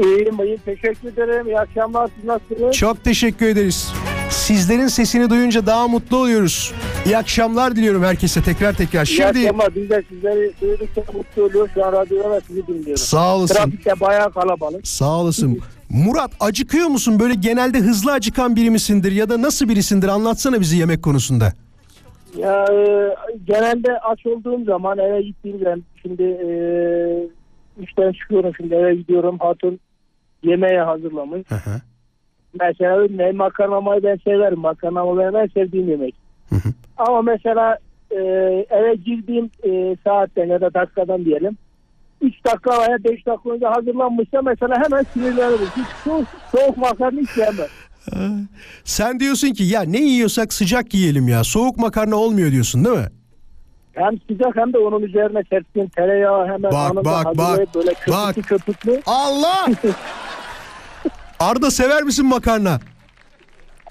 İyiyim 0.02 0.40
iyiyim 0.44 0.60
teşekkür 0.64 1.08
ederim 1.08 1.46
iyi 1.46 1.58
akşamlar 1.58 2.10
siz 2.16 2.24
nasılsınız? 2.24 2.76
Çok 2.76 3.04
teşekkür 3.04 3.46
ederiz. 3.46 3.92
Sizlerin 4.30 4.86
sesini 4.88 5.30
duyunca 5.30 5.66
daha 5.66 5.88
mutlu 5.88 6.16
oluyoruz. 6.16 6.72
İyi 7.06 7.18
akşamlar 7.18 7.76
diliyorum 7.76 8.04
herkese 8.04 8.42
tekrar 8.42 8.72
tekrar. 8.72 9.06
İyi 9.06 9.16
Şimdi 9.16 9.28
akşamlar 9.28 9.74
biz 9.74 9.90
de 9.90 10.02
sizleri 10.08 10.52
duydukça 10.60 11.00
mutlu 11.14 11.42
oluyoruz 11.42 11.70
şu 11.74 11.84
an 11.86 11.92
radyoda 11.92 12.30
da 12.30 12.40
sizi 12.48 12.66
dinliyoruz. 12.66 13.02
sağ 13.02 13.36
olasın. 13.36 13.54
Trafikte 13.54 14.00
bayağı 14.00 14.32
kalabalık. 14.32 14.86
Sağ 14.88 15.10
olasın. 15.20 15.60
Murat 15.88 16.30
acıkıyor 16.40 16.86
musun? 16.86 17.20
Böyle 17.20 17.34
genelde 17.34 17.78
hızlı 17.78 18.12
acıkan 18.12 18.56
biri 18.56 18.70
misindir 18.70 19.12
ya 19.12 19.28
da 19.28 19.42
nasıl 19.42 19.68
birisindir? 19.68 20.08
Anlatsana 20.08 20.60
bizi 20.60 20.76
yemek 20.76 21.02
konusunda. 21.02 21.52
Ya 22.36 22.64
e, 22.72 23.14
genelde 23.46 23.98
aç 23.98 24.26
olduğum 24.26 24.64
zaman 24.64 24.98
eve 24.98 25.22
gittiğim 25.22 25.58
zaman 25.58 25.82
şimdi 26.02 26.22
e, 26.22 26.48
işten 27.82 28.12
çıkıyorum 28.12 28.52
şimdi 28.56 28.74
eve 28.74 28.94
gidiyorum 28.94 29.38
hatun 29.38 29.80
yemeğe 30.42 30.80
hazırlamış. 30.80 31.42
Hı 31.48 31.54
hı. 31.54 31.80
Mesela 32.60 33.06
ne 33.10 33.32
makarnamayı 33.32 34.02
ben 34.02 34.16
severim. 34.16 34.58
Makarnamı 34.58 35.18
benim 35.18 35.36
en 35.36 35.46
sevdiğim 35.46 35.88
yemek. 35.88 36.14
Hı 36.48 36.54
hı. 36.54 36.68
Ama 36.96 37.22
mesela 37.22 37.78
e, 38.10 38.18
eve 38.70 38.94
girdiğim 38.94 39.50
e, 39.64 39.96
saatten 40.04 40.46
ya 40.46 40.60
da 40.60 40.74
dakikadan 40.74 41.24
diyelim 41.24 41.56
3 42.20 42.44
dakika 42.44 42.70
veya 42.70 43.04
5 43.04 43.26
dakika 43.26 43.50
önce 43.50 43.66
hazırlanmışsa 43.66 44.42
mesela 44.42 44.74
hemen 44.84 45.02
sinirlenirim. 45.02 45.66
Hiç 45.76 45.86
soğuk, 46.04 46.26
soğuk 46.52 46.76
makarna 46.76 47.20
hiç 47.20 47.36
yemem. 47.38 47.68
Sen 48.84 49.20
diyorsun 49.20 49.48
ki 49.50 49.64
ya 49.64 49.82
ne 49.82 50.00
yiyorsak 50.00 50.52
sıcak 50.52 50.94
yiyelim 50.94 51.28
ya. 51.28 51.44
Soğuk 51.44 51.76
makarna 51.78 52.16
olmuyor 52.16 52.52
diyorsun 52.52 52.84
değil 52.84 52.96
mi? 52.96 53.08
Hem 53.92 54.18
sıcak 54.30 54.56
hem 54.56 54.72
de 54.72 54.78
onun 54.78 55.02
üzerine 55.02 55.42
serptiğim 55.50 55.88
tereyağı 55.88 56.44
hemen 56.46 56.62
Bak, 56.62 56.74
anında 56.90 57.04
bak, 57.04 57.26
bak, 57.38 57.74
böyle 57.74 57.94
köpüklü 57.94 58.12
bak. 58.12 58.34
köpüklü. 58.48 59.02
Allah! 59.06 59.66
Arda 61.40 61.70
sever 61.70 62.02
misin 62.02 62.26
makarna? 62.26 62.80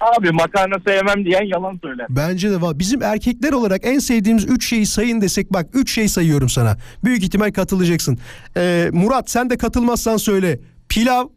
Abi 0.00 0.30
makarna 0.32 0.74
sevmem 0.86 1.24
diyen 1.24 1.44
yalan 1.44 1.78
söyler. 1.84 2.06
Bence 2.10 2.50
de 2.50 2.60
var. 2.60 2.78
Bizim 2.78 3.02
erkekler 3.02 3.52
olarak 3.52 3.80
en 3.86 3.98
sevdiğimiz 3.98 4.44
3 4.44 4.68
şeyi 4.68 4.86
sayın 4.86 5.20
desek 5.20 5.52
bak 5.52 5.66
3 5.72 5.92
şey 5.94 6.08
sayıyorum 6.08 6.48
sana. 6.48 6.76
Büyük 7.04 7.22
ihtimal 7.22 7.52
katılacaksın. 7.52 8.18
Ee, 8.56 8.90
Murat 8.92 9.30
sen 9.30 9.50
de 9.50 9.56
katılmazsan 9.58 10.16
söyle. 10.16 10.58
Pilav, 10.88 11.28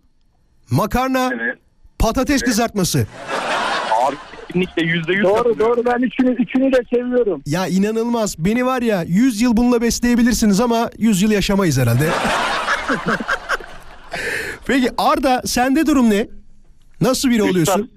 makarna, 0.72 1.30
Evet. 1.34 1.58
Patates 2.00 2.42
kızartması. 2.42 3.08
Abi 4.08 4.16
kesinlikle 4.48 4.84
yüzde 4.84 5.14
yüz 5.14 5.24
Doğru 5.24 5.60
doğru 5.60 5.86
ben 5.86 6.02
üçünü, 6.02 6.30
üçünü 6.32 6.74
de 6.74 6.80
seviyorum. 6.94 7.42
Ya 7.46 7.68
inanılmaz. 7.68 8.36
Beni 8.40 8.66
var 8.66 8.82
ya 8.82 9.04
100 9.08 9.42
yıl 9.42 9.58
bununla 9.58 9.82
besleyebilirsiniz 9.82 10.62
ama 10.62 10.90
100 10.98 11.22
yıl 11.22 11.32
yaşamayız 11.32 11.80
herhalde. 11.80 12.10
Peki 14.68 14.88
Arda 14.98 15.42
sende 15.46 15.86
durum 15.86 16.10
ne? 16.10 16.28
Nasıl 17.02 17.30
biri 17.30 17.44
oluyorsun? 17.44 17.92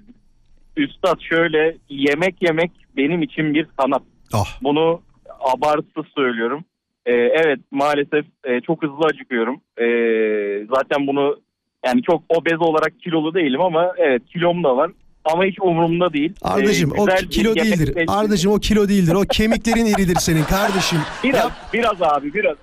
Üstad 0.77 1.19
şöyle 1.19 1.77
yemek 1.89 2.41
yemek 2.41 2.71
benim 2.97 3.21
için 3.21 3.53
bir 3.53 3.67
sanat. 3.81 4.01
Ah. 4.33 4.57
Bunu 4.63 5.01
abartısız 5.39 6.05
söylüyorum. 6.15 6.65
Ee, 7.05 7.13
evet 7.13 7.59
maalesef 7.71 8.25
e, 8.43 8.61
çok 8.61 8.83
hızlı 8.83 9.05
acıkıyorum. 9.05 9.61
Ee, 9.77 10.65
zaten 10.75 11.07
bunu 11.07 11.39
yani 11.85 12.01
çok 12.03 12.23
obez 12.29 12.61
olarak 12.61 12.99
kilolu 13.03 13.33
değilim 13.33 13.61
ama 13.61 13.91
evet 13.97 14.21
kilom 14.33 14.63
da 14.63 14.77
var. 14.77 14.91
ama 15.25 15.45
hiç 15.45 15.57
umurumda 15.61 16.13
değil. 16.13 16.33
Ardacığım 16.41 16.91
Ee, 16.95 17.01
o 17.01 17.05
kilo 17.29 17.55
değildir. 17.55 17.87
sevdim. 17.87 18.05
Ardacığım 18.09 18.51
o 18.53 18.59
kilo 18.59 18.89
değildir. 18.89 19.13
O 19.15 19.21
kemiklerin 19.21 19.85
iridir 19.85 20.15
senin 20.15 20.43
kardeşim. 20.43 20.99
Biraz, 21.23 21.39
Yap. 21.43 21.51
biraz 21.73 22.01
abi 22.01 22.33
biraz. 22.33 22.57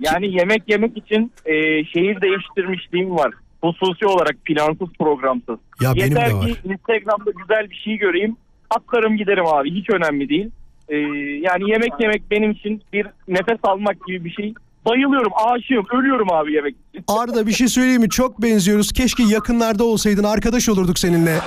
Yani 0.00 0.34
yemek 0.34 0.62
yemek 0.68 0.96
için 0.96 1.32
e, 1.46 1.52
şehir 1.84 2.20
değiştirmişliğim 2.20 3.10
var. 3.16 3.32
Hususi 3.62 4.06
olarak 4.06 4.36
plansız 4.44 4.88
programsız. 4.98 5.58
Ya 5.80 5.94
benim 5.94 6.06
Yeter 6.08 6.30
de 6.30 6.34
var. 6.34 6.46
ki 6.46 6.54
Instagram'da 6.64 7.30
güzel 7.30 7.70
bir 7.70 7.74
şey 7.84 7.96
göreyim. 7.96 8.36
Atlarım 8.70 9.16
giderim 9.16 9.46
abi 9.46 9.70
hiç 9.74 9.90
önemli 9.90 10.28
değil. 10.28 10.50
E, 10.88 10.96
yani 11.42 11.70
yemek 11.70 11.92
yemek 12.00 12.22
benim 12.30 12.50
için 12.50 12.82
bir 12.92 13.06
nefes 13.28 13.58
almak 13.62 14.06
gibi 14.06 14.24
bir 14.24 14.30
şey. 14.30 14.54
Bayılıyorum 14.86 15.32
aşığım 15.46 15.98
ölüyorum 16.00 16.32
abi 16.32 16.52
yemek. 16.52 16.74
Arda 17.08 17.46
bir 17.46 17.52
şey 17.52 17.68
söyleyeyim 17.68 18.00
mi? 18.02 18.10
Çok 18.10 18.42
benziyoruz. 18.42 18.92
Keşke 18.92 19.22
yakınlarda 19.22 19.84
olsaydın. 19.84 20.24
Arkadaş 20.24 20.68
olurduk 20.68 20.98
seninle. 20.98 21.38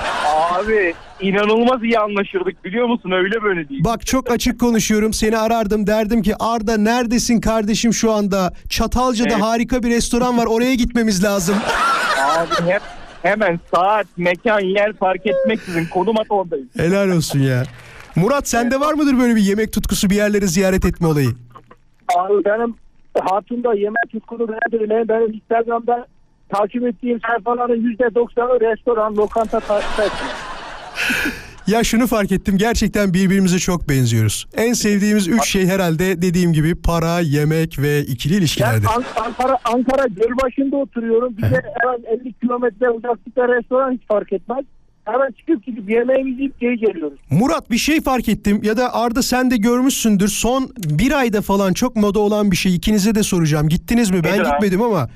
Abi 0.54 0.94
inanılmaz 1.22 1.84
iyi 1.84 2.00
anlaşırdık 2.00 2.66
biliyor 2.66 2.88
musun 2.88 3.12
öyle 3.12 3.44
böyle 3.44 3.70
değil. 3.70 3.84
Bak 3.84 4.06
çok 4.06 4.32
açık 4.32 4.60
konuşuyorum. 4.60 5.14
Seni 5.14 5.38
arardım 5.38 5.88
derdim 5.88 6.22
ki 6.22 6.34
Arda 6.40 6.78
neredesin 6.78 7.42
kardeşim 7.42 7.94
şu 7.94 8.12
anda? 8.12 8.54
Çatalca'da 8.70 9.30
Evet. 9.34 9.44
harika 9.44 9.84
bir 9.84 9.90
restoran 9.90 10.38
var. 10.38 10.46
Oraya 10.46 10.76
gitmemiz 10.76 11.24
lazım. 11.24 11.56
Abi 12.38 12.72
hep 12.72 12.82
hemen 13.22 13.60
saat, 13.76 14.08
mekan, 14.18 14.60
yer 14.60 14.94
fark 14.94 15.26
etmeksizin 15.28 15.86
konum 15.86 16.18
at 16.20 16.28
oradayım. 16.30 16.70
Helal 16.78 17.10
olsun 17.10 17.40
ya. 17.40 17.64
Murat 18.16 18.48
sende 18.48 18.80
var 18.80 18.94
mıdır 18.94 19.18
böyle 19.20 19.36
bir 19.36 19.42
yemek 19.42 19.74
tutkusu 19.74 20.10
bir 20.10 20.16
yerleri 20.16 20.48
ziyaret 20.48 20.86
etme 20.86 21.08
olayı? 21.08 21.30
Abi 22.18 22.34
benim 22.46 22.76
hatunda 23.22 23.74
yemek 23.74 24.09
tutkunu 24.11 24.47
ne? 24.51 25.09
Benim 25.09 25.34
Instagram'da 25.34 26.07
takip 26.49 26.84
ettiğim 26.84 27.20
sayfaların 27.28 27.78
%90'ı 27.78 28.59
restoran, 28.59 29.15
lokanta 29.17 29.59
sayfaları. 29.59 30.09
Ya 31.67 31.84
şunu 31.84 32.07
fark 32.07 32.32
ettim 32.32 32.57
gerçekten 32.57 33.13
birbirimize 33.13 33.59
çok 33.59 33.89
benziyoruz. 33.89 34.47
En 34.53 34.74
sevdiğimiz 34.74 35.28
üç 35.28 35.45
şey 35.49 35.67
herhalde 35.67 36.22
dediğim 36.22 36.53
gibi 36.53 36.76
para, 36.82 37.20
yemek 37.20 37.80
ve 37.80 38.01
ikili 38.01 38.34
Ben 38.34 38.39
ilişkilerdir. 38.39 38.88
An- 38.88 39.24
Ankara, 39.26 39.57
Ankara 39.65 40.05
Gölbaşı'nda 40.07 40.78
oturuyorum. 40.78 41.38
Bir 41.38 41.41
de 41.43 41.61
hemen 41.82 42.20
50 42.22 42.34
kilometre 42.34 42.89
uzaklıkta 42.89 43.47
restoran 43.47 43.91
hiç 43.91 44.01
fark 44.07 44.34
etmez. 44.34 44.65
Hemen 45.14 45.32
çıkıp 45.32 45.66
gidip 45.66 45.89
yemeğimizi 45.89 46.41
yiyip 46.41 46.60
geri 46.60 46.78
geliyoruz. 46.78 47.20
Murat 47.32 47.72
bir 47.72 47.78
şey 47.78 48.01
fark 48.01 48.30
ettim 48.30 48.60
ya 48.64 48.78
da 48.78 48.93
Arda 48.93 49.22
sen 49.24 49.51
de 49.51 49.57
görmüşsündür. 49.57 50.28
Son 50.28 50.70
bir 50.78 51.12
ayda 51.20 51.41
falan 51.41 51.74
çok 51.74 51.95
moda 51.95 52.20
olan 52.20 52.51
bir 52.51 52.55
şey 52.55 52.76
ikinize 52.76 53.16
de 53.16 53.24
soracağım. 53.24 53.70
Gittiniz 53.70 54.12
mi? 54.12 54.24
Ben 54.24 54.34
Nedir 54.34 54.41
abi? 54.41 54.49
gitmedim 54.51 54.82
ama 54.82 55.10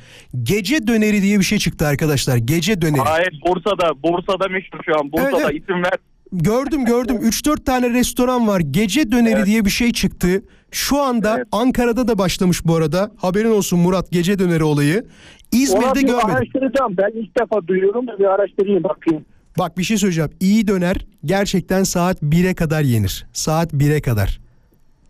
gece 0.43 0.87
döneri 0.87 1.21
diye 1.21 1.39
bir 1.39 1.43
şey 1.43 1.57
çıktı 1.57 1.87
arkadaşlar. 1.87 2.37
Gece 2.37 2.81
döneri. 2.81 3.01
Hayır 3.01 3.41
Bursa'da, 3.47 4.03
Bursa'da 4.03 4.47
meşhur 4.49 4.79
şu 4.85 4.99
an. 4.99 5.11
Bursa'da 5.11 5.29
Evet, 5.31 5.45
evet. 5.51 5.61
isim 5.63 5.83
ver. 5.83 5.93
Gördüm 6.33 6.85
gördüm 6.85 7.15
3-4 7.15 7.63
tane 7.65 7.89
restoran 7.89 8.47
var. 8.47 8.59
Gece 8.71 9.11
döneri 9.11 9.33
Evet. 9.33 9.45
diye 9.45 9.65
bir 9.65 9.69
şey 9.69 9.91
çıktı. 9.91 10.43
Şu 10.71 11.01
anda 11.01 11.35
Evet. 11.37 11.47
Ankara'da 11.51 12.07
da 12.07 12.17
başlamış 12.17 12.65
bu 12.65 12.75
arada. 12.75 13.11
Haberin 13.17 13.51
olsun 13.51 13.79
Murat 13.79 14.11
gece 14.11 14.39
döneri 14.39 14.63
olayı. 14.63 15.05
İzmir'de 15.51 16.01
görmedim. 16.01 16.29
araştıracağım. 16.29 16.97
Ben 16.97 17.11
ilk 17.21 17.39
defa 17.39 17.67
duyuyorum 17.67 18.07
da 18.07 18.19
bir 18.19 18.25
araştırayım 18.25 18.83
bakayım. 18.83 19.25
Bak 19.59 19.77
bir 19.77 19.83
şey 19.83 19.97
söyleyeceğim. 19.97 20.31
İyi 20.39 20.67
döner 20.67 20.95
gerçekten 21.25 21.83
saat 21.83 22.21
1'e 22.23 22.53
kadar 22.53 22.81
yenir. 22.81 23.25
Saat 23.33 23.73
1'e 23.73 24.01
kadar. 24.01 24.39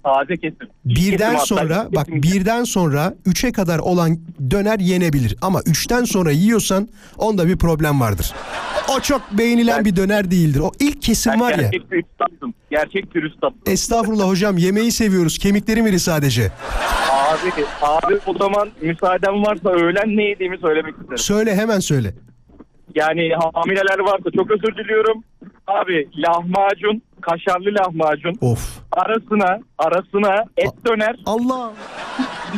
Taze 0.03 0.37
kesim. 0.37 0.57
Birden 0.85 1.11
Kesim 1.17 1.25
hatta, 1.35 1.45
sonra 1.45 1.87
bak 1.95 2.05
kesinlikle. 2.05 2.39
birden 2.39 2.63
sonra 2.63 3.13
3'e 3.27 3.51
kadar 3.51 3.79
olan 3.79 4.19
döner 4.51 4.79
yenebilir. 4.79 5.35
Ama 5.41 5.59
3'ten 5.59 6.03
sonra 6.03 6.31
yiyorsan 6.31 6.89
onda 7.17 7.47
bir 7.47 7.57
problem 7.57 7.99
vardır. 8.01 8.33
O 8.97 8.99
çok 8.99 9.21
beğenilen 9.37 9.85
bir 9.85 9.95
döner 9.95 10.31
değildir. 10.31 10.59
O 10.59 10.71
ilk 10.79 11.01
kesim 11.01 11.33
Ben 11.33 11.39
var 11.39 11.51
ya. 11.51 11.57
gerçek 11.57 11.91
bir 11.91 12.03
üstadım. 12.03 12.53
Gerçek 12.71 13.15
bir 13.15 13.23
üstadım. 13.23 13.53
Estağfurullah 13.65 14.27
hocam 14.27 14.57
yemeği 14.57 14.91
seviyoruz. 14.91 15.37
Kemiklerim 15.37 15.87
iri 15.87 15.99
sadece. 15.99 16.51
Abi, 17.11 17.65
abi 17.81 18.19
o 18.25 18.37
zaman 18.37 18.69
müsaaden 18.81 19.43
varsa 19.45 19.69
öğlen 19.69 20.17
ne 20.17 20.23
yediğimi 20.23 20.57
söylemek 20.57 20.93
isterim. 20.95 21.17
Söyle 21.17 21.55
hemen 21.55 21.79
söyle. 21.79 22.13
Yani 22.95 23.29
hamileler 23.53 23.99
varsa 23.99 24.31
çok 24.35 24.51
özür 24.51 24.75
diliyorum. 24.77 25.23
Abi 25.67 26.09
lahmacun, 26.17 27.01
kaşarlı 27.21 27.73
lahmacun. 27.79 28.33
Of. 28.41 28.79
Arasına, 28.91 29.59
arasına 29.77 30.43
et 30.57 30.73
döner. 30.87 31.15
Allah. 31.25 31.71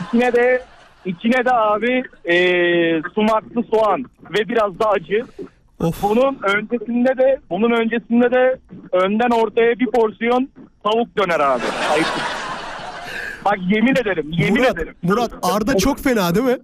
İçine 0.07 0.33
de 0.33 0.61
içine 1.05 1.45
de 1.45 1.51
abi 1.51 2.03
eee 2.25 3.01
sumaklı 3.15 3.63
soğan 3.73 4.03
ve 4.29 4.47
biraz 4.49 4.79
da 4.79 4.89
acı. 4.89 5.21
Of. 5.79 6.03
Bunun 6.03 6.38
öncesinde 6.43 7.17
de 7.17 7.39
bunun 7.49 7.71
öncesinde 7.71 8.31
de 8.31 8.57
önden 8.91 9.29
ortaya 9.29 9.79
bir 9.79 9.86
porsiyon 9.88 10.49
tavuk 10.83 11.17
döner 11.17 11.39
abi. 11.39 11.63
Ayıp. 11.93 12.07
Bak 13.45 13.57
yemin 13.69 13.91
ederim, 13.95 14.31
yemin 14.31 14.57
Murat, 14.61 14.75
ederim. 14.77 14.95
Murat 15.03 15.31
Arda 15.41 15.77
çok 15.77 15.99
fena 15.99 16.36
değil 16.36 16.45
mi? 16.45 16.57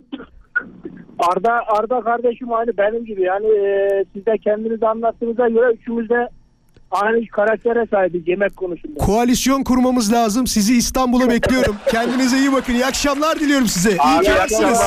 Arda 1.20 1.52
Arda 1.68 2.02
kardeşim 2.02 2.54
aynı 2.54 2.78
benim 2.78 3.06
gibi. 3.06 3.22
Yani 3.22 3.48
e, 3.48 4.06
siz 4.14 4.26
de 4.26 4.38
kendiniz 4.38 4.84
anlattığınıza 4.84 5.50
göre 5.50 5.74
üçümüz 5.74 6.10
de 6.10 6.30
aynı 6.92 7.28
karaktere 7.28 7.86
sahibiz 7.92 8.28
yemek 8.28 8.58
konusunda. 8.58 9.00
Koalisyon 9.00 9.64
kurmamız 9.64 10.14
lazım. 10.14 10.48
Sizi 10.48 10.78
İstanbul'a 10.78 11.30
bekliyorum. 11.30 11.76
Kendinize 11.92 12.38
iyi 12.38 12.54
bakın. 12.54 12.74
İyi 12.74 12.86
akşamlar 12.86 13.40
diliyorum 13.40 13.68
size. 13.68 13.92
İyi 13.92 14.22
ki 14.26 14.32
varsınız. 14.32 14.80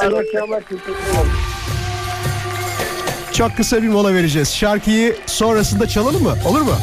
Çok 3.33 3.57
kısa 3.57 3.83
bir 3.83 3.89
mola 3.89 4.15
vereceğiz. 4.15 4.55
Şarkıyı 4.55 5.17
sonrasında 5.27 5.87
çalalım 5.87 6.23
mı? 6.23 6.35
Olur 6.49 6.61
mu? 6.61 6.75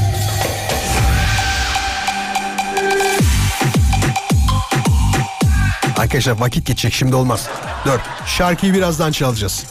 Arkadaşlar 6.22 6.46
vakit 6.46 6.66
geçecek 6.66 6.94
şimdi 6.94 7.16
olmaz. 7.16 7.48
Dur. 7.86 8.00
Şarkıyı 8.26 8.74
birazdan 8.74 9.12
çalacağız. 9.12 9.64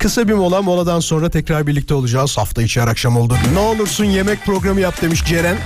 Kısa 0.00 0.28
bir 0.28 0.32
mola 0.32 0.62
moladan 0.62 1.00
sonra 1.00 1.30
tekrar 1.30 1.66
birlikte 1.66 1.94
olacağız. 1.94 2.38
Hafta 2.38 2.62
içi 2.62 2.80
her 2.80 2.88
akşam 2.88 3.16
oldu. 3.16 3.36
Ne 3.52 3.58
olursun 3.58 4.04
yemek 4.04 4.46
programı 4.46 4.80
yap 4.80 5.02
demiş 5.02 5.24
Ceren. 5.24 5.56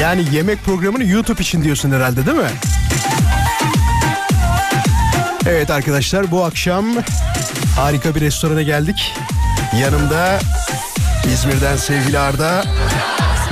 Yani 0.00 0.24
yemek 0.32 0.64
programını 0.64 1.04
YouTube 1.04 1.42
için 1.42 1.64
diyorsun 1.64 1.90
herhalde 1.90 2.26
değil 2.26 2.36
mi? 2.36 2.50
Evet 5.46 5.70
arkadaşlar 5.70 6.30
bu 6.30 6.44
akşam 6.44 6.84
harika 7.76 8.14
bir 8.14 8.20
restorana 8.20 8.62
geldik. 8.62 9.14
Yanımda 9.80 10.38
İzmir'den 11.32 11.76
sevgili 11.76 12.18
Arda 12.18 12.64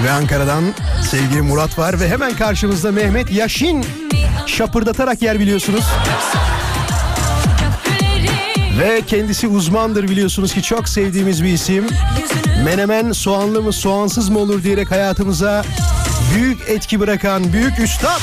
ve 0.05 0.11
Ankara'dan 0.11 0.75
sevgili 1.11 1.43
Murat 1.43 1.79
var 1.79 2.01
ve 2.01 2.09
hemen 2.09 2.37
karşımızda 2.37 2.93
Mehmet 2.93 3.33
Yaşin 3.33 3.87
şapırdatarak 4.47 5.22
yer 5.22 5.41
biliyorsunuz. 5.41 5.85
Ve 8.79 9.03
kendisi 9.07 9.49
uzmandır 9.49 10.09
biliyorsunuz 10.09 10.55
ki 10.55 10.62
çok 10.62 10.89
sevdiğimiz 10.89 11.45
bir 11.45 11.49
isim. 11.49 11.87
Menemen 12.64 13.12
soğanlı 13.12 13.62
mı 13.62 13.72
soğansız 13.72 14.29
mı 14.29 14.39
olur 14.39 14.62
diyerek 14.62 14.91
hayatımıza 14.91 15.64
büyük 16.35 16.59
etki 16.68 17.01
bırakan 17.01 17.53
büyük 17.53 17.79
üstad 17.79 18.20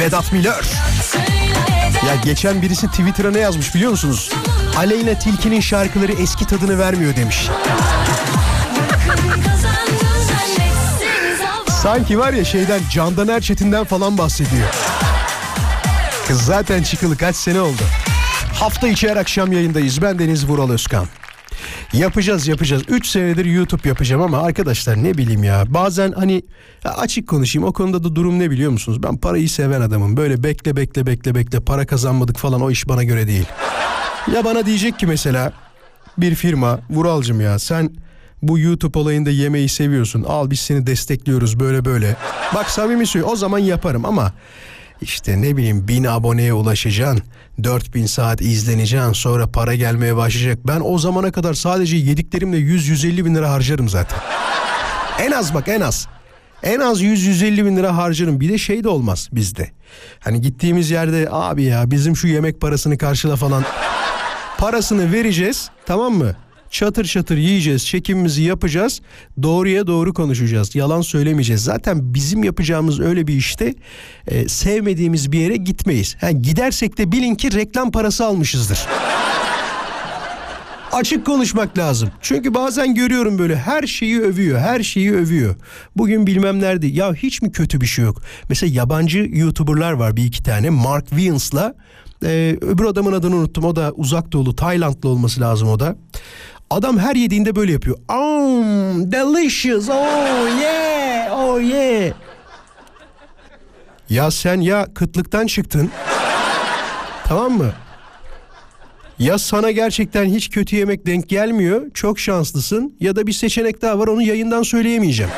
Vedat 0.00 0.32
Milor. 0.32 0.62
Ya 2.06 2.14
geçen 2.24 2.62
birisi 2.62 2.86
Twitter'a 2.86 3.30
ne 3.30 3.38
yazmış 3.38 3.74
biliyor 3.74 3.90
musunuz? 3.90 4.30
Aleyna 4.76 5.18
Tilki'nin 5.18 5.60
şarkıları 5.60 6.12
eski 6.12 6.46
tadını 6.46 6.78
vermiyor 6.78 7.16
demiş. 7.16 7.48
Sanki 11.82 12.18
var 12.18 12.32
ya 12.32 12.44
şeyden 12.44 12.80
Candan 12.90 13.28
Erçetin'den 13.28 13.84
falan 13.84 14.18
bahsediyor. 14.18 14.68
Kız 16.28 16.42
zaten 16.42 16.82
çıkılı 16.82 17.16
kaç 17.16 17.36
sene 17.36 17.60
oldu. 17.60 17.82
Hafta 18.54 18.88
içi 18.88 19.08
her 19.08 19.16
akşam 19.16 19.52
yayındayız. 19.52 20.02
Ben 20.02 20.18
Deniz 20.18 20.48
Vural 20.48 20.70
Özkan. 20.70 21.06
Yapacağız 21.92 22.48
yapacağız. 22.48 22.82
3 22.88 23.06
senedir 23.06 23.44
YouTube 23.44 23.88
yapacağım 23.88 24.22
ama 24.22 24.38
arkadaşlar 24.42 25.04
ne 25.04 25.18
bileyim 25.18 25.44
ya. 25.44 25.64
Bazen 25.68 26.12
hani 26.12 26.42
açık 26.84 27.28
konuşayım 27.28 27.68
o 27.68 27.72
konuda 27.72 28.04
da 28.04 28.16
durum 28.16 28.38
ne 28.38 28.50
biliyor 28.50 28.70
musunuz? 28.70 29.02
Ben 29.02 29.16
parayı 29.16 29.48
seven 29.48 29.80
adamım. 29.80 30.16
Böyle 30.16 30.42
bekle 30.42 30.76
bekle 30.76 31.06
bekle 31.06 31.34
bekle 31.34 31.60
para 31.60 31.86
kazanmadık 31.86 32.36
falan 32.36 32.60
o 32.60 32.70
iş 32.70 32.88
bana 32.88 33.04
göre 33.04 33.26
değil. 33.26 33.46
Ya 34.34 34.44
bana 34.44 34.66
diyecek 34.66 34.98
ki 34.98 35.06
mesela 35.06 35.52
bir 36.18 36.34
firma 36.34 36.80
Vuralcım 36.90 37.40
ya 37.40 37.58
sen 37.58 37.90
bu 38.42 38.58
YouTube 38.58 38.98
olayında 38.98 39.30
yemeği 39.30 39.68
seviyorsun. 39.68 40.22
Al 40.22 40.50
biz 40.50 40.60
seni 40.60 40.86
destekliyoruz 40.86 41.60
böyle 41.60 41.84
böyle. 41.84 42.16
Bak 42.54 42.70
samimi 42.70 43.06
söylüyorum 43.06 43.32
o 43.32 43.36
zaman 43.36 43.58
yaparım 43.58 44.04
ama 44.04 44.32
işte 45.00 45.42
ne 45.42 45.56
bileyim 45.56 45.88
bin 45.88 46.04
aboneye 46.04 46.52
ulaşacaksın. 46.52 47.22
4000 47.62 48.06
saat 48.06 48.40
izleneceksin 48.40 49.12
sonra 49.12 49.46
para 49.46 49.74
gelmeye 49.74 50.16
başlayacak. 50.16 50.58
Ben 50.66 50.80
o 50.84 50.98
zamana 50.98 51.32
kadar 51.32 51.54
sadece 51.54 51.96
yediklerimle 51.96 52.56
100-150 52.56 53.24
bin 53.24 53.34
lira 53.34 53.50
harcarım 53.50 53.88
zaten. 53.88 54.18
En 55.20 55.30
az 55.30 55.54
bak 55.54 55.68
en 55.68 55.80
az. 55.80 56.08
En 56.62 56.80
az 56.80 57.02
100-150 57.02 57.64
bin 57.66 57.76
lira 57.76 57.96
harcarım. 57.96 58.40
Bir 58.40 58.48
de 58.48 58.58
şey 58.58 58.84
de 58.84 58.88
olmaz 58.88 59.28
bizde. 59.32 59.70
Hani 60.20 60.40
gittiğimiz 60.40 60.90
yerde 60.90 61.28
abi 61.30 61.64
ya 61.64 61.90
bizim 61.90 62.16
şu 62.16 62.28
yemek 62.28 62.60
parasını 62.60 62.98
karşıla 62.98 63.36
falan. 63.36 63.64
Parasını 64.58 65.12
vereceğiz 65.12 65.70
tamam 65.86 66.12
mı? 66.14 66.36
Çatır 66.70 67.04
çatır 67.04 67.36
yiyeceğiz, 67.36 67.86
çekimimizi 67.86 68.42
yapacağız. 68.42 69.00
Doğruya 69.42 69.86
doğru 69.86 70.14
konuşacağız. 70.14 70.74
Yalan 70.74 71.00
söylemeyeceğiz. 71.00 71.64
Zaten 71.64 72.14
bizim 72.14 72.44
yapacağımız 72.44 73.00
öyle 73.00 73.26
bir 73.26 73.34
işte 73.34 73.74
e, 74.26 74.48
sevmediğimiz 74.48 75.32
bir 75.32 75.38
yere 75.38 75.56
gitmeyiz. 75.56 76.16
Ha, 76.20 76.30
gidersek 76.30 76.98
de 76.98 77.12
bilin 77.12 77.34
ki 77.34 77.52
reklam 77.52 77.90
parası 77.90 78.24
almışızdır. 78.24 78.78
Açık 80.92 81.26
konuşmak 81.26 81.78
lazım. 81.78 82.10
Çünkü 82.20 82.54
bazen 82.54 82.94
görüyorum 82.94 83.38
böyle 83.38 83.56
her 83.56 83.82
şeyi 83.82 84.20
övüyor, 84.20 84.60
her 84.60 84.82
şeyi 84.82 85.12
övüyor. 85.12 85.54
Bugün 85.96 86.26
bilmem 86.26 86.60
nerede. 86.60 86.86
Ya 86.86 87.14
hiç 87.14 87.42
mi 87.42 87.52
kötü 87.52 87.80
bir 87.80 87.86
şey 87.86 88.04
yok? 88.04 88.22
Mesela 88.48 88.74
yabancı 88.74 89.28
YouTuber'lar 89.32 89.92
var 89.92 90.16
bir 90.16 90.24
iki 90.24 90.42
tane. 90.42 90.70
Mark 90.70 91.08
Wiens'la 91.08 91.74
e, 92.24 92.58
öbür 92.60 92.84
adamın 92.84 93.12
adını 93.12 93.36
unuttum. 93.36 93.64
O 93.64 93.76
da 93.76 93.92
uzak 93.92 94.32
doğulu, 94.32 94.56
Taylandlı 94.56 95.08
olması 95.08 95.40
lazım 95.40 95.68
o 95.68 95.80
da. 95.80 95.96
Adam 96.70 96.98
her 96.98 97.14
yediğinde 97.16 97.56
böyle 97.56 97.72
yapıyor. 97.72 97.98
Oh, 98.08 98.62
delicious. 99.12 99.88
Oh 99.88 100.60
yeah. 100.60 101.38
Oh 101.38 101.60
yeah. 101.60 102.12
Ya 104.10 104.30
sen 104.30 104.60
ya 104.60 104.86
kıtlıktan 104.94 105.46
çıktın. 105.46 105.90
tamam 107.24 107.52
mı? 107.52 107.72
Ya 109.18 109.38
sana 109.38 109.70
gerçekten 109.70 110.24
hiç 110.24 110.50
kötü 110.50 110.76
yemek 110.76 111.06
denk 111.06 111.28
gelmiyor, 111.28 111.90
çok 111.94 112.18
şanslısın 112.18 112.96
ya 113.00 113.16
da 113.16 113.26
bir 113.26 113.32
seçenek 113.32 113.82
daha 113.82 113.98
var 113.98 114.08
onu 114.08 114.22
yayından 114.22 114.62
söyleyemeyeceğim. 114.62 115.32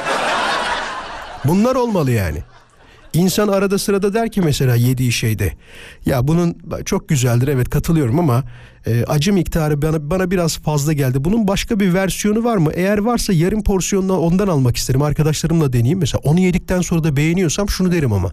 Bunlar 1.45 1.74
olmalı 1.74 2.11
yani. 2.11 2.39
İnsan 3.14 3.48
arada 3.48 3.78
sırada 3.78 4.14
der 4.14 4.30
ki 4.30 4.40
mesela 4.40 4.74
yediği 4.74 5.12
şeyde 5.12 5.52
ya 6.06 6.28
bunun 6.28 6.56
çok 6.84 7.08
güzeldir 7.08 7.48
evet 7.48 7.70
katılıyorum 7.70 8.18
ama 8.18 8.44
e, 8.86 9.04
acı 9.04 9.32
miktarı 9.32 9.82
bana, 9.82 10.11
bana 10.11 10.30
biraz 10.30 10.58
fazla 10.58 10.92
geldi. 10.92 11.24
Bunun 11.24 11.48
başka 11.48 11.80
bir 11.80 11.94
versiyonu 11.94 12.44
var 12.44 12.56
mı? 12.56 12.70
Eğer 12.74 12.98
varsa 12.98 13.32
yarım 13.32 13.62
porsiyonla 13.62 14.18
ondan 14.18 14.48
almak 14.48 14.76
isterim. 14.76 15.02
Arkadaşlarımla 15.02 15.72
deneyeyim. 15.72 15.98
Mesela 15.98 16.20
onu 16.24 16.40
yedikten 16.40 16.80
sonra 16.80 17.04
da 17.04 17.16
beğeniyorsam 17.16 17.68
şunu 17.68 17.92
derim 17.92 18.12
ama. 18.12 18.30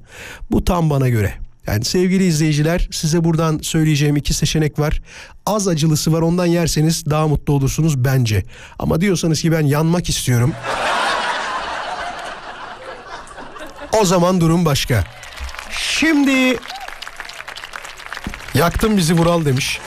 Bu 0.51 0.65
tam 0.65 0.89
bana 0.89 1.09
göre. 1.09 1.33
Yani 1.67 1.85
sevgili 1.85 2.25
izleyiciler 2.25 2.87
size 2.91 3.23
buradan 3.23 3.59
söyleyeceğim 3.61 4.15
iki 4.15 4.33
seçenek 4.33 4.79
var. 4.79 5.01
Az 5.45 5.67
acılısı 5.67 6.13
var 6.13 6.21
ondan 6.21 6.45
yerseniz 6.45 7.05
daha 7.05 7.27
mutlu 7.27 7.53
olursunuz 7.53 8.03
bence. 8.03 8.43
Ama 8.79 9.01
diyorsanız 9.01 9.41
ki 9.41 9.51
ben 9.51 9.61
yanmak 9.65 10.09
istiyorum. 10.09 10.53
O 13.93 14.05
zaman 14.05 14.41
durum 14.41 14.65
başka. 14.65 15.03
Şimdi 15.71 16.57
yaktın 18.53 18.97
bizi 18.97 19.13
Vural 19.17 19.45
demiş. 19.45 19.79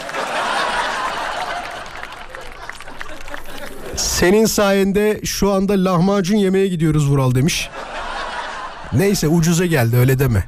Senin 3.96 4.46
sayende 4.46 5.20
şu 5.24 5.53
anda 5.53 5.72
lahmacun 5.72 6.36
yemeye 6.36 6.68
gidiyoruz 6.68 7.11
Vural 7.11 7.34
demiş. 7.34 7.68
Neyse 8.92 9.28
ucuza 9.28 9.66
geldi 9.66 9.96
öyle 9.96 10.18
deme. 10.18 10.44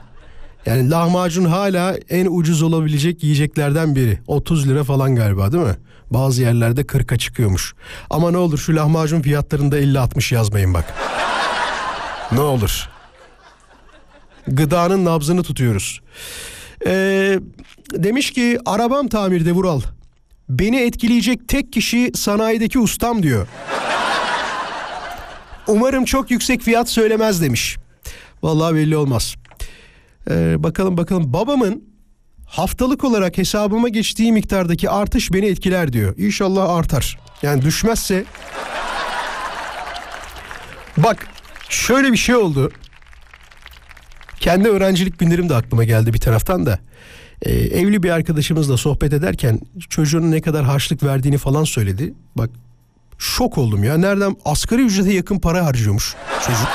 Yani 0.67 0.91
lahmacun 0.91 1.45
hala 1.45 1.97
en 2.11 2.27
ucuz 2.31 2.63
olabilecek 2.63 3.23
yiyeceklerden 3.23 3.97
biri. 3.97 4.19
30 4.27 4.69
lira 4.69 4.85
falan 4.85 5.17
galiba 5.17 5.53
değil 5.53 5.65
mi? 5.65 5.77
Bazı 6.11 6.43
yerlerde 6.43 6.81
40'a 6.81 7.19
çıkıyormuş. 7.19 7.75
Ama 8.11 8.31
ne 8.31 8.37
olur 8.37 8.59
şu 8.59 8.77
lahmacun 8.77 9.21
fiyatlarında 9.23 9.79
50-60 9.81 10.35
yazmayın 10.35 10.75
bak. 10.75 10.95
ne 12.33 12.41
olur. 12.41 12.89
Gıdanın 14.49 15.05
nabzını 15.05 15.43
tutuyoruz. 15.43 16.01
Ee, 16.87 17.39
demiş 17.93 18.31
ki 18.31 18.59
arabam 18.67 19.09
tamirde 19.09 19.53
Vural. 19.53 19.81
Beni 20.49 20.81
etkileyecek 20.81 21.49
tek 21.49 21.73
kişi 21.73 22.11
sanayideki 22.15 22.79
ustam 22.79 23.23
diyor. 23.23 23.47
Umarım 25.67 26.05
çok 26.05 26.31
yüksek 26.31 26.63
fiyat 26.63 26.89
söylemez 26.91 27.43
demiş. 27.43 27.77
Vallahi 28.43 28.75
belli 28.75 28.97
olmaz. 28.97 29.35
Ee, 30.31 30.63
bakalım 30.63 30.97
bakalım 30.97 31.33
babamın 31.33 31.85
haftalık 32.47 33.05
olarak 33.05 33.39
hesabıma 33.39 33.89
geçtiği 33.89 34.33
miktardaki 34.33 34.91
artış 34.91 35.33
beni 35.33 35.47
etkiler 35.47 35.93
diyor. 35.93 36.19
İnşallah 36.19 36.71
artar. 36.71 37.19
Yani 37.43 37.63
düşmezse 37.63 38.25
Bak 40.97 41.27
şöyle 41.69 42.13
bir 42.13 42.17
şey 42.17 42.35
oldu. 42.35 42.73
Kendi 44.43 44.69
öğrencilik 44.69 45.19
günlerim 45.19 45.49
de 45.49 45.55
aklıma 45.55 45.85
geldi 45.85 46.15
bir 46.15 46.19
taraftan 46.19 46.67
da. 46.67 46.79
Ee, 47.43 47.53
evli 47.53 48.03
bir 48.03 48.11
arkadaşımızla 48.11 48.77
sohbet 48.77 49.13
ederken 49.13 49.61
çocuğunun 49.89 50.31
ne 50.31 50.41
kadar 50.41 50.65
harçlık 50.65 51.03
verdiğini 51.03 51.39
falan 51.39 51.65
söyledi. 51.65 52.15
Bak 52.37 52.51
şok 53.19 53.59
oldum 53.59 53.85
ya. 53.85 53.97
Nereden 53.97 54.37
asgari 54.45 54.83
ücrete 54.83 55.13
yakın 55.13 55.39
para 55.39 55.67
harcıyormuş 55.67 56.15
çocuk. 56.47 56.69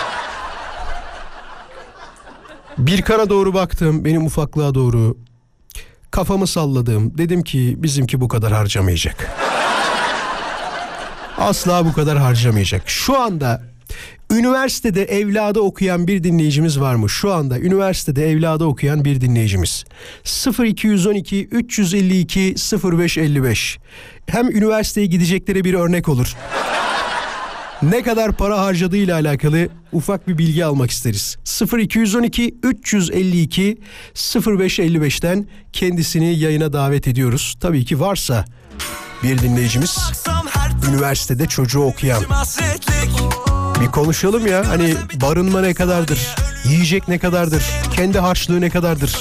Bir 2.78 3.02
kana 3.02 3.30
doğru 3.30 3.54
baktım 3.54 4.06
benim 4.06 4.26
ufaklığa 4.26 4.76
doğru. 4.76 5.18
Kafamı 6.12 6.48
salladım. 6.48 7.18
Dedim 7.18 7.44
ki 7.44 7.76
bizimki 7.78 8.22
bu 8.22 8.28
kadar 8.28 8.54
harcamayacak. 8.54 9.32
Asla 11.38 11.86
bu 11.86 11.94
kadar 11.94 12.18
harcamayacak. 12.18 12.90
Şu 12.90 13.20
anda 13.20 13.62
üniversitede 14.32 15.04
evladı 15.04 15.60
okuyan 15.60 16.08
bir 16.08 16.24
dinleyicimiz 16.24 16.80
var 16.80 16.96
mı? 16.96 17.10
Şu 17.10 17.34
anda 17.34 17.60
üniversitede 17.60 18.30
evladı 18.30 18.64
okuyan 18.64 19.06
bir 19.06 19.22
dinleyicimiz. 19.22 19.86
0212 20.60 21.46
352 21.46 22.56
0555. 22.84 23.80
Hem 24.28 24.52
üniversiteye 24.52 25.08
gidecekleri 25.08 25.64
bir 25.64 25.74
örnek 25.74 26.10
olur 26.10 26.36
ne 27.82 28.04
kadar 28.04 28.32
para 28.32 28.60
harcadığıyla 28.60 29.16
alakalı 29.16 29.70
ufak 29.92 30.28
bir 30.28 30.38
bilgi 30.38 30.66
almak 30.66 30.92
isteriz. 30.92 31.38
0212 31.78 32.56
352 32.64 33.78
0555'ten 34.16 35.48
kendisini 35.74 36.40
yayına 36.40 36.74
davet 36.74 37.08
ediyoruz. 37.08 37.56
Tabii 37.60 37.86
ki 37.86 38.00
varsa 38.00 38.46
bir 39.24 39.38
dinleyicimiz 39.38 39.98
üniversitede 40.90 41.46
çocuğu 41.46 41.82
okuyan. 41.82 42.24
Bir 43.82 43.88
konuşalım 43.88 44.48
ya 44.48 44.70
hani 44.70 44.96
barınma 45.22 45.62
ne 45.62 45.74
kadardır? 45.74 46.36
Yiyecek 46.66 47.08
ne 47.08 47.20
kadardır? 47.20 47.64
Kendi 47.96 48.20
harçlığı 48.20 48.62
ne 48.62 48.70
kadardır? 48.70 49.18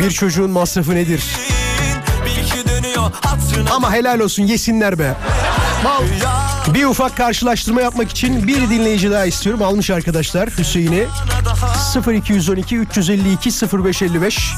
Bir 0.00 0.10
çocuğun 0.10 0.50
masrafı 0.50 0.94
nedir? 0.94 1.24
Ama 3.70 3.92
helal 3.92 4.20
olsun 4.20 4.42
yesinler 4.42 4.98
be. 4.98 5.14
Bir 6.74 6.84
ufak 6.84 7.16
karşılaştırma 7.16 7.80
yapmak 7.80 8.10
için 8.10 8.46
bir 8.46 8.70
dinleyici 8.70 9.10
daha 9.10 9.24
istiyorum. 9.24 9.62
Almış 9.62 9.90
arkadaşlar 9.90 10.50
Hüseyin'i. 10.58 11.06
0212 12.14 12.76
352 12.76 13.50
0555. 13.84 14.54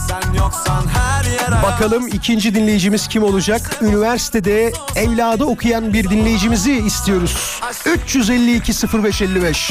Bakalım 1.62 2.06
ikinci 2.06 2.54
dinleyicimiz 2.54 3.08
kim 3.08 3.22
olacak? 3.22 3.78
Üniversitede 3.82 4.72
evladı 4.96 5.44
okuyan 5.44 5.92
bir 5.92 6.10
dinleyicimizi 6.10 6.72
istiyoruz. 6.72 7.60
352 7.86 8.72
0555. 9.04 9.70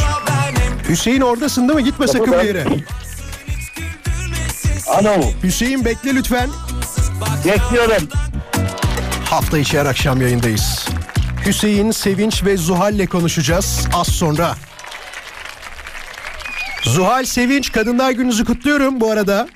Hüseyin 0.89 1.21
oradasın 1.21 1.67
değil 1.67 1.79
mi? 1.79 1.83
Gitme 1.83 2.07
sakın 2.07 2.31
bir 2.33 2.43
yere. 2.43 2.65
Alo. 4.87 5.13
Hüseyin 5.43 5.85
bekle 5.85 6.15
lütfen. 6.15 6.49
Bekliyorum. 7.45 8.07
Hafta 9.25 9.57
içi 9.57 9.79
her 9.79 9.85
akşam 9.85 10.21
yayındayız. 10.21 10.85
Hüseyin, 11.45 11.91
Sevinç 11.91 12.45
ve 12.45 12.57
Zuhal'le 12.57 13.05
konuşacağız 13.05 13.87
az 13.95 14.07
sonra. 14.07 14.55
Zuhal, 16.83 17.23
Sevinç, 17.23 17.71
Kadınlar 17.71 18.11
Günü'nüzü 18.11 18.45
kutluyorum 18.45 19.01
bu 19.01 19.11
arada. 19.11 19.47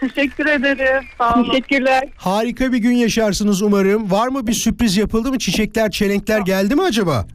Teşekkür 0.00 0.46
ederim. 0.46 1.04
Sağ 1.18 1.34
olun. 1.34 1.50
Teşekkürler. 1.50 2.08
Harika 2.16 2.72
bir 2.72 2.78
gün 2.78 2.92
yaşarsınız 2.96 3.62
umarım. 3.62 4.10
Var 4.10 4.28
mı 4.28 4.46
bir 4.46 4.52
sürpriz 4.52 4.96
yapıldı 4.96 5.30
mı? 5.30 5.38
Çiçekler, 5.38 5.90
çelenkler 5.90 6.40
geldi 6.40 6.74
mi 6.74 6.82
acaba? 6.82 7.26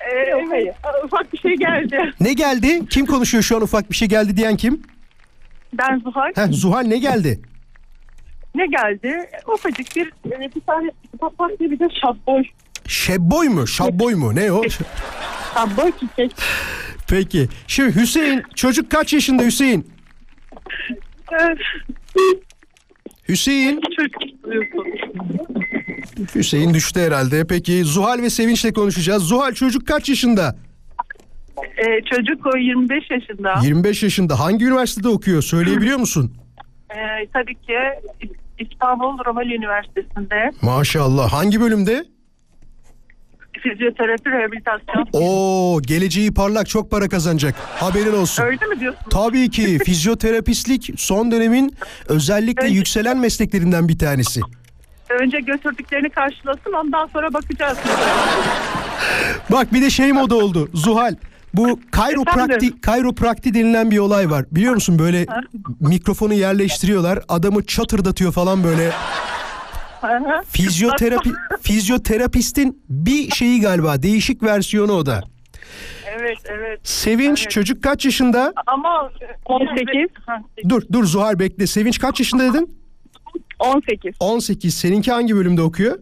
Ee, 0.00 0.46
hayır. 0.50 0.74
Ufak 1.04 1.32
bir 1.32 1.38
şey 1.38 1.54
geldi. 1.56 2.12
Ne 2.20 2.32
geldi? 2.32 2.82
Kim 2.90 3.06
konuşuyor 3.06 3.42
şu 3.42 3.56
an 3.56 3.62
ufak 3.62 3.90
bir 3.90 3.96
şey 3.96 4.08
geldi 4.08 4.36
diyen 4.36 4.56
kim? 4.56 4.82
Ben 5.72 5.98
Zuhal. 6.04 6.32
Heh, 6.34 6.52
Zuhal 6.52 6.80
ne 6.82 6.98
geldi? 6.98 7.40
Ne 8.54 8.66
geldi? 8.66 9.30
Ufacık 9.54 9.96
bir, 9.96 10.06
e, 10.06 10.40
bir 10.54 10.60
tane 10.66 10.90
papatya 11.20 11.70
bir 11.70 11.78
de 11.78 11.88
şabboy. 12.02 12.42
Şebboy 12.88 13.48
mu? 13.48 13.66
Şabboy 13.66 14.14
mu? 14.14 14.34
Ne 14.34 14.52
o? 14.52 14.62
Şabboy 15.54 15.92
çiçek. 16.00 16.32
Peki. 17.08 17.48
Şimdi 17.66 17.94
Hüseyin, 18.00 18.42
çocuk 18.54 18.90
kaç 18.90 19.12
yaşında 19.12 19.42
Hüseyin? 19.42 19.86
Hüseyin. 23.28 23.80
Hüseyin 26.34 26.74
düştü 26.74 27.00
herhalde. 27.00 27.46
Peki 27.46 27.84
Zuhal 27.84 28.22
ve 28.22 28.30
Sevinç'le 28.30 28.74
konuşacağız. 28.74 29.22
Zuhal 29.22 29.52
çocuk 29.52 29.86
kaç 29.86 30.08
yaşında? 30.08 30.56
Ee, 31.78 32.00
çocuk 32.14 32.46
o 32.54 32.56
25 32.58 33.10
yaşında. 33.10 33.54
25 33.62 34.02
yaşında. 34.02 34.40
Hangi 34.40 34.64
üniversitede 34.64 35.08
okuyor? 35.08 35.42
Söyleyebiliyor 35.42 35.98
musun? 35.98 36.32
Ee, 36.90 37.26
tabii 37.32 37.54
ki 37.54 37.74
İstanbul 38.58 39.24
Romali 39.26 39.54
Üniversitesi'nde 39.54 40.50
Maşallah. 40.62 41.32
Hangi 41.32 41.60
bölümde? 41.60 42.04
Fizyoterapi 43.62 44.30
rehabilitasyon. 44.30 45.06
Oo, 45.12 45.80
geleceği 45.82 46.34
parlak 46.34 46.68
çok 46.68 46.90
para 46.90 47.08
kazanacak. 47.08 47.54
Haberin 47.76 48.12
olsun. 48.12 48.42
Öyle 48.44 48.66
mi 48.66 48.80
diyorsun? 48.80 49.00
Tabii 49.10 49.50
ki 49.50 49.78
fizyoterapistlik 49.84 50.90
son 50.96 51.30
dönemin 51.30 51.76
özellikle 52.08 52.62
Evet. 52.66 52.74
yükselen 52.76 53.18
mesleklerinden 53.18 53.88
bir 53.88 53.98
tanesi. 53.98 54.40
Önce 55.22 55.40
götürdüklerini 55.40 56.10
karşılasın 56.10 56.72
ondan 56.84 57.06
sonra 57.06 57.32
bakacağız. 57.32 57.78
Bak 59.52 59.72
bir 59.72 59.82
de 59.82 59.90
şey 59.90 60.12
moda 60.12 60.34
oldu. 60.36 60.68
Zuhal. 60.74 61.14
Bu 61.54 61.80
kayroprakti, 61.90 62.80
kayroprakti 62.80 63.54
denilen 63.54 63.90
bir 63.90 63.98
olay 63.98 64.30
var. 64.30 64.44
Biliyor 64.50 64.74
musun 64.74 64.98
böyle 64.98 65.26
mikrofonu 65.80 66.34
yerleştiriyorlar. 66.34 67.18
Adamı 67.28 67.64
çatırdatıyor 67.66 68.32
falan 68.32 68.64
böyle. 68.64 68.90
Fizyoterapi 70.48 71.30
fizyoterapistin 71.60 72.82
bir 72.88 73.30
şeyi 73.30 73.60
galiba 73.60 74.02
değişik 74.02 74.42
versiyonu 74.42 74.92
o 74.92 75.06
da. 75.06 75.22
Evet 76.06 76.38
evet. 76.50 76.80
Sevinç 76.88 77.40
Evet. 77.42 77.50
çocuk 77.50 77.82
kaç 77.82 78.04
yaşında? 78.04 78.52
Ama 78.66 79.10
18. 79.44 79.94
Dur 80.68 80.82
dur 80.92 81.04
Zuhal 81.04 81.38
bekle. 81.38 81.66
Sevinç 81.66 81.98
kaç 81.98 82.20
yaşında 82.20 82.44
dedin? 82.54 82.78
18. 83.58 84.14
18. 84.20 84.74
Seninki 84.74 85.12
hangi 85.12 85.36
bölümde 85.36 85.62
okuyor? 85.62 85.98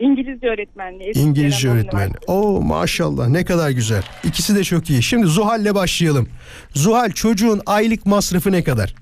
İngilizce 0.00 0.46
öğretmenliği. 0.48 1.12
İngilizce. 1.14 1.68
Üniversitesi. 1.68 2.16
Oo 2.26 2.60
maşallah 2.60 3.28
ne 3.28 3.44
kadar 3.44 3.70
güzel. 3.70 4.02
İkisi 4.24 4.56
de 4.56 4.64
çok 4.64 4.90
iyi. 4.90 5.02
Şimdi 5.02 5.26
Zuhal'le 5.26 5.74
başlayalım. 5.74 6.28
Zuhal 6.74 7.10
çocuğun 7.10 7.60
aylık 7.66 8.06
masrafı 8.06 8.52
ne 8.52 8.64
kadar? 8.64 8.94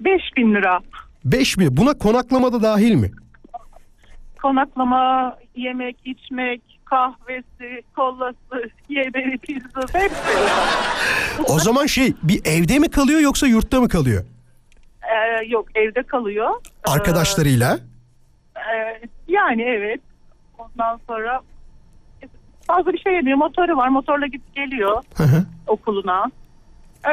5000 0.00 0.54
lira. 0.54 0.80
5 1.24 1.56
mi? 1.56 1.76
Buna 1.76 1.98
konaklamada 1.98 2.62
dahil 2.62 2.94
mi? 2.94 3.10
Konaklama, 4.42 5.36
yemek, 5.56 5.96
içmek, 6.04 6.62
kahvesi, 6.84 7.82
kollası, 7.96 8.70
yemeği, 8.88 9.38
pizza 9.38 9.80
hepsi. 9.92 10.16
O 11.48 11.58
zaman 11.58 11.86
şey 11.86 12.12
bir 12.22 12.40
evde 12.44 12.78
mi 12.78 12.88
kalıyor 12.90 13.20
yoksa 13.20 13.46
yurtta 13.46 13.80
mı 13.80 13.88
kalıyor? 13.88 14.24
Ee, 15.02 15.44
yok 15.46 15.66
evde 15.74 16.02
kalıyor. 16.02 16.50
Ee, 16.88 16.90
Arkadaşlarıyla. 16.90 17.78
e, 18.56 19.00
yani 19.28 19.62
evet. 19.62 20.00
Ondan 20.58 21.00
sonra 21.06 21.40
fazla 22.66 22.92
bir 22.92 22.98
şey 22.98 23.12
yemiyor. 23.14 23.36
Motoru 23.38 23.76
var. 23.76 23.88
Motorla 23.88 24.26
gidip 24.26 24.54
geliyor 24.54 25.02
Hı 25.14 25.22
hı. 25.22 25.44
okuluna. 25.66 26.30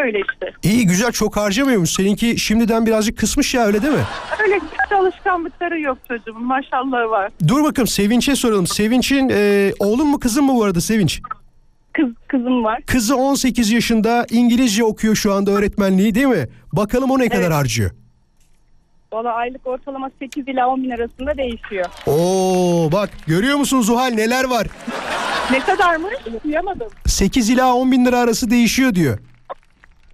Öyle 0.04 0.20
işte. 0.32 0.52
İyi 0.64 0.88
güzel 0.88 1.12
çok 1.12 1.38
harcamıyormuş. 1.38 1.90
Seninki 1.90 2.40
şimdiden 2.40 2.86
birazcık 2.86 3.18
kısmış 3.18 3.54
ya 3.54 3.66
öyle 3.66 3.82
değil 3.82 3.94
mi? 3.94 4.04
Öyle 4.44 4.60
kötü 4.60 4.96
alışkanlıkları 4.96 5.80
yok 5.80 5.98
çocuğumun. 6.08 6.44
Maşallahı 6.44 7.10
var. 7.10 7.32
Dur 7.48 7.64
bakalım 7.64 7.88
Sevinç'e 7.88 8.36
soralım. 8.36 8.68
Sevinç'in 8.68 9.30
e, 9.34 9.72
oğlun 9.80 10.08
mu 10.08 10.20
kızın 10.20 10.44
mı 10.46 10.54
bu 10.56 10.64
arada 10.64 10.82
Sevinç? 10.82 11.22
Kız 11.94 12.08
kızım 12.28 12.64
var. 12.64 12.82
Kızı 12.88 13.16
18 13.16 13.72
yaşında 13.72 14.26
İngilizce 14.32 14.84
okuyor 14.84 15.16
şu 15.16 15.34
anda 15.34 15.52
öğretmenliği 15.52 16.16
değil 16.16 16.28
mi? 16.28 16.48
Bakalım 16.74 17.12
o 17.12 17.20
ne 17.20 17.30
kadar 17.30 17.42
Evet. 17.42 17.54
harcıyor. 17.54 17.92
Valla 19.14 19.34
aylık 19.34 19.68
ortalama 19.68 20.10
8 20.20 20.48
ila 20.48 20.68
10 20.68 20.84
bin 20.84 20.90
arasında 20.90 21.38
değişiyor. 21.38 21.86
Oo 22.08 22.90
bak 22.92 23.10
görüyor 23.28 23.58
musun 23.58 23.82
Zuhal 23.82 24.08
neler 24.14 24.44
var? 24.44 24.68
Ne 25.52 25.60
kadarmış? 25.60 26.14
Duyamadım. 26.44 26.88
8 27.06 27.50
ila 27.50 27.74
10 27.76 27.92
bin 27.92 28.06
lira 28.06 28.20
arası 28.20 28.50
değişiyor 28.52 28.96
diyor. 28.96 29.20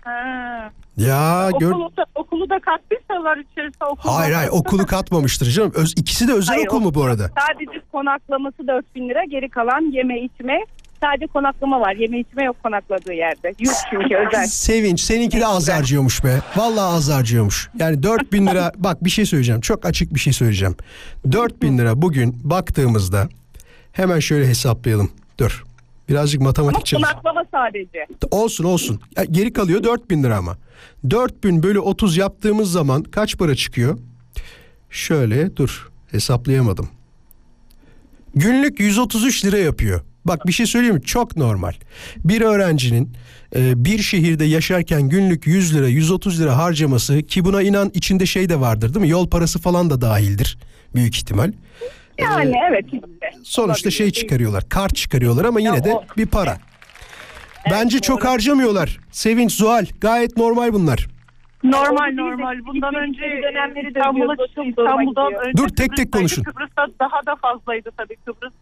Ha. 0.08 0.72
Ya 0.97 1.49
gör... 1.60 1.72
Okulu, 1.72 1.97
da, 1.97 2.05
okulu 2.16 2.49
da 2.49 2.60
kattıysalar 2.60 3.38
içerisine 3.38 3.88
okulu. 3.88 4.14
Hayır 4.14 4.34
hayır 4.34 4.49
okulu 4.51 4.86
katmamıştır 4.86 5.45
canım. 5.45 5.72
Öz, 5.76 5.93
ikisi 5.97 6.28
de 6.28 6.34
özel 6.34 6.55
Hayır, 6.55 6.68
okul 6.68 6.80
mu 6.80 6.93
bu 6.93 7.03
arada? 7.03 7.32
Sadece 7.47 7.82
konaklaması 7.91 8.68
4 8.68 8.95
bin 8.95 9.10
lira. 9.10 9.24
Geri 9.24 9.49
kalan 9.49 9.91
yeme 9.91 10.20
içme. 10.20 10.60
Sadece 11.01 11.28
konaklama 11.28 11.82
var. 11.82 11.95
Yeme 11.95 12.20
içme 12.20 12.43
yok 12.43 12.55
konakladığı 12.64 13.14
yerde. 13.14 13.53
Yurt 13.60 13.76
çünkü 13.89 14.16
özel. 14.16 14.45
Sevinç 14.47 15.01
seninki 15.01 15.39
de 15.39 15.47
az 15.47 15.70
harcıyormuş 15.70 16.24
be. 16.24 16.39
Vallahi 16.55 16.95
az 16.95 17.10
harcıyormuş. 17.10 17.70
Yani 17.80 18.03
4 18.03 18.34
bin 18.34 18.47
lira 18.47 18.72
bak 18.78 19.03
bir 19.03 19.10
şey 19.10 19.26
söyleyeceğim. 19.26 19.62
Çok 19.62 19.86
açık 19.86 20.14
bir 20.14 20.20
şey 20.20 20.34
söyleyeceğim. 20.34 20.76
4 21.32 21.62
bin 21.62 21.78
lira 21.78 22.01
bugün 22.01 22.39
baktığımızda 22.43 23.30
hemen 23.91 24.20
şöyle 24.20 24.47
hesaplayalım. 24.47 25.12
Dur. 25.39 25.64
Birazcık 26.10 26.41
Ama 26.41 26.49
matematik 26.49 26.86
çalış. 26.86 27.03
konaklama 27.03 27.43
sadece. 27.51 28.08
Olsun 28.32 28.64
olsun. 28.64 29.01
Ya, 29.18 29.24
geri 29.24 29.53
kalıyor 29.53 29.84
4 29.84 30.10
bin 30.10 30.24
lira 30.24 30.38
ama. 30.38 30.58
4 31.10 31.43
bin 31.43 31.64
bölü 31.64 31.80
30 31.80 32.18
yaptığımız 32.18 32.72
zaman 32.72 33.03
kaç 33.03 33.38
para 33.38 33.55
çıkıyor? 33.55 33.97
Şöyle 34.89 35.55
dur 35.58 35.89
hesaplayamadım. 36.12 36.89
Günlük 38.36 38.80
133 38.80 39.45
lira 39.45 39.58
yapıyor. 39.58 40.01
Bak 40.26 40.47
bir 40.47 40.51
şey 40.51 40.66
söyleyeyim 40.66 40.95
mi? 40.95 41.01
Çok 41.01 41.38
normal. 41.38 41.74
Bir 42.18 42.41
öğrencinin 42.41 43.12
e, 43.55 43.86
bir 43.86 43.99
şehirde 43.99 44.45
yaşarken 44.45 45.01
günlük 45.10 45.47
100 45.47 45.76
lira 45.76 45.88
130 45.88 46.41
lira 46.41 46.58
harcaması 46.58 47.22
ki 47.22 47.45
buna 47.45 47.62
inan 47.62 47.91
içinde 47.93 48.26
şey 48.26 48.49
de 48.49 48.60
vardır 48.60 48.93
değil 48.93 49.05
mi? 49.05 49.10
Yol 49.10 49.30
parası 49.30 49.60
falan 49.60 49.89
da 49.89 50.01
dahildir 50.01 50.58
büyük 50.95 51.16
ihtimal. 51.16 51.51
Yani 52.20 52.55
evet. 52.70 52.86
Sonuçta 53.43 53.91
şey 53.91 54.11
çıkarıyorlar, 54.11 54.70
kart 54.70 54.95
çıkarıyorlar 54.95 55.45
ama 55.45 55.59
yine 55.59 55.84
de 55.84 55.93
o- 55.93 56.03
bir 56.18 56.26
para. 56.26 56.57
Bence 57.72 57.99
çok 57.99 58.26
harcamıyorlar. 58.26 58.97
Sevinç, 59.11 59.51
Zuhal 59.51 59.86
gayet 60.01 60.38
normal 60.38 60.74
bunlar. 60.74 61.07
Normal 61.63 62.11
normal. 62.13 62.65
Bundan 62.65 62.95
önce 62.95 63.22
dönemleri 63.22 63.86
de 63.86 63.99
İstanbul'a 63.99 64.36
çok 64.55 64.68
İstanbul'dan 64.68 65.34
önce 65.34 65.57
Dur, 65.57 65.68
tek 65.70 65.97
tek 65.97 66.11
konuşun. 66.11 66.43
Kıbrıs'ta 66.43 66.88
daha 66.99 67.26
da 67.26 67.36
fazlaydı 67.36 67.89
tabii. 67.97 68.15
Kıbrıs 68.26 68.53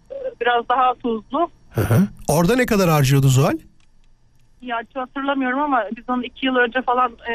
biraz 0.41 0.69
daha 0.69 0.93
tuzlu. 0.93 1.49
Hı 1.71 1.81
hı. 1.81 2.07
Orada 2.27 2.55
ne 2.55 2.65
kadar 2.65 2.89
harcıyordu 2.89 3.27
Zuhal? 3.27 3.57
Ya 4.61 4.77
hiç 4.89 4.95
hatırlamıyorum 4.95 5.59
ama 5.59 5.83
biz 5.97 6.03
onu 6.09 6.25
iki 6.25 6.45
yıl 6.45 6.55
önce 6.55 6.81
falan 6.81 7.11
e, 7.11 7.33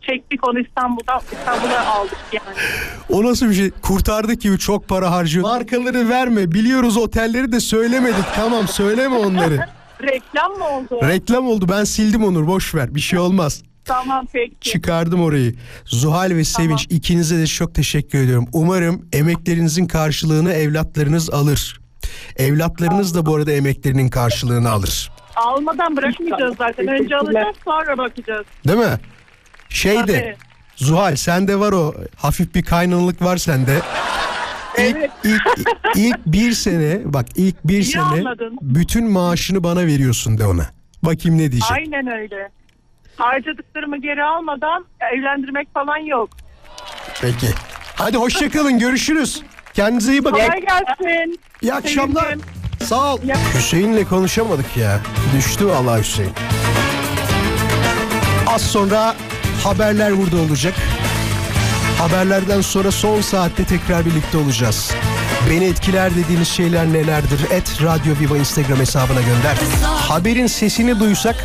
çektik 0.00 0.48
onu 0.48 0.60
İstanbul'dan 0.60 1.20
İstanbul'a 1.32 1.86
aldık 1.86 2.18
yani. 2.32 2.56
O 3.08 3.24
nasıl 3.24 3.48
bir 3.48 3.54
şey? 3.54 3.70
Kurtardık 3.70 4.40
gibi 4.40 4.58
çok 4.58 4.88
para 4.88 5.10
harcıyor. 5.10 5.44
Markaları 5.48 6.08
verme. 6.08 6.52
Biliyoruz 6.52 6.96
otelleri 6.96 7.52
de 7.52 7.60
söylemedik. 7.60 8.24
Tamam 8.34 8.68
söyleme 8.68 9.16
onları. 9.16 9.58
Reklam 10.02 10.52
mı 10.52 10.68
oldu? 10.68 11.00
Reklam 11.08 11.46
oldu. 11.48 11.66
Ben 11.68 11.84
sildim 11.84 12.24
Onur. 12.24 12.46
Boş 12.46 12.74
ver. 12.74 12.94
Bir 12.94 13.00
şey 13.00 13.18
olmaz. 13.18 13.62
tamam 13.84 14.26
peki. 14.32 14.54
Çıkardım 14.60 15.22
orayı. 15.22 15.54
Zuhal 15.84 16.30
ve 16.30 16.44
Sevinç 16.44 16.86
ikinize 16.90 17.38
de 17.38 17.46
çok 17.46 17.74
teşekkür 17.74 18.18
ediyorum. 18.18 18.48
Umarım 18.52 19.08
emeklerinizin 19.12 19.86
karşılığını 19.86 20.52
evlatlarınız 20.52 21.30
alır. 21.30 21.80
Evlatlarınız 22.36 23.14
da 23.14 23.26
bu 23.26 23.34
arada 23.36 23.52
emeklerinin 23.52 24.08
karşılığını 24.08 24.70
alır. 24.70 25.10
Almadan 25.40 25.96
bırakmayacağız 25.96 26.56
zaten. 26.56 26.86
Önce 26.88 27.16
alacağız 27.16 27.56
sonra 27.64 27.98
bakacağız. 27.98 28.46
Değil 28.68 28.78
mi? 28.78 28.98
Şeyde 29.68 30.00
Tabii. 30.06 30.36
Zuhal 30.76 31.16
sende 31.16 31.60
var 31.60 31.72
o 31.72 31.94
hafif 32.16 32.54
bir 32.54 32.62
kaynanalık 32.62 33.22
var 33.22 33.36
sende. 33.36 33.78
İlk, 34.78 34.96
Evet. 34.96 35.10
ilk, 35.24 35.42
ilk 35.94 36.26
bir 36.26 36.52
sene 36.52 37.00
bak 37.04 37.26
ilk 37.36 37.56
bir 37.64 37.74
İyi 37.74 37.84
sene 37.84 38.02
anladın. 38.02 38.58
bütün 38.62 39.10
maaşını 39.10 39.64
bana 39.64 39.86
veriyorsun 39.86 40.38
de 40.38 40.46
ona. 40.46 40.66
Bakayım 41.02 41.38
ne 41.38 41.52
diyecek. 41.52 41.70
Aynen 41.72 42.06
öyle. 42.06 42.48
Harcadıklarımı 43.16 43.96
geri 44.00 44.24
almadan 44.24 44.84
evlendirmek 45.14 45.74
falan 45.74 45.96
yok. 45.98 46.30
Peki. 47.22 47.46
Hadi 47.94 48.16
hoşçakalın 48.16 48.78
görüşürüz. 48.78 49.42
Kendinize 49.74 50.12
iyi 50.12 50.24
bakın. 50.24 50.36
Kolay 50.38 50.60
gelsin. 50.60 51.40
İyi 51.62 51.74
akşamlar. 51.74 52.22
Sevgilim. 52.24 52.59
Sağ 52.88 53.14
ol. 53.14 53.18
Ya- 53.24 53.36
Hüseyin'le 53.54 54.04
konuşamadık 54.04 54.76
ya. 54.76 55.00
Düştü 55.36 55.66
vallahi 55.66 56.00
Hüseyin. 56.00 56.32
Az 58.46 58.62
sonra 58.62 59.16
haberler 59.64 60.18
burada 60.18 60.36
olacak. 60.36 60.74
Haberlerden 61.98 62.60
sonra 62.60 62.92
son 62.92 63.20
saatte 63.20 63.64
tekrar 63.64 64.06
birlikte 64.06 64.38
olacağız. 64.38 64.90
Beni 65.50 65.64
etkiler 65.64 66.14
dediğiniz 66.16 66.48
şeyler 66.48 66.86
nelerdir? 66.86 67.40
Et 67.50 67.82
Radyo 67.82 68.14
Viva 68.20 68.36
Instagram 68.38 68.78
hesabına 68.78 69.20
gönder. 69.20 69.56
Haberin 69.84 70.46
sesini 70.46 71.00
duysak 71.00 71.36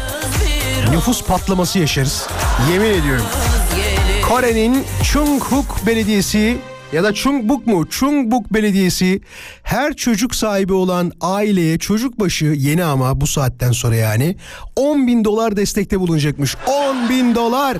nüfus 0.91 1.23
patlaması 1.23 1.79
yaşarız. 1.79 2.27
Yemin 2.71 2.89
ediyorum. 2.89 3.25
Kore'nin 4.29 4.83
Chunghuk 5.03 5.86
Belediyesi 5.88 6.57
ya 6.93 7.03
da 7.03 7.13
Chungbuk 7.13 7.67
mu? 7.67 7.89
Chungbuk 7.89 8.53
Belediyesi 8.53 9.21
her 9.63 9.93
çocuk 9.93 10.36
sahibi 10.36 10.73
olan 10.73 11.11
aileye 11.21 11.77
çocuk 11.77 12.19
başı 12.19 12.45
yeni 12.45 12.83
ama 12.83 13.21
bu 13.21 13.27
saatten 13.27 13.71
sonra 13.71 13.95
yani 13.95 14.36
10 14.75 15.07
bin 15.07 15.23
dolar 15.23 15.57
destekte 15.57 15.99
bulunacakmış. 15.99 16.55
10 16.67 17.09
bin 17.09 17.36
dolar. 17.36 17.77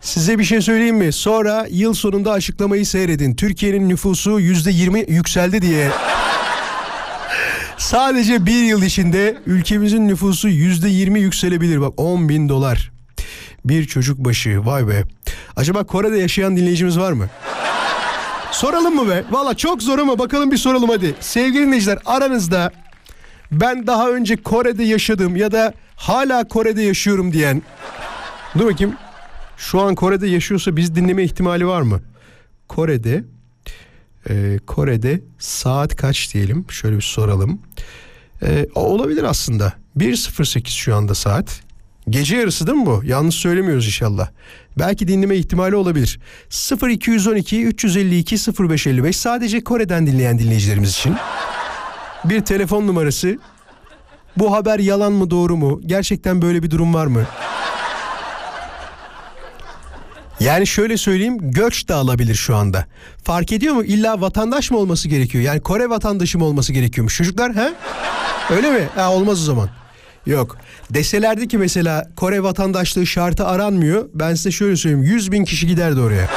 Size 0.00 0.38
bir 0.38 0.44
şey 0.44 0.60
söyleyeyim 0.60 0.96
mi? 0.96 1.12
Sonra 1.12 1.66
yıl 1.70 1.94
sonunda 1.94 2.32
açıklamayı 2.32 2.86
seyredin. 2.86 3.34
Türkiye'nin 3.34 3.88
nüfusu 3.88 4.40
%20 4.40 5.10
yükseldi 5.10 5.62
diye. 5.62 5.90
Sadece 7.78 8.46
bir 8.46 8.62
yıl 8.62 8.82
içinde 8.82 9.38
ülkemizin 9.46 10.08
nüfusu 10.08 10.48
%20 10.48 11.18
yükselebilir. 11.18 11.80
Bak 11.80 11.92
10 11.96 12.28
bin 12.28 12.48
dolar. 12.48 12.95
Bir 13.66 13.86
çocuk 13.86 14.18
başı 14.18 14.66
vay 14.66 14.88
be. 14.88 15.02
Acaba 15.56 15.84
Kore'de 15.84 16.18
yaşayan 16.18 16.56
dinleyicimiz 16.56 16.98
var 16.98 17.12
mı? 17.12 17.28
Soralım 18.52 18.94
mı 18.94 19.08
be? 19.10 19.24
Valla 19.30 19.54
çok 19.54 19.82
zor 19.82 19.98
ama 19.98 20.18
bakalım 20.18 20.50
bir 20.50 20.56
soralım 20.56 20.88
hadi. 20.88 21.14
Sevgili 21.20 21.66
dinleyiciler 21.66 21.98
aranızda 22.04 22.70
ben 23.52 23.86
daha 23.86 24.10
önce 24.10 24.36
Kore'de 24.36 24.84
yaşadım 24.84 25.36
ya 25.36 25.52
da 25.52 25.74
hala 25.96 26.48
Kore'de 26.48 26.82
yaşıyorum 26.82 27.32
diyen. 27.32 27.62
Dur 28.58 28.66
bakayım. 28.66 28.94
Şu 29.56 29.80
an 29.80 29.94
Kore'de 29.94 30.26
yaşıyorsa 30.26 30.76
biz 30.76 30.94
dinleme 30.94 31.24
ihtimali 31.24 31.66
var 31.66 31.82
mı? 31.82 32.00
Kore'de 32.68 33.24
e, 34.30 34.58
Kore'de 34.66 35.20
saat 35.38 35.96
kaç 35.96 36.34
diyelim? 36.34 36.64
Şöyle 36.70 36.96
bir 36.96 37.02
soralım. 37.02 37.60
E, 38.42 38.66
olabilir 38.74 39.22
aslında. 39.22 39.72
1.08 39.96 40.68
şu 40.68 40.96
anda 40.96 41.14
saat. 41.14 41.65
Gece 42.10 42.36
yarısı 42.36 42.66
değil 42.66 42.78
mi 42.78 42.86
bu? 42.86 43.02
Yanlış 43.04 43.34
söylemiyoruz 43.34 43.86
inşallah. 43.86 44.28
Belki 44.78 45.08
dinleme 45.08 45.36
ihtimali 45.36 45.76
olabilir. 45.76 46.20
0212 46.88 47.64
352 47.66 48.36
0555 48.36 49.16
sadece 49.16 49.64
Kore'den 49.64 50.06
dinleyen 50.06 50.38
dinleyicilerimiz 50.38 50.90
için. 50.90 51.16
Bir 52.24 52.40
telefon 52.40 52.86
numarası. 52.86 53.38
Bu 54.36 54.52
haber 54.52 54.78
yalan 54.78 55.12
mı 55.12 55.30
doğru 55.30 55.56
mu? 55.56 55.80
Gerçekten 55.86 56.42
böyle 56.42 56.62
bir 56.62 56.70
durum 56.70 56.94
var 56.94 57.06
mı? 57.06 57.26
Yani 60.40 60.66
şöyle 60.66 60.96
söyleyeyim 60.96 61.38
göç 61.40 61.88
de 61.88 61.94
alabilir 61.94 62.34
şu 62.34 62.56
anda. 62.56 62.86
Fark 63.24 63.52
ediyor 63.52 63.74
mu? 63.74 63.84
İlla 63.84 64.20
vatandaş 64.20 64.70
mı 64.70 64.78
olması 64.78 65.08
gerekiyor? 65.08 65.44
Yani 65.44 65.60
Kore 65.60 65.90
vatandaşı 65.90 66.38
mı 66.38 66.44
olması 66.44 66.72
gerekiyormuş? 66.72 67.16
Çocuklar 67.16 67.54
he? 67.54 67.72
Öyle 68.50 68.70
mi? 68.70 68.88
Ha, 68.94 69.12
olmaz 69.12 69.40
o 69.42 69.44
zaman. 69.44 69.68
Yok. 70.26 70.56
Deselerdi 70.90 71.48
ki 71.48 71.58
mesela 71.58 72.10
Kore 72.16 72.42
vatandaşlığı 72.42 73.06
şartı 73.06 73.46
aranmıyor. 73.46 74.08
Ben 74.14 74.34
size 74.34 74.50
şöyle 74.50 74.76
söyleyeyim. 74.76 75.04
100 75.04 75.32
bin 75.32 75.44
kişi 75.44 75.66
giderdi 75.66 76.00
oraya. 76.00 76.28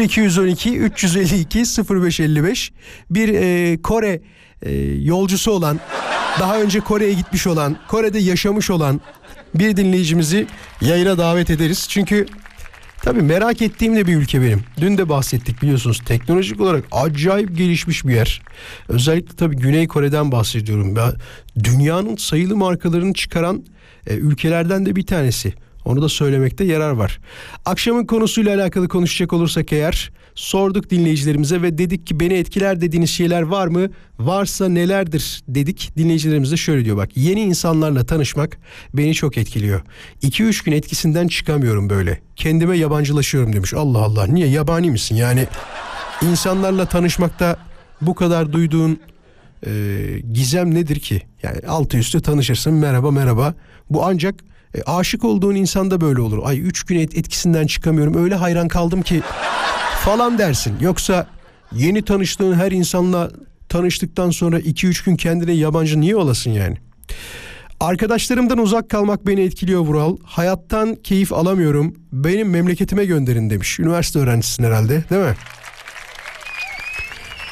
0212 0.00 0.78
352 0.78 1.58
0555 1.90 2.72
bir 3.10 3.28
e, 3.28 3.82
Kore 3.82 4.20
e, 4.62 4.74
yolcusu 4.84 5.50
olan 5.50 5.80
daha 6.40 6.60
önce 6.60 6.80
Kore'ye 6.80 7.12
gitmiş 7.12 7.46
olan 7.46 7.76
Kore'de 7.88 8.18
yaşamış 8.18 8.70
olan 8.70 9.00
bir 9.54 9.76
dinleyicimizi 9.76 10.46
yayına 10.80 11.18
davet 11.18 11.50
ederiz. 11.50 11.86
Çünkü 11.88 12.26
tabii 13.02 13.22
merak 13.22 13.62
ettiğim 13.62 13.96
de 13.96 14.06
bir 14.06 14.16
ülke 14.16 14.42
benim. 14.42 14.62
Dün 14.80 14.98
de 14.98 15.08
bahsettik 15.08 15.62
biliyorsunuz 15.62 16.02
teknolojik 16.06 16.60
olarak 16.60 16.84
acayip 16.92 17.56
gelişmiş 17.56 18.04
bir 18.06 18.14
yer. 18.14 18.42
Özellikle 18.88 19.36
tabii 19.36 19.56
Güney 19.56 19.88
Kore'den 19.88 20.32
bahsediyorum. 20.32 20.96
Ya, 20.96 21.14
dünyanın 21.64 22.16
sayılı 22.16 22.56
markalarını 22.56 23.14
çıkaran 23.14 23.64
e, 24.06 24.14
ülkelerden 24.14 24.86
de 24.86 24.96
bir 24.96 25.06
tanesi. 25.06 25.54
Onu 25.84 26.02
da 26.02 26.08
söylemekte 26.08 26.64
yarar 26.64 26.90
var. 26.90 27.20
Akşamın 27.64 28.06
konusuyla 28.06 28.56
alakalı 28.56 28.88
konuşacak 28.88 29.32
olursak 29.32 29.72
eğer 29.72 30.10
sorduk 30.34 30.90
dinleyicilerimize 30.90 31.62
ve 31.62 31.78
dedik 31.78 32.06
ki 32.06 32.20
beni 32.20 32.34
etkiler 32.34 32.80
dediğiniz 32.80 33.10
şeyler 33.10 33.42
var 33.42 33.66
mı? 33.66 33.88
Varsa 34.18 34.68
nelerdir 34.68 35.42
dedik. 35.48 35.92
Dinleyicilerimiz 35.96 36.52
de 36.52 36.56
şöyle 36.56 36.84
diyor 36.84 36.96
bak 36.96 37.16
yeni 37.16 37.40
insanlarla 37.40 38.06
tanışmak 38.06 38.58
beni 38.94 39.14
çok 39.14 39.38
etkiliyor. 39.38 39.80
2-3 40.22 40.64
gün 40.64 40.72
etkisinden 40.72 41.28
çıkamıyorum 41.28 41.90
böyle. 41.90 42.20
Kendime 42.36 42.78
yabancılaşıyorum 42.78 43.52
demiş. 43.52 43.74
Allah 43.74 43.98
Allah 43.98 44.26
niye 44.26 44.48
yabani 44.48 44.90
misin? 44.90 45.16
Yani 45.16 45.46
insanlarla 46.22 46.86
tanışmakta 46.86 47.56
bu 48.00 48.14
kadar 48.14 48.52
duyduğun 48.52 49.00
e, 49.66 49.70
gizem 50.32 50.74
nedir 50.74 51.00
ki? 51.00 51.22
Yani 51.42 51.58
altı 51.68 51.96
üstü 51.96 52.20
tanışırsın 52.22 52.74
merhaba 52.74 53.10
merhaba. 53.10 53.54
Bu 53.90 54.04
ancak 54.04 54.34
e, 54.74 54.82
aşık 54.82 55.24
olduğun 55.24 55.54
insanda 55.54 56.00
böyle 56.00 56.20
olur. 56.20 56.38
Ay 56.44 56.60
üç 56.60 56.82
gün 56.82 56.98
et, 56.98 57.18
etkisinden 57.18 57.66
çıkamıyorum 57.66 58.24
öyle 58.24 58.34
hayran 58.34 58.68
kaldım 58.68 59.02
ki 59.02 59.22
falan 60.04 60.38
dersin. 60.38 60.76
Yoksa 60.80 61.26
yeni 61.72 62.02
tanıştığın 62.02 62.54
her 62.54 62.72
insanla 62.72 63.30
tanıştıktan 63.68 64.30
sonra 64.30 64.58
iki 64.58 64.86
üç 64.86 65.04
gün 65.04 65.16
kendine 65.16 65.52
yabancı 65.52 66.00
niye 66.00 66.16
olasın 66.16 66.50
yani? 66.50 66.76
Arkadaşlarımdan 67.80 68.58
uzak 68.58 68.90
kalmak 68.90 69.26
beni 69.26 69.40
etkiliyor 69.40 69.80
Vural. 69.80 70.16
Hayattan 70.24 70.94
keyif 70.94 71.32
alamıyorum. 71.32 71.94
Benim 72.12 72.50
memleketime 72.50 73.04
gönderin 73.04 73.50
demiş. 73.50 73.80
Üniversite 73.80 74.18
öğrencisin 74.18 74.64
herhalde 74.64 75.04
değil 75.10 75.22
mi? 75.22 75.34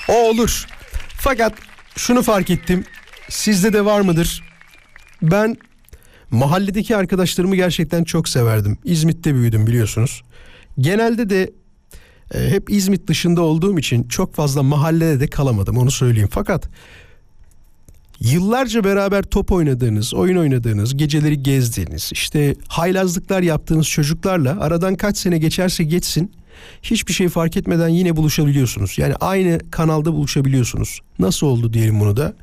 O 0.09 0.29
olur. 0.29 0.67
Fakat 1.19 1.53
şunu 1.97 2.23
fark 2.23 2.51
ettim. 2.51 2.85
Sizde 3.29 3.73
de 3.73 3.85
var 3.85 4.01
mıdır? 4.01 4.43
Ben 5.23 5.57
mahalledeki 6.31 6.97
arkadaşlarımı 6.97 7.57
gerçekten 7.57 8.05
çok 8.05 8.29
severdim. 8.29 8.79
İzmit'te 8.85 9.35
büyüdüm 9.35 9.67
biliyorsunuz. 9.67 10.23
Genelde 10.79 11.31
de 11.31 11.51
e, 12.35 12.51
hep 12.51 12.71
İzmit 12.71 13.07
dışında 13.07 13.43
olduğum 13.43 13.79
için 13.79 14.09
çok 14.09 14.35
fazla 14.35 14.63
mahallede 14.63 15.21
de 15.21 15.27
kalamadım 15.27 15.79
onu 15.79 15.91
söyleyeyim. 15.91 16.29
Fakat 16.33 16.69
yıllarca 18.21 18.85
beraber 18.85 19.23
top 19.23 19.53
oynadığınız, 19.53 20.15
oyun 20.15 20.37
oynadığınız, 20.37 20.97
geceleri 20.97 21.43
gezdiğiniz, 21.43 22.11
işte 22.13 22.55
haylazlıklar 22.69 23.43
yaptığınız 23.43 23.89
çocuklarla 23.89 24.61
aradan 24.61 24.95
kaç 24.95 25.19
sene 25.19 25.39
geçerse 25.39 25.85
geçsin 25.85 26.33
hiçbir 26.83 27.13
şey 27.13 27.29
fark 27.29 27.57
etmeden 27.57 27.89
yine 27.89 28.17
buluşabiliyorsunuz. 28.17 28.99
Yani 28.99 29.15
aynı 29.21 29.59
kanalda 29.71 30.13
buluşabiliyorsunuz. 30.13 31.01
Nasıl 31.19 31.47
oldu 31.47 31.73
diyelim 31.73 32.01
bunu 32.01 32.17
da? 32.17 32.35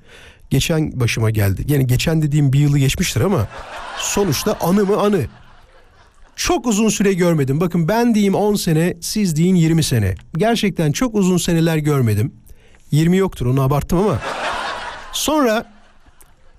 Geçen 0.49 0.99
başıma 0.99 1.29
geldi. 1.29 1.65
Yani 1.67 1.87
geçen 1.87 2.21
dediğim 2.21 2.53
bir 2.53 2.59
yılı 2.59 2.79
geçmiştir 2.79 3.21
ama 3.21 3.47
sonuçta 3.97 4.57
anı 4.61 4.85
mı 4.85 4.97
anı. 4.97 5.25
Çok 6.37 6.67
uzun 6.67 6.89
süre 6.89 7.13
görmedim. 7.13 7.59
Bakın 7.59 7.87
ben 7.87 8.15
diyeyim 8.15 8.35
10 8.35 8.55
sene, 8.55 8.97
siz 9.01 9.35
deyin 9.35 9.55
20 9.55 9.83
sene. 9.83 10.15
Gerçekten 10.37 10.91
çok 10.91 11.15
uzun 11.15 11.37
seneler 11.37 11.77
görmedim. 11.77 12.33
20 12.91 13.17
yoktur 13.17 13.45
onu 13.45 13.61
abarttım 13.61 13.99
ama. 13.99 14.19
Sonra 15.13 15.65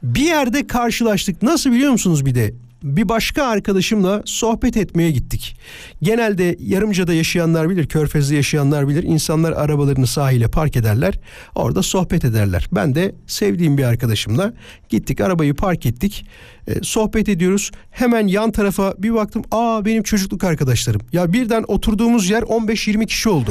bir 0.02 0.24
yerde 0.24 0.66
karşılaştık. 0.66 1.42
Nasıl 1.42 1.72
biliyor 1.72 1.92
musunuz 1.92 2.26
bir 2.26 2.34
de? 2.34 2.54
Bir 2.82 3.08
başka 3.08 3.44
arkadaşımla 3.44 4.22
sohbet 4.24 4.76
etmeye 4.76 5.10
gittik. 5.10 5.56
Genelde 6.02 6.56
Yarımca'da 6.58 7.14
yaşayanlar 7.14 7.70
bilir, 7.70 7.86
Körfez'de 7.86 8.36
yaşayanlar 8.36 8.88
bilir. 8.88 9.02
İnsanlar 9.02 9.52
arabalarını 9.52 10.06
sahile 10.06 10.48
park 10.48 10.76
ederler. 10.76 11.20
Orada 11.54 11.82
sohbet 11.82 12.24
ederler. 12.24 12.68
Ben 12.72 12.94
de 12.94 13.14
sevdiğim 13.26 13.78
bir 13.78 13.84
arkadaşımla 13.84 14.52
gittik 14.88 15.20
arabayı 15.20 15.54
park 15.54 15.86
ettik. 15.86 16.26
E, 16.66 16.74
sohbet 16.82 17.28
ediyoruz. 17.28 17.70
Hemen 17.90 18.26
yan 18.26 18.52
tarafa 18.52 18.94
bir 18.98 19.14
baktım. 19.14 19.42
Aa 19.50 19.84
benim 19.84 20.02
çocukluk 20.02 20.44
arkadaşlarım. 20.44 21.00
Ya 21.12 21.32
birden 21.32 21.64
oturduğumuz 21.68 22.30
yer 22.30 22.42
15-20 22.42 23.06
kişi 23.06 23.28
oldu. 23.28 23.50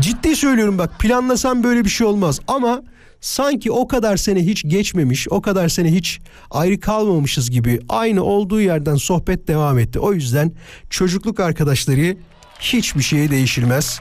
Ciddi 0.00 0.36
söylüyorum 0.36 0.78
bak 0.78 1.00
planlasam 1.00 1.62
böyle 1.62 1.84
bir 1.84 1.90
şey 1.90 2.06
olmaz 2.06 2.40
ama 2.48 2.82
sanki 3.24 3.72
o 3.72 3.88
kadar 3.88 4.16
sene 4.16 4.42
hiç 4.42 4.62
geçmemiş, 4.66 5.28
o 5.30 5.42
kadar 5.42 5.68
sene 5.68 5.92
hiç 5.92 6.20
ayrı 6.50 6.80
kalmamışız 6.80 7.50
gibi 7.50 7.80
aynı 7.88 8.22
olduğu 8.22 8.60
yerden 8.60 8.94
sohbet 8.94 9.48
devam 9.48 9.78
etti. 9.78 9.98
O 9.98 10.12
yüzden 10.12 10.52
çocukluk 10.90 11.40
arkadaşları 11.40 12.16
hiçbir 12.60 13.02
şeye 13.02 13.30
değişilmez. 13.30 14.00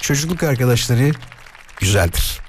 Çocukluk 0.00 0.42
arkadaşları 0.42 1.10
güzeldir. 1.80 2.40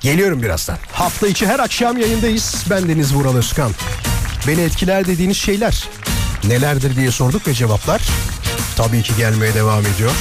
Geliyorum 0.00 0.42
birazdan. 0.42 0.78
Hafta 0.92 1.26
içi 1.26 1.46
her 1.46 1.58
akşam 1.58 1.98
yayındayız. 1.98 2.64
Ben 2.70 2.88
Deniz 2.88 3.14
Vural 3.14 3.36
Özkan. 3.36 3.72
Beni 4.48 4.60
etkiler 4.60 5.06
dediğiniz 5.06 5.36
şeyler 5.36 5.88
nelerdir 6.44 6.96
diye 6.96 7.10
sorduk 7.10 7.48
ve 7.48 7.54
cevaplar 7.54 8.02
tabii 8.76 9.02
ki 9.02 9.12
gelmeye 9.16 9.54
devam 9.54 9.86
ediyor. 9.86 10.12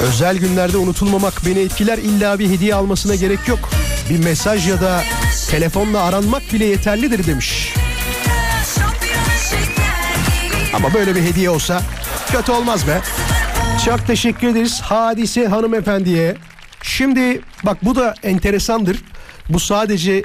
Özel 0.00 0.38
günlerde 0.38 0.76
unutulmamak 0.76 1.34
beni 1.46 1.58
etkiler 1.58 1.98
illa 1.98 2.38
bir 2.38 2.50
hediye 2.50 2.74
almasına 2.74 3.14
gerek 3.14 3.48
yok. 3.48 3.70
Bir 4.10 4.24
mesaj 4.24 4.68
ya 4.68 4.80
da 4.80 5.02
telefonla 5.50 6.00
aranmak 6.00 6.42
bile 6.52 6.64
yeterlidir 6.64 7.26
demiş. 7.26 7.74
Ama 10.74 10.94
böyle 10.94 11.14
bir 11.14 11.22
hediye 11.22 11.50
olsa 11.50 11.82
kötü 12.32 12.52
olmaz 12.52 12.86
be. 12.86 13.00
Çok 13.84 14.06
teşekkür 14.06 14.48
ederiz 14.48 14.80
Hadise 14.80 15.46
hanımefendiye. 15.46 16.36
Şimdi 16.82 17.40
bak 17.64 17.84
bu 17.84 17.96
da 17.96 18.14
enteresandır. 18.22 18.96
Bu 19.48 19.60
sadece 19.60 20.24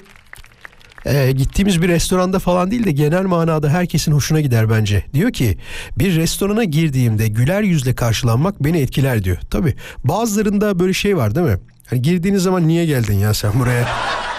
e, 1.09 1.31
gittiğimiz 1.31 1.81
bir 1.81 1.87
restoranda 1.87 2.39
falan 2.39 2.71
değil 2.71 2.83
de 2.83 2.91
genel 2.91 3.23
manada 3.23 3.69
herkesin 3.69 4.11
hoşuna 4.11 4.41
gider 4.41 4.69
bence. 4.69 5.03
Diyor 5.13 5.33
ki 5.33 5.57
bir 5.97 6.15
restorana 6.15 6.63
girdiğimde 6.63 7.27
güler 7.27 7.61
yüzle 7.61 7.95
karşılanmak 7.95 8.63
beni 8.63 8.77
etkiler 8.79 9.23
diyor. 9.23 9.37
Tabi 9.49 9.75
bazılarında 10.03 10.79
böyle 10.79 10.93
şey 10.93 11.17
var 11.17 11.35
değil 11.35 11.47
mi? 11.47 11.57
Hani 11.89 12.01
girdiğiniz 12.01 12.43
zaman 12.43 12.67
niye 12.67 12.85
geldin 12.85 13.17
ya 13.17 13.33
sen 13.33 13.51
buraya 13.59 13.87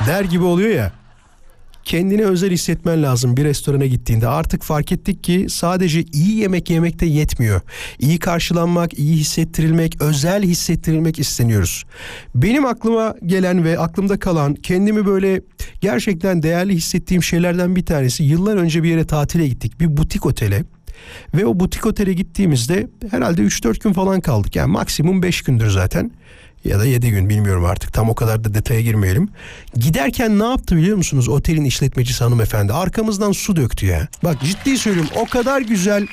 der 0.06 0.24
gibi 0.24 0.44
oluyor 0.44 0.70
ya. 0.70 0.92
Kendini 1.90 2.24
özel 2.24 2.50
hissetmen 2.50 3.02
lazım 3.02 3.36
bir 3.36 3.44
restorana 3.44 3.86
gittiğinde. 3.86 4.28
Artık 4.28 4.62
fark 4.62 4.92
ettik 4.92 5.24
ki 5.24 5.46
sadece 5.48 6.02
iyi 6.02 6.36
yemek 6.36 6.70
yemekte 6.70 7.06
yetmiyor. 7.06 7.60
İyi 7.98 8.18
karşılanmak, 8.18 8.98
iyi 8.98 9.16
hissettirilmek, 9.16 10.02
özel 10.02 10.42
hissettirilmek 10.42 11.18
isteniyoruz. 11.18 11.84
Benim 12.34 12.66
aklıma 12.66 13.14
gelen 13.26 13.64
ve 13.64 13.78
aklımda 13.78 14.18
kalan 14.18 14.54
kendimi 14.54 15.06
böyle 15.06 15.40
gerçekten 15.80 16.42
değerli 16.42 16.74
hissettiğim 16.74 17.22
şeylerden 17.22 17.76
bir 17.76 17.86
tanesi 17.86 18.24
yıllar 18.24 18.56
önce 18.56 18.82
bir 18.82 18.88
yere 18.88 19.04
tatile 19.04 19.48
gittik. 19.48 19.80
Bir 19.80 19.96
butik 19.96 20.26
otele. 20.26 20.64
Ve 21.34 21.46
o 21.46 21.60
butik 21.60 21.86
otele 21.86 22.12
gittiğimizde 22.12 22.88
herhalde 23.10 23.42
3-4 23.42 23.82
gün 23.82 23.92
falan 23.92 24.20
kaldık. 24.20 24.56
Yani 24.56 24.72
maksimum 24.72 25.22
5 25.22 25.42
gündür 25.42 25.70
zaten. 25.70 26.10
Ya 26.64 26.78
da 26.80 26.84
7 26.84 27.10
gün 27.10 27.28
bilmiyorum 27.28 27.64
artık. 27.64 27.92
Tam 27.92 28.10
o 28.10 28.14
kadar 28.14 28.44
da 28.44 28.54
detaya 28.54 28.80
girmeyelim. 28.80 29.28
Giderken 29.74 30.38
ne 30.38 30.44
yaptı 30.44 30.76
biliyor 30.76 30.96
musunuz? 30.96 31.28
Otelin 31.28 31.64
işletmecisi 31.64 32.24
hanımefendi. 32.24 32.72
Arkamızdan 32.72 33.32
su 33.32 33.56
döktü 33.56 33.86
ya. 33.86 34.08
Bak 34.24 34.36
ciddi 34.42 34.78
söylüyorum 34.78 35.10
o 35.16 35.26
kadar 35.26 35.60
güzel 35.60 36.06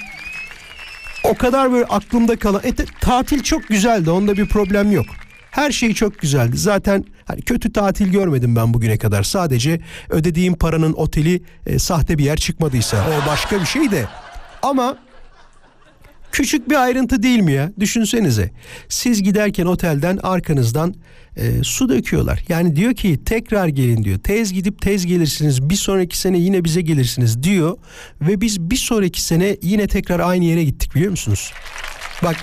o 1.23 1.35
kadar 1.35 1.71
böyle 1.71 1.85
aklımda 1.85 2.35
kalan. 2.39 2.61
E, 2.63 2.73
tatil 3.01 3.43
çok 3.43 3.67
güzeldi. 3.67 4.11
Onda 4.11 4.37
bir 4.37 4.45
problem 4.45 4.91
yok. 4.91 5.05
Her 5.51 5.71
şey 5.71 5.93
çok 5.93 6.19
güzeldi. 6.19 6.57
Zaten 6.57 7.05
hani 7.25 7.41
kötü 7.41 7.73
tatil 7.73 8.07
görmedim 8.11 8.55
ben 8.55 8.73
bugüne 8.73 8.97
kadar. 8.97 9.23
Sadece 9.23 9.81
ödediğim 10.09 10.55
paranın 10.55 10.93
oteli 10.93 11.41
e, 11.65 11.79
sahte 11.79 12.17
bir 12.17 12.23
yer 12.23 12.37
çıkmadıysa 12.37 12.97
o 12.97 13.29
başka 13.29 13.61
bir 13.61 13.65
şey 13.65 13.91
de. 13.91 14.05
Ama 14.61 14.97
küçük 16.31 16.69
bir 16.69 16.75
ayrıntı 16.75 17.23
değil 17.23 17.39
mi 17.39 17.51
ya? 17.51 17.71
Düşünsenize. 17.79 18.51
Siz 18.89 19.23
giderken 19.23 19.65
otelden 19.65 20.19
arkanızdan 20.23 20.95
e, 21.37 21.63
su 21.63 21.89
döküyorlar. 21.89 22.43
Yani 22.49 22.75
diyor 22.75 22.93
ki 22.93 23.19
tekrar 23.25 23.67
gelin 23.67 24.03
diyor. 24.03 24.19
Tez 24.19 24.53
gidip 24.53 24.81
tez 24.81 25.05
gelirsiniz. 25.05 25.69
Bir 25.69 25.75
sonraki 25.75 26.17
sene 26.17 26.37
yine 26.37 26.63
bize 26.63 26.81
gelirsiniz 26.81 27.43
diyor. 27.43 27.77
Ve 28.21 28.41
biz 28.41 28.61
bir 28.61 28.75
sonraki 28.75 29.21
sene 29.21 29.57
yine 29.61 29.87
tekrar 29.87 30.19
aynı 30.19 30.45
yere 30.45 30.63
gittik 30.63 30.95
biliyor 30.95 31.11
musunuz? 31.11 31.53
Bak 32.23 32.35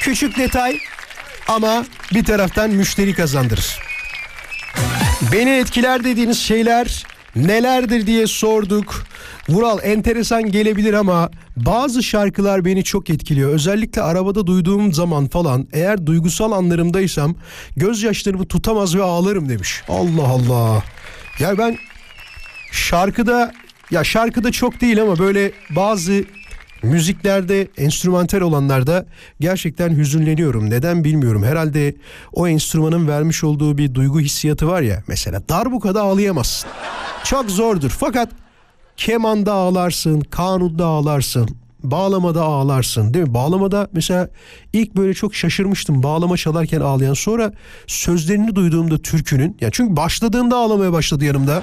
küçük 0.00 0.38
detay 0.38 0.78
ama 1.48 1.86
bir 2.14 2.24
taraftan 2.24 2.70
müşteri 2.70 3.14
kazandırır. 3.14 3.78
Beni 5.32 5.50
etkiler 5.50 6.04
dediğiniz 6.04 6.38
şeyler 6.38 7.04
nelerdir 7.36 8.06
diye 8.06 8.26
sorduk. 8.26 9.04
Vural 9.48 9.78
enteresan 9.82 10.52
gelebilir 10.52 10.94
ama 10.94 11.30
bazı 11.56 12.02
şarkılar 12.02 12.64
beni 12.64 12.84
çok 12.84 13.10
etkiliyor. 13.10 13.50
Özellikle 13.50 14.02
arabada 14.02 14.46
duyduğum 14.46 14.92
zaman 14.92 15.28
falan 15.28 15.68
eğer 15.72 16.06
duygusal 16.06 16.52
anlarımdaysam 16.52 17.34
gözyaşlarımı 17.76 18.46
tutamaz 18.46 18.96
ve 18.96 19.02
ağlarım 19.02 19.48
demiş. 19.48 19.82
Allah 19.88 20.28
Allah. 20.28 20.82
Ya 21.38 21.58
ben 21.58 21.78
şarkıda 22.72 23.52
ya 23.90 24.04
şarkıda 24.04 24.52
çok 24.52 24.80
değil 24.80 25.02
ama 25.02 25.18
böyle 25.18 25.52
bazı 25.70 26.24
müziklerde 26.82 27.68
enstrümantal 27.78 28.40
olanlarda 28.40 29.06
gerçekten 29.40 29.96
hüzünleniyorum. 29.96 30.70
Neden 30.70 31.04
bilmiyorum. 31.04 31.44
Herhalde 31.44 31.94
o 32.32 32.48
enstrümanın 32.48 33.08
vermiş 33.08 33.44
olduğu 33.44 33.78
bir 33.78 33.94
duygu 33.94 34.20
hissiyatı 34.20 34.68
var 34.68 34.82
ya. 34.82 35.02
Mesela 35.08 35.48
darbukada 35.48 36.02
ağlayamazsın. 36.02 36.70
Çok 37.24 37.50
zordur. 37.50 37.90
Fakat 37.90 38.28
kemanda 38.96 39.52
ağlarsın, 39.52 40.20
kanunda 40.20 40.86
ağlarsın, 40.86 41.48
bağlamada 41.82 42.42
ağlarsın 42.42 43.14
değil 43.14 43.26
mi? 43.26 43.34
Bağlamada 43.34 43.88
mesela 43.92 44.28
ilk 44.72 44.96
böyle 44.96 45.14
çok 45.14 45.34
şaşırmıştım 45.34 46.02
bağlama 46.02 46.36
çalarken 46.36 46.80
ağlayan 46.80 47.14
sonra 47.14 47.52
sözlerini 47.86 48.54
duyduğumda 48.54 48.98
türkünün 48.98 49.56
ya 49.60 49.70
çünkü 49.70 49.96
başladığında 49.96 50.56
ağlamaya 50.56 50.92
başladı 50.92 51.24
yanımda. 51.24 51.62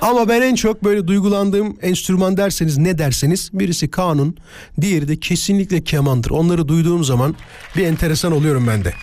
Ama 0.00 0.28
ben 0.28 0.42
en 0.42 0.54
çok 0.54 0.84
böyle 0.84 1.06
duygulandığım 1.06 1.78
enstrüman 1.82 2.36
derseniz 2.36 2.78
ne 2.78 2.98
derseniz 2.98 3.50
birisi 3.52 3.90
kanun, 3.90 4.36
diğeri 4.80 5.08
de 5.08 5.20
kesinlikle 5.20 5.84
kemandır. 5.84 6.30
Onları 6.30 6.68
duyduğum 6.68 7.04
zaman 7.04 7.36
bir 7.76 7.86
enteresan 7.86 8.32
oluyorum 8.32 8.66
ben 8.66 8.84
de. 8.84 8.94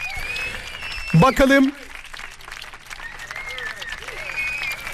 Bakalım 1.13 1.71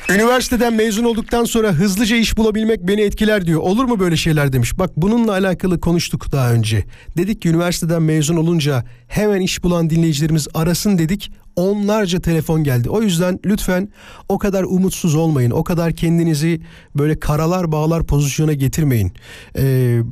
Üniversiteden 0.09 0.73
mezun 0.73 1.03
olduktan 1.03 1.43
sonra 1.43 1.71
hızlıca 1.71 2.15
iş 2.15 2.37
bulabilmek 2.37 2.87
beni 2.87 3.01
etkiler 3.01 3.45
diyor. 3.45 3.61
Olur 3.61 3.85
mu 3.85 3.99
böyle 3.99 4.17
şeyler 4.17 4.53
demiş. 4.53 4.79
Bak 4.79 4.91
bununla 4.97 5.31
alakalı 5.31 5.79
konuştuk 5.79 6.31
daha 6.31 6.53
önce. 6.53 6.83
Dedik 7.17 7.41
ki 7.41 7.49
üniversiteden 7.49 8.01
mezun 8.01 8.37
olunca 8.37 8.83
hemen 9.07 9.41
iş 9.41 9.63
bulan 9.63 9.89
dinleyicilerimiz 9.89 10.47
arasın 10.53 10.97
dedik. 10.97 11.31
Onlarca 11.55 12.19
telefon 12.19 12.63
geldi. 12.63 12.89
O 12.89 13.01
yüzden 13.01 13.39
lütfen 13.45 13.89
o 14.29 14.37
kadar 14.37 14.63
umutsuz 14.63 15.15
olmayın. 15.15 15.51
O 15.51 15.63
kadar 15.63 15.93
kendinizi 15.93 16.61
böyle 16.95 17.19
karalar 17.19 17.71
bağlar 17.71 18.05
pozisyona 18.05 18.53
getirmeyin. 18.53 19.11
Eee 19.57 20.03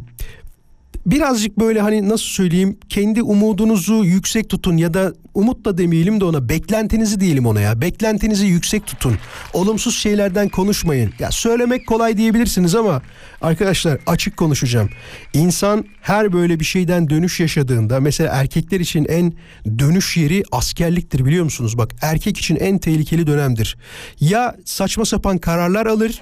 birazcık 1.05 1.59
böyle 1.59 1.81
hani 1.81 2.09
nasıl 2.09 2.25
söyleyeyim 2.25 2.77
kendi 2.89 3.21
umudunuzu 3.23 3.93
yüksek 3.93 4.49
tutun 4.49 4.77
ya 4.77 4.93
da 4.93 5.13
umut 5.37 5.65
da 5.65 5.77
demeyelim 5.77 6.21
de 6.21 6.25
ona 6.25 6.49
beklentinizi 6.49 7.19
diyelim 7.19 7.45
ona 7.45 7.61
ya. 7.61 7.81
Beklentinizi 7.81 8.45
yüksek 8.45 8.87
tutun. 8.87 9.17
Olumsuz 9.53 9.95
şeylerden 9.95 10.49
konuşmayın. 10.49 11.13
Ya 11.19 11.31
söylemek 11.31 11.87
kolay 11.87 12.17
diyebilirsiniz 12.17 12.75
ama 12.75 13.01
arkadaşlar 13.41 13.99
açık 14.05 14.37
konuşacağım. 14.37 14.89
İnsan 15.33 15.85
her 16.01 16.33
böyle 16.33 16.59
bir 16.59 16.65
şeyden 16.65 17.09
dönüş 17.09 17.39
yaşadığında 17.39 17.99
mesela 17.99 18.33
erkekler 18.33 18.79
için 18.79 19.05
en 19.05 19.33
dönüş 19.79 20.17
yeri 20.17 20.43
askerliktir 20.51 21.25
biliyor 21.25 21.43
musunuz? 21.43 21.77
Bak 21.77 21.95
erkek 22.01 22.37
için 22.37 22.55
en 22.55 22.77
tehlikeli 22.77 23.27
dönemdir. 23.27 23.77
Ya 24.19 24.55
saçma 24.65 25.05
sapan 25.05 25.37
kararlar 25.37 25.85
alır. 25.85 26.21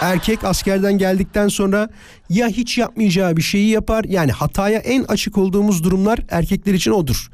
Erkek 0.00 0.44
askerden 0.44 0.98
geldikten 0.98 1.48
sonra 1.48 1.88
ya 2.30 2.48
hiç 2.48 2.78
yapmayacağı 2.78 3.36
bir 3.36 3.42
şeyi 3.42 3.70
yapar. 3.70 4.04
Yani 4.04 4.32
hataya 4.32 4.78
en 4.78 5.02
açık 5.02 5.38
olduğumuz 5.38 5.84
durumlar 5.84 6.18
erkekler 6.30 6.74
için 6.74 6.90
odur 6.90 7.30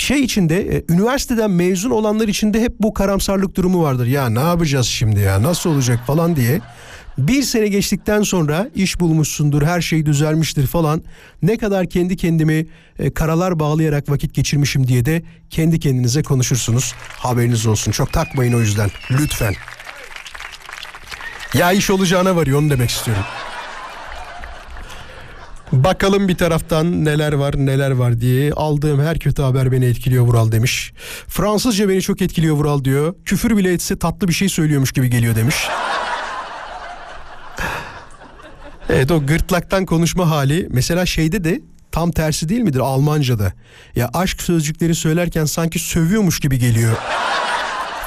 şey 0.00 0.20
içinde 0.20 0.76
e, 0.76 0.84
üniversiteden 0.88 1.50
mezun 1.50 1.90
olanlar 1.90 2.28
içinde 2.28 2.60
hep 2.60 2.72
bu 2.80 2.94
karamsarlık 2.94 3.56
durumu 3.56 3.82
vardır. 3.82 4.06
Ya 4.06 4.28
ne 4.28 4.40
yapacağız 4.40 4.86
şimdi 4.86 5.20
ya 5.20 5.42
nasıl 5.42 5.70
olacak 5.70 6.00
falan 6.06 6.36
diye. 6.36 6.60
Bir 7.18 7.42
sene 7.42 7.68
geçtikten 7.68 8.22
sonra 8.22 8.68
iş 8.74 9.00
bulmuşsundur, 9.00 9.62
her 9.62 9.80
şey 9.80 10.06
düzelmiştir 10.06 10.66
falan. 10.66 11.02
Ne 11.42 11.58
kadar 11.58 11.86
kendi 11.88 12.16
kendimi 12.16 12.66
e, 12.98 13.10
karalar 13.10 13.58
bağlayarak 13.58 14.08
vakit 14.08 14.34
geçirmişim 14.34 14.86
diye 14.86 15.04
de 15.04 15.22
kendi 15.50 15.80
kendinize 15.80 16.22
konuşursunuz. 16.22 16.94
Haberiniz 17.08 17.66
olsun. 17.66 17.92
Çok 17.92 18.12
takmayın 18.12 18.52
o 18.52 18.60
yüzden. 18.60 18.90
Lütfen. 19.10 19.54
Ya 21.54 21.72
iş 21.72 21.90
olacağına 21.90 22.36
varıyor 22.36 22.58
onu 22.58 22.70
demek 22.70 22.90
istiyorum. 22.90 23.24
Bakalım 25.72 26.28
bir 26.28 26.36
taraftan 26.36 27.04
neler 27.04 27.32
var 27.32 27.54
neler 27.56 27.90
var 27.90 28.20
diye 28.20 28.52
aldığım 28.52 29.00
her 29.00 29.18
kötü 29.18 29.42
haber 29.42 29.72
beni 29.72 29.84
etkiliyor 29.84 30.24
Vural 30.24 30.52
demiş. 30.52 30.92
Fransızca 31.28 31.88
beni 31.88 32.02
çok 32.02 32.22
etkiliyor 32.22 32.56
Vural 32.56 32.84
diyor. 32.84 33.14
Küfür 33.24 33.56
bile 33.56 33.72
etse 33.72 33.98
tatlı 33.98 34.28
bir 34.28 34.32
şey 34.32 34.48
söylüyormuş 34.48 34.92
gibi 34.92 35.10
geliyor 35.10 35.36
demiş. 35.36 35.56
Evet 38.88 39.10
o 39.10 39.26
gırtlaktan 39.26 39.86
konuşma 39.86 40.30
hali 40.30 40.66
mesela 40.70 41.06
şeyde 41.06 41.44
de 41.44 41.60
tam 41.92 42.10
tersi 42.10 42.48
değil 42.48 42.60
midir 42.60 42.80
Almanca'da? 42.80 43.52
Ya 43.96 44.10
aşk 44.14 44.42
sözcükleri 44.42 44.94
söylerken 44.94 45.44
sanki 45.44 45.78
sövüyormuş 45.78 46.40
gibi 46.40 46.58
geliyor. 46.58 46.96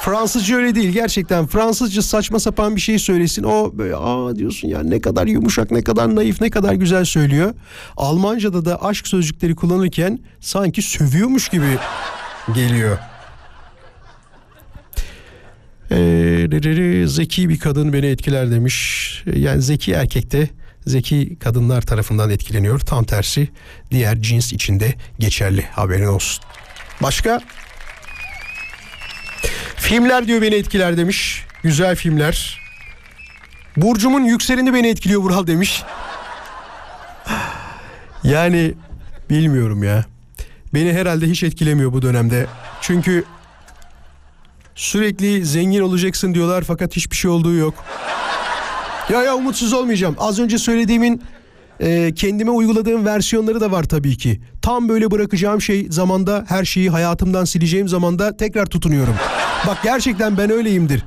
Fransızca 0.02 0.56
öyle 0.56 0.76
değil 0.76 0.90
gerçekten. 0.90 1.48
Fransızca 1.48 2.02
saçma 2.02 2.40
sapan 2.40 2.76
bir 2.76 2.82
şey 2.82 3.00
söylesin. 3.00 3.44
O 3.44 3.72
böyle 3.78 3.96
aa 3.96 4.36
diyorsun 4.36 4.68
ya 4.68 4.84
ne 4.84 5.02
kadar 5.02 5.28
yumuşak, 5.28 5.72
ne 5.72 5.84
kadar 5.84 6.16
naif, 6.16 6.42
ne 6.42 6.50
kadar 6.50 6.74
güzel 6.74 7.06
söylüyor. 7.06 7.54
Almanca'da 7.98 8.66
da 8.66 8.84
aşk 8.84 9.08
sözcükleri 9.08 9.56
kullanırken 9.56 10.20
sanki 10.40 10.82
sövüyormuş 10.82 11.50
gibi 11.50 11.78
geliyor. 12.54 12.98
Ee, 15.92 17.08
zeki 17.08 17.50
bir 17.50 17.60
kadın 17.60 17.94
beni 17.94 18.06
etkiler 18.06 18.52
demiş. 18.52 19.24
Yani 19.36 19.62
zeki 19.62 19.92
erkekte 19.92 20.50
zeki 20.86 21.36
kadınlar 21.40 21.82
tarafından 21.82 22.30
etkileniyor. 22.30 22.80
Tam 22.80 23.04
tersi 23.04 23.50
diğer 23.92 24.22
cins 24.22 24.54
içinde 24.54 24.94
geçerli 25.20 25.62
haberin 25.62 26.08
olsun. 26.08 26.44
Başka? 27.02 27.42
Filmler 29.76 30.28
diyor 30.28 30.42
beni 30.42 30.56
etkiler 30.56 30.98
demiş. 30.98 31.46
Güzel 31.64 31.96
filmler. 31.96 32.60
Burcumun 33.78 34.24
yükseleni 34.24 34.74
beni 34.74 34.88
etkiliyor 34.88 35.22
Vural 35.22 35.48
demiş. 35.48 35.84
Yani 38.24 38.74
bilmiyorum 39.30 39.84
ya. 39.84 40.06
Beni 40.74 40.94
herhalde 40.94 41.26
hiç 41.28 41.44
etkilemiyor 41.44 41.94
bu 41.94 42.02
dönemde. 42.02 42.48
Çünkü 42.82 43.24
sürekli 44.76 45.46
zengin 45.46 45.82
olacaksın 45.82 46.34
diyorlar 46.34 46.64
fakat 46.68 46.96
hiçbir 46.96 47.16
şey 47.16 47.32
olduğu 47.32 47.54
yok. 47.54 47.74
Ya 49.10 49.24
ya 49.24 49.36
umutsuz 49.36 49.74
olmayacağım. 49.74 50.16
Az 50.20 50.40
önce 50.40 50.58
söylediğimin 50.58 51.24
e, 51.82 52.14
kendime 52.16 52.52
uyguladığım 52.52 53.06
versiyonları 53.06 53.62
da 53.62 53.72
var 53.72 53.84
tabii 53.84 54.18
ki. 54.18 54.42
Tam 54.62 54.90
böyle 54.90 55.12
bırakacağım 55.12 55.62
şey 55.62 55.88
zamanda 55.90 56.46
her 56.48 56.66
şeyi 56.66 56.90
hayatımdan 56.90 57.46
sileceğim 57.46 57.88
zamanda 57.88 58.38
tekrar 58.38 58.66
tutunuyorum. 58.66 59.14
Bak 59.68 59.78
gerçekten 59.84 60.38
ben 60.38 60.52
öyleyimdir. 60.52 61.04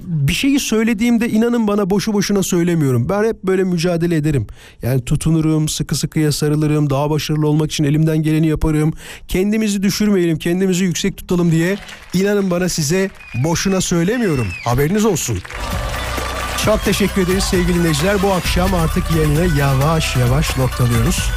Bir 0.00 0.32
şeyi 0.32 0.60
söylediğimde 0.60 1.28
inanın 1.28 1.68
bana 1.68 1.90
boşu 1.90 2.12
boşuna 2.12 2.42
söylemiyorum. 2.42 3.08
Ben 3.08 3.24
hep 3.24 3.42
böyle 3.44 3.64
mücadele 3.64 4.16
ederim. 4.16 4.46
Yani 4.82 5.04
tutunurum, 5.04 5.68
sıkı 5.68 5.94
sıkıya 5.94 6.32
sarılırım, 6.32 6.90
daha 6.90 7.10
başarılı 7.10 7.48
olmak 7.48 7.72
için 7.72 7.84
elimden 7.84 8.22
geleni 8.22 8.46
yaparım. 8.46 8.92
Kendimizi 9.28 9.82
düşürmeyelim, 9.82 10.38
kendimizi 10.38 10.84
yüksek 10.84 11.16
tutalım 11.16 11.52
diye 11.52 11.76
inanın 12.14 12.50
bana 12.50 12.68
size 12.68 13.10
boşuna 13.44 13.80
söylemiyorum. 13.80 14.46
Haberiniz 14.64 15.04
olsun. 15.04 15.38
Çok 16.64 16.84
teşekkür 16.84 17.22
ederiz 17.22 17.44
sevgili 17.44 17.78
dinleyiciler. 17.78 18.22
Bu 18.22 18.32
akşam 18.32 18.74
artık 18.74 19.10
yayını 19.10 19.58
yavaş 19.58 20.16
yavaş 20.16 20.56
noktalıyoruz. 20.56 21.30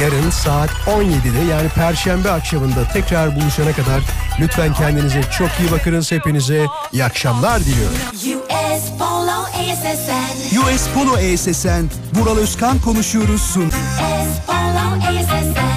Yarın 0.00 0.30
saat 0.30 0.70
17'de 0.70 1.52
yani 1.52 1.68
Perşembe 1.68 2.30
akşamında 2.30 2.88
tekrar 2.92 3.36
buluşana 3.36 3.72
kadar 3.72 4.00
lütfen 4.40 4.74
kendinize 4.74 5.22
çok 5.38 5.48
iyi 5.60 5.72
bakınız. 5.72 6.12
Hepinize 6.12 6.66
iyi 6.92 7.04
akşamlar 7.04 7.60
diliyorum. 7.60 7.96
US 8.12 8.82
Polo 8.98 9.42
ASSN 9.42 10.58
US 10.58 10.88
Polo 10.94 11.18
ESSN, 11.18 11.84
Vural 12.14 12.36
Özkan 12.36 12.78
konuşuyoruz 12.80 13.42
sun. 13.42 13.66
US 13.68 14.46
Polo 14.46 15.08
ASSN 15.08 15.76